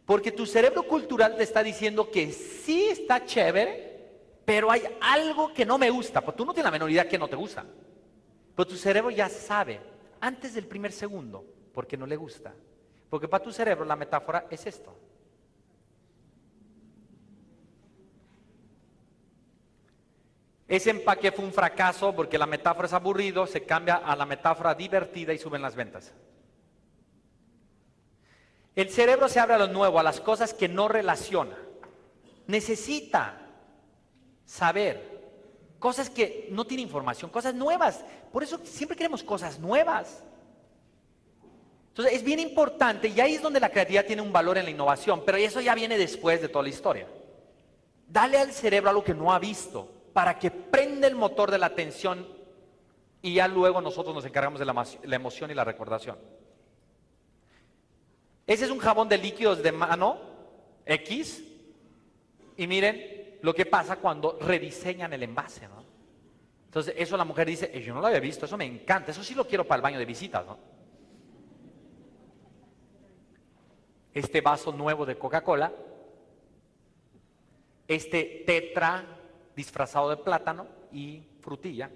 [0.06, 3.87] porque tu cerebro cultural te está diciendo que sí está chévere,
[4.48, 7.18] pero hay algo que no me gusta, porque tú no tienes la menor idea que
[7.18, 7.66] no te gusta.
[8.56, 9.82] Pero tu cerebro ya sabe,
[10.22, 11.44] antes del primer segundo,
[11.74, 12.54] porque no le gusta.
[13.10, 14.98] Porque para tu cerebro la metáfora es esto.
[20.66, 24.74] Ese empaque fue un fracaso porque la metáfora es aburrido, se cambia a la metáfora
[24.74, 26.14] divertida y suben las ventas.
[28.78, 31.58] El cerebro se abre a lo nuevo, a las cosas que no relaciona.
[32.46, 33.44] Necesita
[34.48, 35.18] saber
[35.78, 38.04] cosas que no tienen información, cosas nuevas.
[38.32, 40.24] Por eso siempre queremos cosas nuevas.
[41.90, 44.72] Entonces es bien importante y ahí es donde la creatividad tiene un valor en la
[44.72, 47.08] innovación, pero eso ya viene después de toda la historia.
[48.08, 51.68] Dale al cerebro algo que no ha visto para que prenda el motor de la
[51.68, 52.28] atención
[53.22, 56.18] y ya luego nosotros nos encargamos de la, la emoción y la recordación.
[58.46, 60.22] Ese es un jabón de líquidos de mano
[60.86, 61.44] X
[62.56, 65.84] y miren, lo que pasa cuando rediseñan el envase, ¿no?
[66.66, 69.24] Entonces, eso la mujer dice, eh, yo no lo había visto, eso me encanta, eso
[69.24, 70.58] sí lo quiero para el baño de visitas, ¿no?
[74.14, 75.72] Este vaso nuevo de Coca-Cola,
[77.88, 79.06] este tetra
[79.56, 81.90] disfrazado de plátano y frutilla.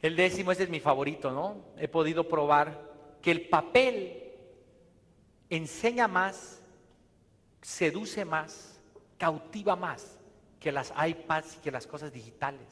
[0.00, 1.64] El décimo, este es mi favorito, ¿no?
[1.76, 4.32] He podido probar que el papel
[5.50, 6.62] enseña más
[7.68, 8.80] seduce más,
[9.18, 10.18] cautiva más
[10.58, 12.66] que las iPads y que las cosas digitales.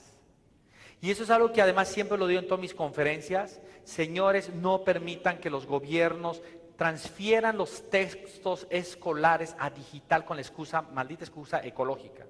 [1.03, 3.61] Y eso es algo que además siempre lo digo en todas mis conferencias.
[3.85, 6.41] Señores, no permitan que los gobiernos
[6.79, 12.25] transfieran los textos escolares a digital con la excusa, maldita excusa ecológica.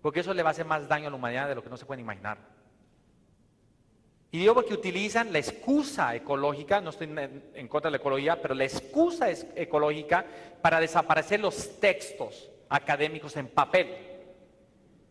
[0.00, 1.76] Porque eso le va a hacer más daño a la humanidad de lo que no
[1.76, 2.38] se puede imaginar.
[4.32, 7.08] Y digo porque utilizan la excusa ecológica, no estoy
[7.54, 10.24] en contra de la ecología, pero la excusa es ecológica
[10.62, 13.88] para desaparecer los textos académicos en papel.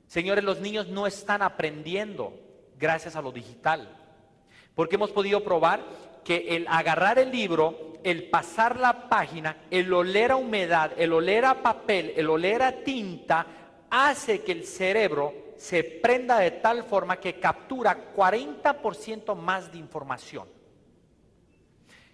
[0.07, 2.33] Señores, los niños no están aprendiendo
[2.77, 3.89] gracias a lo digital,
[4.73, 5.83] porque hemos podido probar
[6.23, 11.43] que el agarrar el libro, el pasar la página, el oler a humedad, el oler
[11.43, 13.45] a papel, el oler a tinta,
[13.89, 20.47] hace que el cerebro se prenda de tal forma que captura 40% más de información.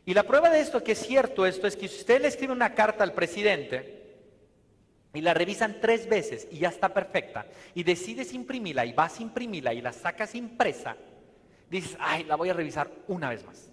[0.04, 2.54] Y la prueba de esto, que es cierto esto, es que si usted le escribe
[2.54, 4.16] una carta al presidente
[5.14, 7.46] y la revisan tres veces y ya está perfecta,
[7.76, 10.98] y decides imprimirla y vas a imprimirla y la sacas impresa,
[11.70, 13.70] dices, ay, la voy a revisar una vez más.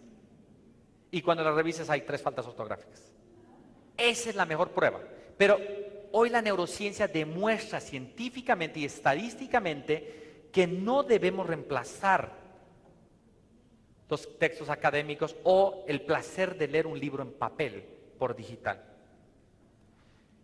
[1.11, 3.11] Y cuando la revises hay tres faltas ortográficas.
[3.97, 5.01] Esa es la mejor prueba.
[5.39, 5.59] Pero
[6.13, 12.43] hoy la neurociencia demuestra científicamente y estadísticamente que no debemos reemplazar
[14.09, 17.85] los textos académicos o el placer de leer un libro en papel
[18.19, 18.85] por digital.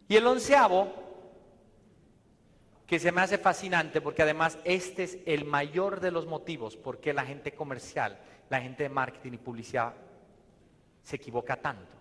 [0.08, 0.90] Y el onceavo,
[2.86, 6.98] que se me hace fascinante porque además este es el mayor de los motivos por
[6.98, 8.18] qué la gente comercial,
[8.48, 9.92] la gente de marketing y publicidad
[11.02, 11.97] se equivoca tanto.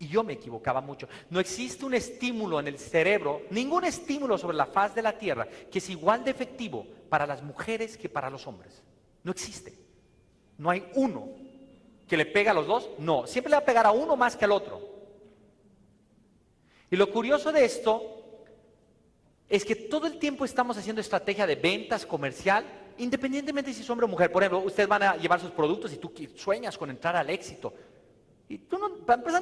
[0.00, 1.08] Y yo me equivocaba mucho.
[1.30, 5.48] No existe un estímulo en el cerebro, ningún estímulo sobre la faz de la Tierra
[5.70, 8.82] que es igual de efectivo para las mujeres que para los hombres.
[9.24, 9.74] No existe.
[10.56, 11.28] No hay uno
[12.06, 12.88] que le pega a los dos.
[12.98, 14.80] No, siempre le va a pegar a uno más que al otro.
[16.90, 18.18] Y lo curioso de esto
[19.48, 22.64] es que todo el tiempo estamos haciendo estrategia de ventas comercial,
[22.98, 24.30] independientemente si es hombre o mujer.
[24.30, 27.74] Por ejemplo, ustedes van a llevar sus productos y tú sueñas con entrar al éxito.
[28.48, 28.78] Y tú,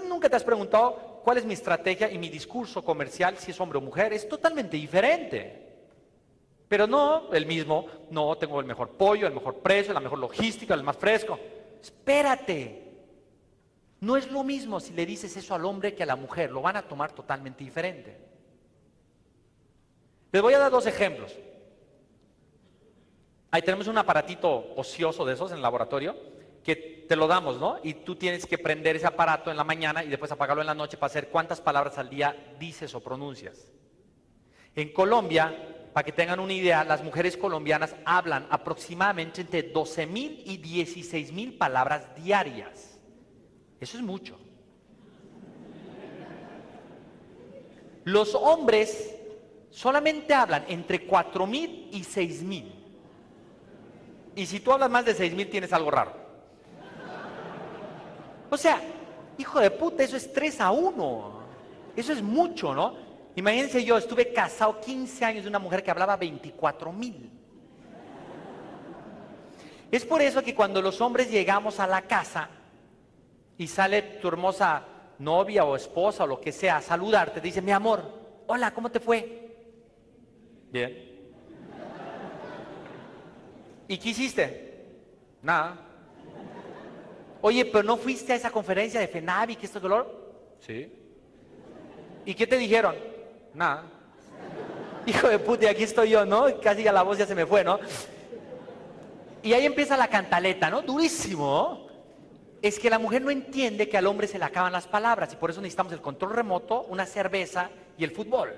[0.08, 3.78] nunca te has preguntado cuál es mi estrategia y mi discurso comercial, si es hombre
[3.78, 4.12] o mujer.
[4.12, 5.62] Es totalmente diferente.
[6.68, 10.74] Pero no el mismo, no, tengo el mejor pollo, el mejor precio, la mejor logística,
[10.74, 11.38] el más fresco.
[11.80, 12.82] Espérate.
[14.00, 16.60] No es lo mismo si le dices eso al hombre que a la mujer, lo
[16.62, 18.18] van a tomar totalmente diferente.
[20.32, 21.32] Les voy a dar dos ejemplos.
[23.52, 26.35] Ahí tenemos un aparatito ocioso de esos en el laboratorio
[26.66, 27.78] que te lo damos, ¿no?
[27.84, 30.74] Y tú tienes que prender ese aparato en la mañana y después apagarlo en la
[30.74, 33.72] noche para hacer cuántas palabras al día dices o pronuncias.
[34.74, 40.42] En Colombia, para que tengan una idea, las mujeres colombianas hablan aproximadamente entre 12 mil
[40.44, 42.98] y 16 mil palabras diarias.
[43.80, 44.36] Eso es mucho.
[48.02, 49.14] Los hombres
[49.70, 52.72] solamente hablan entre 4 mil y 6 mil.
[54.34, 56.25] Y si tú hablas más de 6 mil, tienes algo raro.
[58.56, 58.80] O sea,
[59.36, 61.40] hijo de puta, eso es 3 a 1.
[61.94, 62.94] Eso es mucho, ¿no?
[63.34, 67.30] Imagínense yo, estuve casado 15 años de una mujer que hablaba 24 mil.
[69.92, 72.48] Es por eso que cuando los hombres llegamos a la casa
[73.58, 74.84] y sale tu hermosa
[75.18, 78.10] novia o esposa o lo que sea a saludarte, te dice, mi amor,
[78.46, 79.54] hola, ¿cómo te fue?
[80.72, 81.28] Bien.
[83.86, 84.86] ¿Y qué hiciste?
[85.42, 85.85] Nada.
[87.40, 90.56] Oye, pero no fuiste a esa conferencia de FENAVI, que esto es dolor.
[90.60, 90.92] Sí.
[92.24, 92.96] ¿Y qué te dijeron?
[93.54, 93.84] Nada.
[95.06, 96.60] Hijo de puta, y aquí estoy yo, ¿no?
[96.60, 97.78] Casi ya la voz ya se me fue, ¿no?
[99.42, 100.82] Y ahí empieza la cantaleta, ¿no?
[100.82, 101.86] Durísimo.
[102.60, 105.36] Es que la mujer no entiende que al hombre se le acaban las palabras y
[105.36, 108.56] por eso necesitamos el control remoto, una cerveza y el fútbol.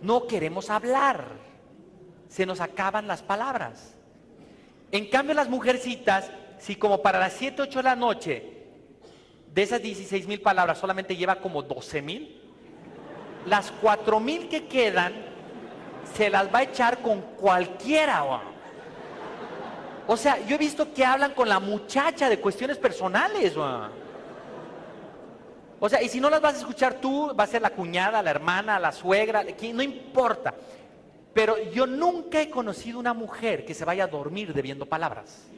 [0.00, 1.26] No queremos hablar.
[2.28, 3.94] Se nos acaban las palabras.
[4.90, 6.30] En cambio, las mujercitas
[6.62, 8.52] si como para las 7, 8 de la noche,
[9.52, 12.40] de esas 16 mil palabras solamente lleva como 12 mil,
[13.46, 15.12] las 4 mil que quedan
[16.14, 18.24] se las va a echar con cualquiera.
[20.06, 23.56] O sea, yo he visto que hablan con la muchacha de cuestiones personales.
[25.80, 28.22] O sea, y si no las vas a escuchar tú, va a ser la cuñada,
[28.22, 29.44] la hermana, la suegra,
[29.74, 30.54] no importa.
[31.34, 35.48] Pero yo nunca he conocido una mujer que se vaya a dormir debiendo palabras.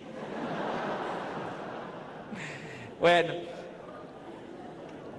[3.00, 3.34] Bueno,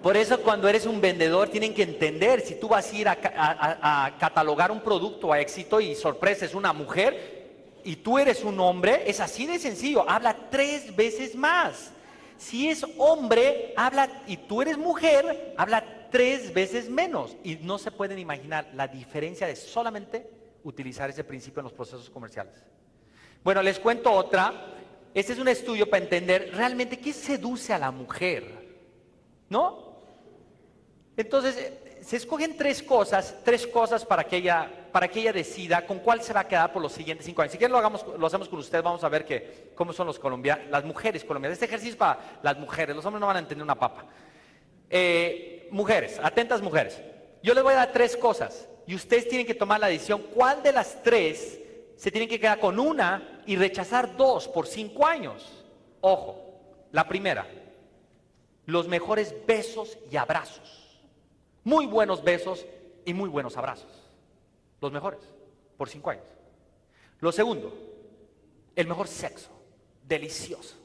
[0.06, 4.16] por eso cuando eres un vendedor tienen que entender, si tú vas a ir a,
[4.20, 9.04] catalogar un producto a éxito y sorpresa es una mujer y tú eres un hombre,
[9.08, 11.92] es así de sencillo, habla tres veces más.
[12.38, 17.36] Si es hombre, habla y tú eres mujer, habla tres veces menos.
[17.44, 20.30] Y no se pueden imaginar la diferencia de solamente
[20.64, 22.54] utilizar ese principio en los procesos comerciales.
[23.44, 24.75] Bueno, les cuento otra
[25.16, 28.66] este es un estudio para entender realmente qué seduce a la mujer.
[29.50, 29.96] ¿No?
[31.16, 35.86] Entonces, eh, se escogen tres cosas, tres cosas para que ella, para que ella decida
[35.86, 37.54] con cuál se va a quedar por los siguientes cinco años.
[37.54, 40.20] Si quieren lo, hagamos, lo hacemos con ustedes, vamos a ver que, cómo son los
[40.20, 41.56] colombianos, las mujeres colombianas.
[41.56, 44.06] Este ejercicio es para las mujeres, los hombres no van a entender una papa.
[44.90, 47.02] Eh, mujeres, atentas mujeres.
[47.42, 50.62] Yo les voy a dar tres cosas y ustedes tienen que tomar la decisión cuál
[50.62, 51.62] de las tres
[51.96, 55.64] se tienen que quedar con una y rechazar dos por cinco años.
[56.02, 56.46] Ojo,
[56.92, 57.48] la primera,
[58.66, 61.02] los mejores besos y abrazos.
[61.64, 62.66] Muy buenos besos
[63.06, 63.92] y muy buenos abrazos.
[64.82, 65.20] Los mejores,
[65.78, 66.26] por cinco años.
[67.20, 67.74] Lo segundo,
[68.76, 69.50] el mejor sexo,
[70.04, 70.76] delicioso.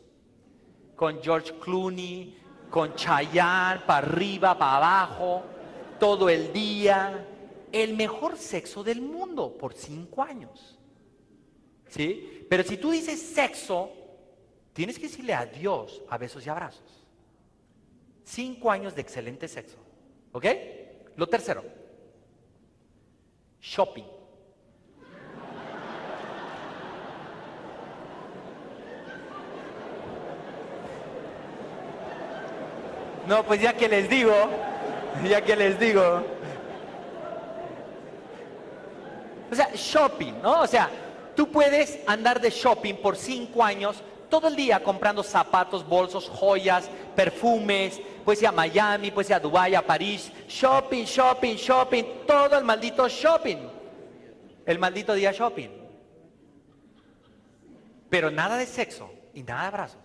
[0.96, 2.38] Con George Clooney,
[2.70, 5.42] con Chayanne, para arriba, para abajo,
[5.98, 7.26] todo el día.
[7.72, 10.79] El mejor sexo del mundo por cinco años.
[11.90, 12.46] ¿Sí?
[12.48, 13.90] Pero si tú dices sexo,
[14.72, 17.04] tienes que decirle adiós a besos y abrazos.
[18.24, 19.76] Cinco años de excelente sexo.
[20.32, 20.46] ¿Ok?
[21.16, 21.64] Lo tercero,
[23.60, 24.04] shopping.
[33.26, 34.34] No, pues ya que les digo,
[35.28, 36.24] ya que les digo.
[39.50, 40.62] O sea, shopping, ¿no?
[40.62, 40.88] O sea,
[41.34, 46.88] tú puedes andar de shopping por cinco años, todo el día comprando zapatos, bolsos, joyas,
[47.16, 52.56] perfumes, puedes ir a Miami, puedes ir a Dubái, a París, shopping, shopping, shopping, todo
[52.56, 53.58] el maldito shopping.
[54.64, 55.70] El maldito día shopping.
[58.08, 60.00] Pero nada de sexo y nada de abrazos.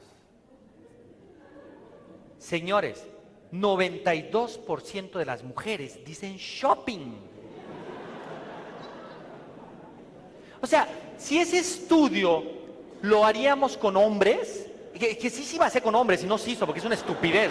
[2.37, 3.05] Señores,
[3.51, 7.15] 92% de las mujeres dicen shopping.
[10.61, 10.87] O sea,
[11.25, 12.43] si ese estudio
[13.01, 16.51] lo haríamos con hombres, que, sí sí va a ser con hombres y no se
[16.51, 17.49] hizo porque es una estupidez.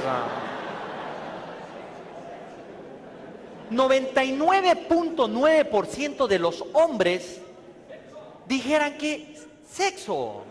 [3.72, 7.40] 99.9% de los hombres
[8.46, 9.34] dijeran que
[9.68, 10.44] sexo.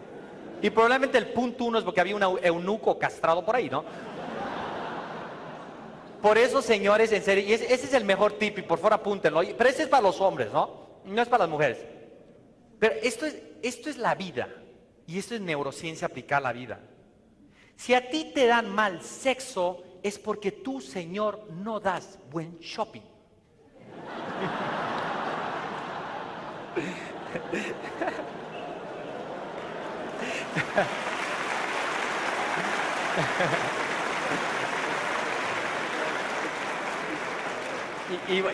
[0.62, 3.86] Y probablemente el punto uno es porque había un eunuco castrado por ahí, ¿no?
[6.22, 9.40] Por eso, señores, en serio, y ese, es el mejor tip y por favor apúntenlo.
[9.58, 10.84] Pero ese es para los hombres, ¿no?
[11.06, 11.93] No es para las mujeres.
[12.84, 14.50] Pero esto es, esto es la vida.
[15.08, 16.82] Y esto es neurociencia aplicada a la vida.
[17.78, 23.00] Si a ti te dan mal sexo, es porque tú, Señor, no das buen shopping.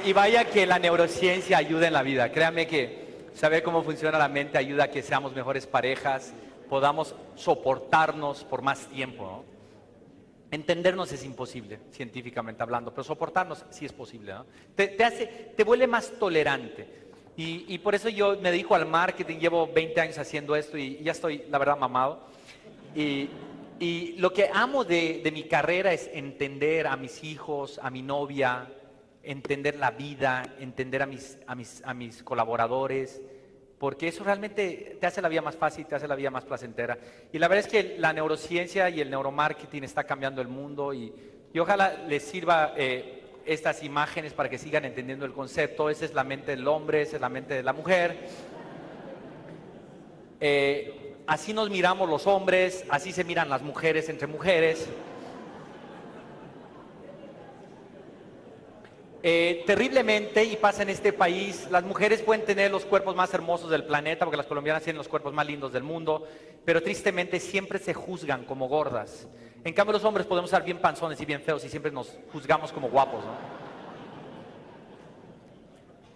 [0.06, 2.32] Y, vaya que la neurociencia ayuda en la vida.
[2.32, 6.34] Créame que saber cómo funciona la mente ayuda a que seamos mejores parejas,
[6.70, 9.44] podamos soportarnos por más tiempo.
[10.52, 14.34] Entendernos es imposible, científicamente hablando, pero soportarnos sí es posible.
[14.76, 17.00] Te, hace, te vuelve más tolerante.
[17.42, 21.14] Y, por eso yo me dedico al marketing, llevo 20 años haciendo esto y ya
[21.14, 22.20] estoy, la verdad, mamado.
[22.94, 23.30] Y,
[24.18, 28.68] lo que amo de, de mi carrera es entender a mis hijos, a mi novia,
[29.24, 33.22] entender la vida, entender a mis, a mis, a mis colaboradores,
[33.80, 36.98] porque eso realmente te hace la vida más fácil, te hace la vida más placentera.
[37.32, 41.14] Y la verdad es que la neurociencia y el neuromarketing está cambiando el mundo y,
[41.58, 45.90] ojalá les sirva eh, estas imágenes para que sigan entendiendo el concepto.
[45.90, 48.18] Esa es la mente del hombre, esa es la mente de la mujer.
[50.42, 54.88] Eh, así nos miramos los hombres, así se miran las mujeres entre mujeres.
[59.22, 63.70] Eh, terriblemente, y pasa en este país, las mujeres pueden tener los cuerpos más hermosos
[63.70, 66.26] del planeta, porque las colombianas tienen los cuerpos más lindos del mundo,
[66.64, 69.28] pero tristemente siempre se juzgan como gordas.
[69.66, 72.72] En cambio, los hombres podemos ser bien panzones y bien feos y siempre nos juzgamos
[72.72, 73.26] como guapos.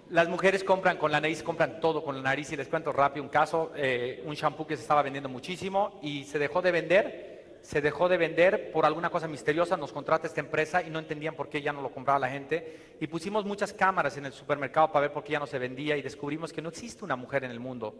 [0.09, 3.23] Las mujeres compran con la nariz, compran todo con la nariz y les cuento rápido
[3.23, 7.32] un caso, eh, un shampoo que se estaba vendiendo muchísimo y se dejó de vender
[7.63, 11.33] se dejó de vender por alguna cosa misteriosa, nos contrata esta empresa y no entendían
[11.33, 12.97] por qué ya no lo compraba la gente.
[12.99, 15.95] Y pusimos muchas cámaras en el supermercado para ver por qué ya no se vendía
[15.95, 17.95] y descubrimos que no existe una mujer en el mundo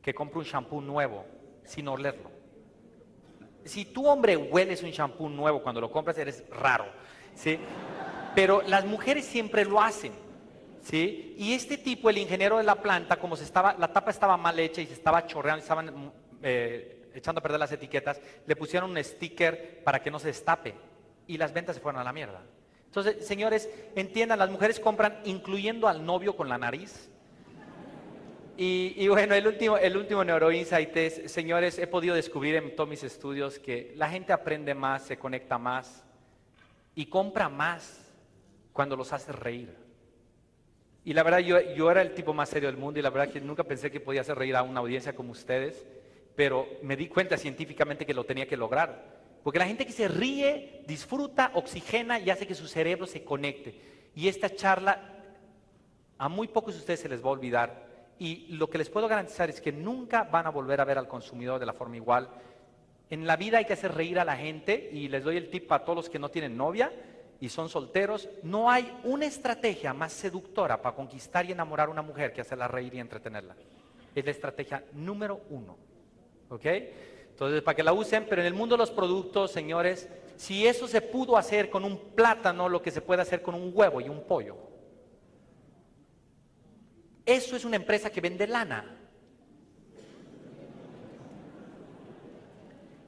[0.00, 1.26] que compre un shampoo nuevo
[1.64, 2.30] sin olerlo.
[3.64, 6.86] Si tu hombre hueles un shampoo nuevo cuando lo compras, eres raro.
[7.34, 7.58] ¿sí?
[8.36, 10.12] Pero las mujeres siempre lo hacen.
[10.80, 11.34] ¿sí?
[11.38, 14.56] Y este tipo, el ingeniero de la planta, como se estaba, la tapa estaba mal
[14.60, 19.02] hecha y se estaba chorreando, estaban eh, echando a perder las etiquetas, le pusieron un
[19.02, 20.74] sticker para que no se destape
[21.26, 22.42] y las ventas se fueron a la mierda.
[22.86, 27.08] Entonces, señores, entiendan, las mujeres compran incluyendo al novio con la nariz.
[28.54, 33.02] Y, bueno, el último, el último neuroinsight es, señores, he podido descubrir en todos mis
[33.02, 36.04] estudios que la gente aprende más, se conecta más
[36.94, 38.04] y compra más
[38.74, 39.74] cuando los hace reír.
[41.02, 43.32] Y la verdad, yo, yo era el tipo más serio del mundo y la verdad
[43.32, 45.86] que nunca pensé que podía hacer reír a una audiencia como ustedes
[46.34, 49.20] pero me di cuenta científicamente que lo tenía que lograr.
[49.42, 53.74] Porque la gente que se ríe, disfruta, oxigena y hace que su cerebro se conecte.
[54.14, 55.12] Y esta charla
[56.18, 57.92] a muy pocos de ustedes se les va a olvidar.
[58.18, 61.08] Y lo que les puedo garantizar es que nunca van a volver a ver al
[61.08, 62.28] consumidor de la forma igual.
[63.10, 65.70] En la vida hay que hacer reír a la gente y les doy el tip
[65.72, 66.92] a todos los que no tienen novia.
[67.40, 72.00] y son solteros, no hay una estrategia más seductora para conquistar y enamorar a una
[72.00, 73.56] mujer que hacerla reír y entretenerla.
[74.14, 75.76] Es la estrategia número uno.
[76.52, 76.66] ¿Ok?
[77.30, 80.06] Entonces, para que la usen, pero en el mundo de los productos, señores,
[80.36, 83.70] si eso se pudo hacer con un plátano, lo que se puede hacer con un
[83.74, 84.58] huevo y un pollo.
[87.24, 88.98] Eso es una empresa que vende lana.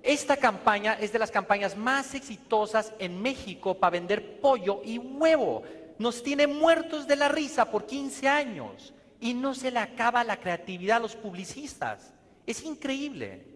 [0.02, 5.64] Esta campaña es de las campañas más exitosas en México para vender pollo y huevo.
[5.98, 10.40] Nos tiene muertos de la risa por 15 años y no se le acaba la
[10.40, 12.13] creatividad a los publicistas.
[12.46, 13.46] Es increíble.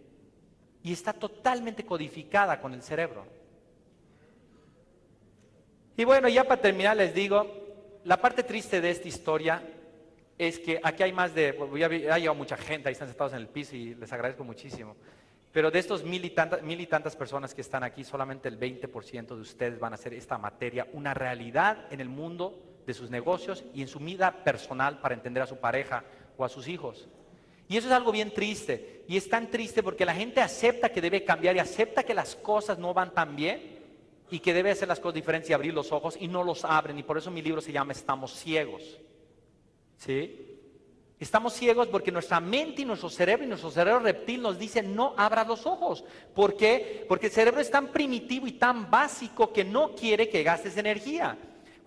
[0.83, 3.27] Y está totalmente codificada con el cerebro.
[5.97, 7.45] Y bueno, ya para terminar les digo,
[8.05, 9.63] la parte triste de esta historia
[10.39, 13.41] es que aquí hay más de, ya ha llegado mucha gente, ahí están sentados en
[13.41, 14.97] el piso y les agradezco muchísimo.
[15.53, 18.61] Pero de estos mil y, tantas, mil y tantas personas que están aquí, solamente el
[18.61, 23.11] 20% de ustedes van a hacer esta materia una realidad en el mundo de sus
[23.11, 26.05] negocios y en su vida personal para entender a su pareja
[26.37, 27.09] o a sus hijos.
[27.69, 29.05] Y eso es algo bien triste.
[29.09, 32.35] Y es tan triste porque la gente acepta que debe cambiar y acepta que las
[32.35, 33.79] cosas no van tan bien
[34.31, 36.99] y que debe hacer las cosas diferentes y abrir los ojos y no los abren.
[36.99, 38.99] Y por eso mi libro se llama Estamos ciegos.
[39.99, 40.49] ¿Sí?
[41.21, 45.15] Estamos ciegos porque nuestra mente y nuestro cerebro y nuestro cerebro reptil nos dicen no
[45.17, 46.05] abra los ojos.
[46.35, 47.05] ¿Por qué?
[47.09, 51.37] Porque el cerebro es tan primitivo y tan básico que no quiere que gastes energía.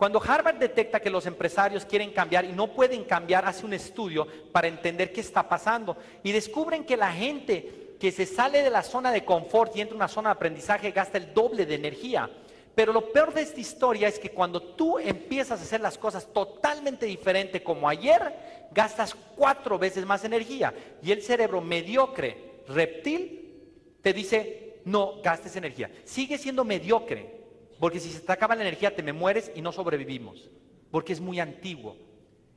[0.01, 4.25] Cuando Harvard detecta que los empresarios quieren cambiar y no pueden cambiar, hace un estudio
[4.51, 8.81] para entender qué está pasando y descubren que la gente que se sale de la
[8.81, 12.27] zona de confort y entra en una zona de aprendizaje gasta el doble de energía.
[12.73, 16.25] Pero lo peor de esta historia es que cuando tú empiezas a hacer las cosas
[16.33, 20.73] totalmente diferente como ayer, gastas cuatro veces más energía.
[21.03, 23.53] Y el cerebro mediocre, reptil,
[24.01, 25.91] te dice, no gastes energía.
[26.05, 27.40] Sigue siendo mediocre,
[27.81, 30.51] porque si se te acaba la energía te me mueres y no sobrevivimos,
[30.91, 31.97] porque es muy antiguo.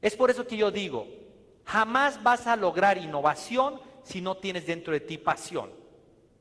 [0.02, 1.08] Es por eso que yo digo,
[1.64, 5.70] jamás vas a lograr innovación si no tienes dentro de ti pasión.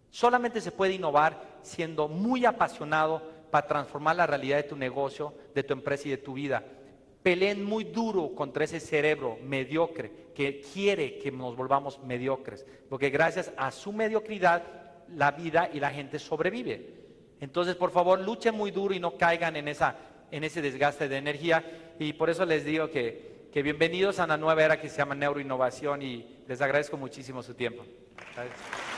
[0.09, 5.63] Solamente se puede innovar siendo muy apasionado para transformar la realidad de tu negocio, de
[5.63, 6.61] tu empresa y de tu vida.
[7.23, 13.53] Peleen muy duro contra ese cerebro mediocre que quiere que nos volvamos mediocres, porque gracias
[13.55, 14.61] a su mediocridad
[15.07, 17.02] la vida y la gente sobrevive.
[17.43, 19.97] Entonces, por favor, luchen muy duro y no caigan en, esa,
[20.31, 21.93] en ese desgaste de energía.
[21.99, 25.13] Y por eso les digo que, que bienvenidos a una nueva era que se llama
[25.13, 27.83] neuroinnovación y les agradezco muchísimo su tiempo.
[28.33, 28.92] Gracias.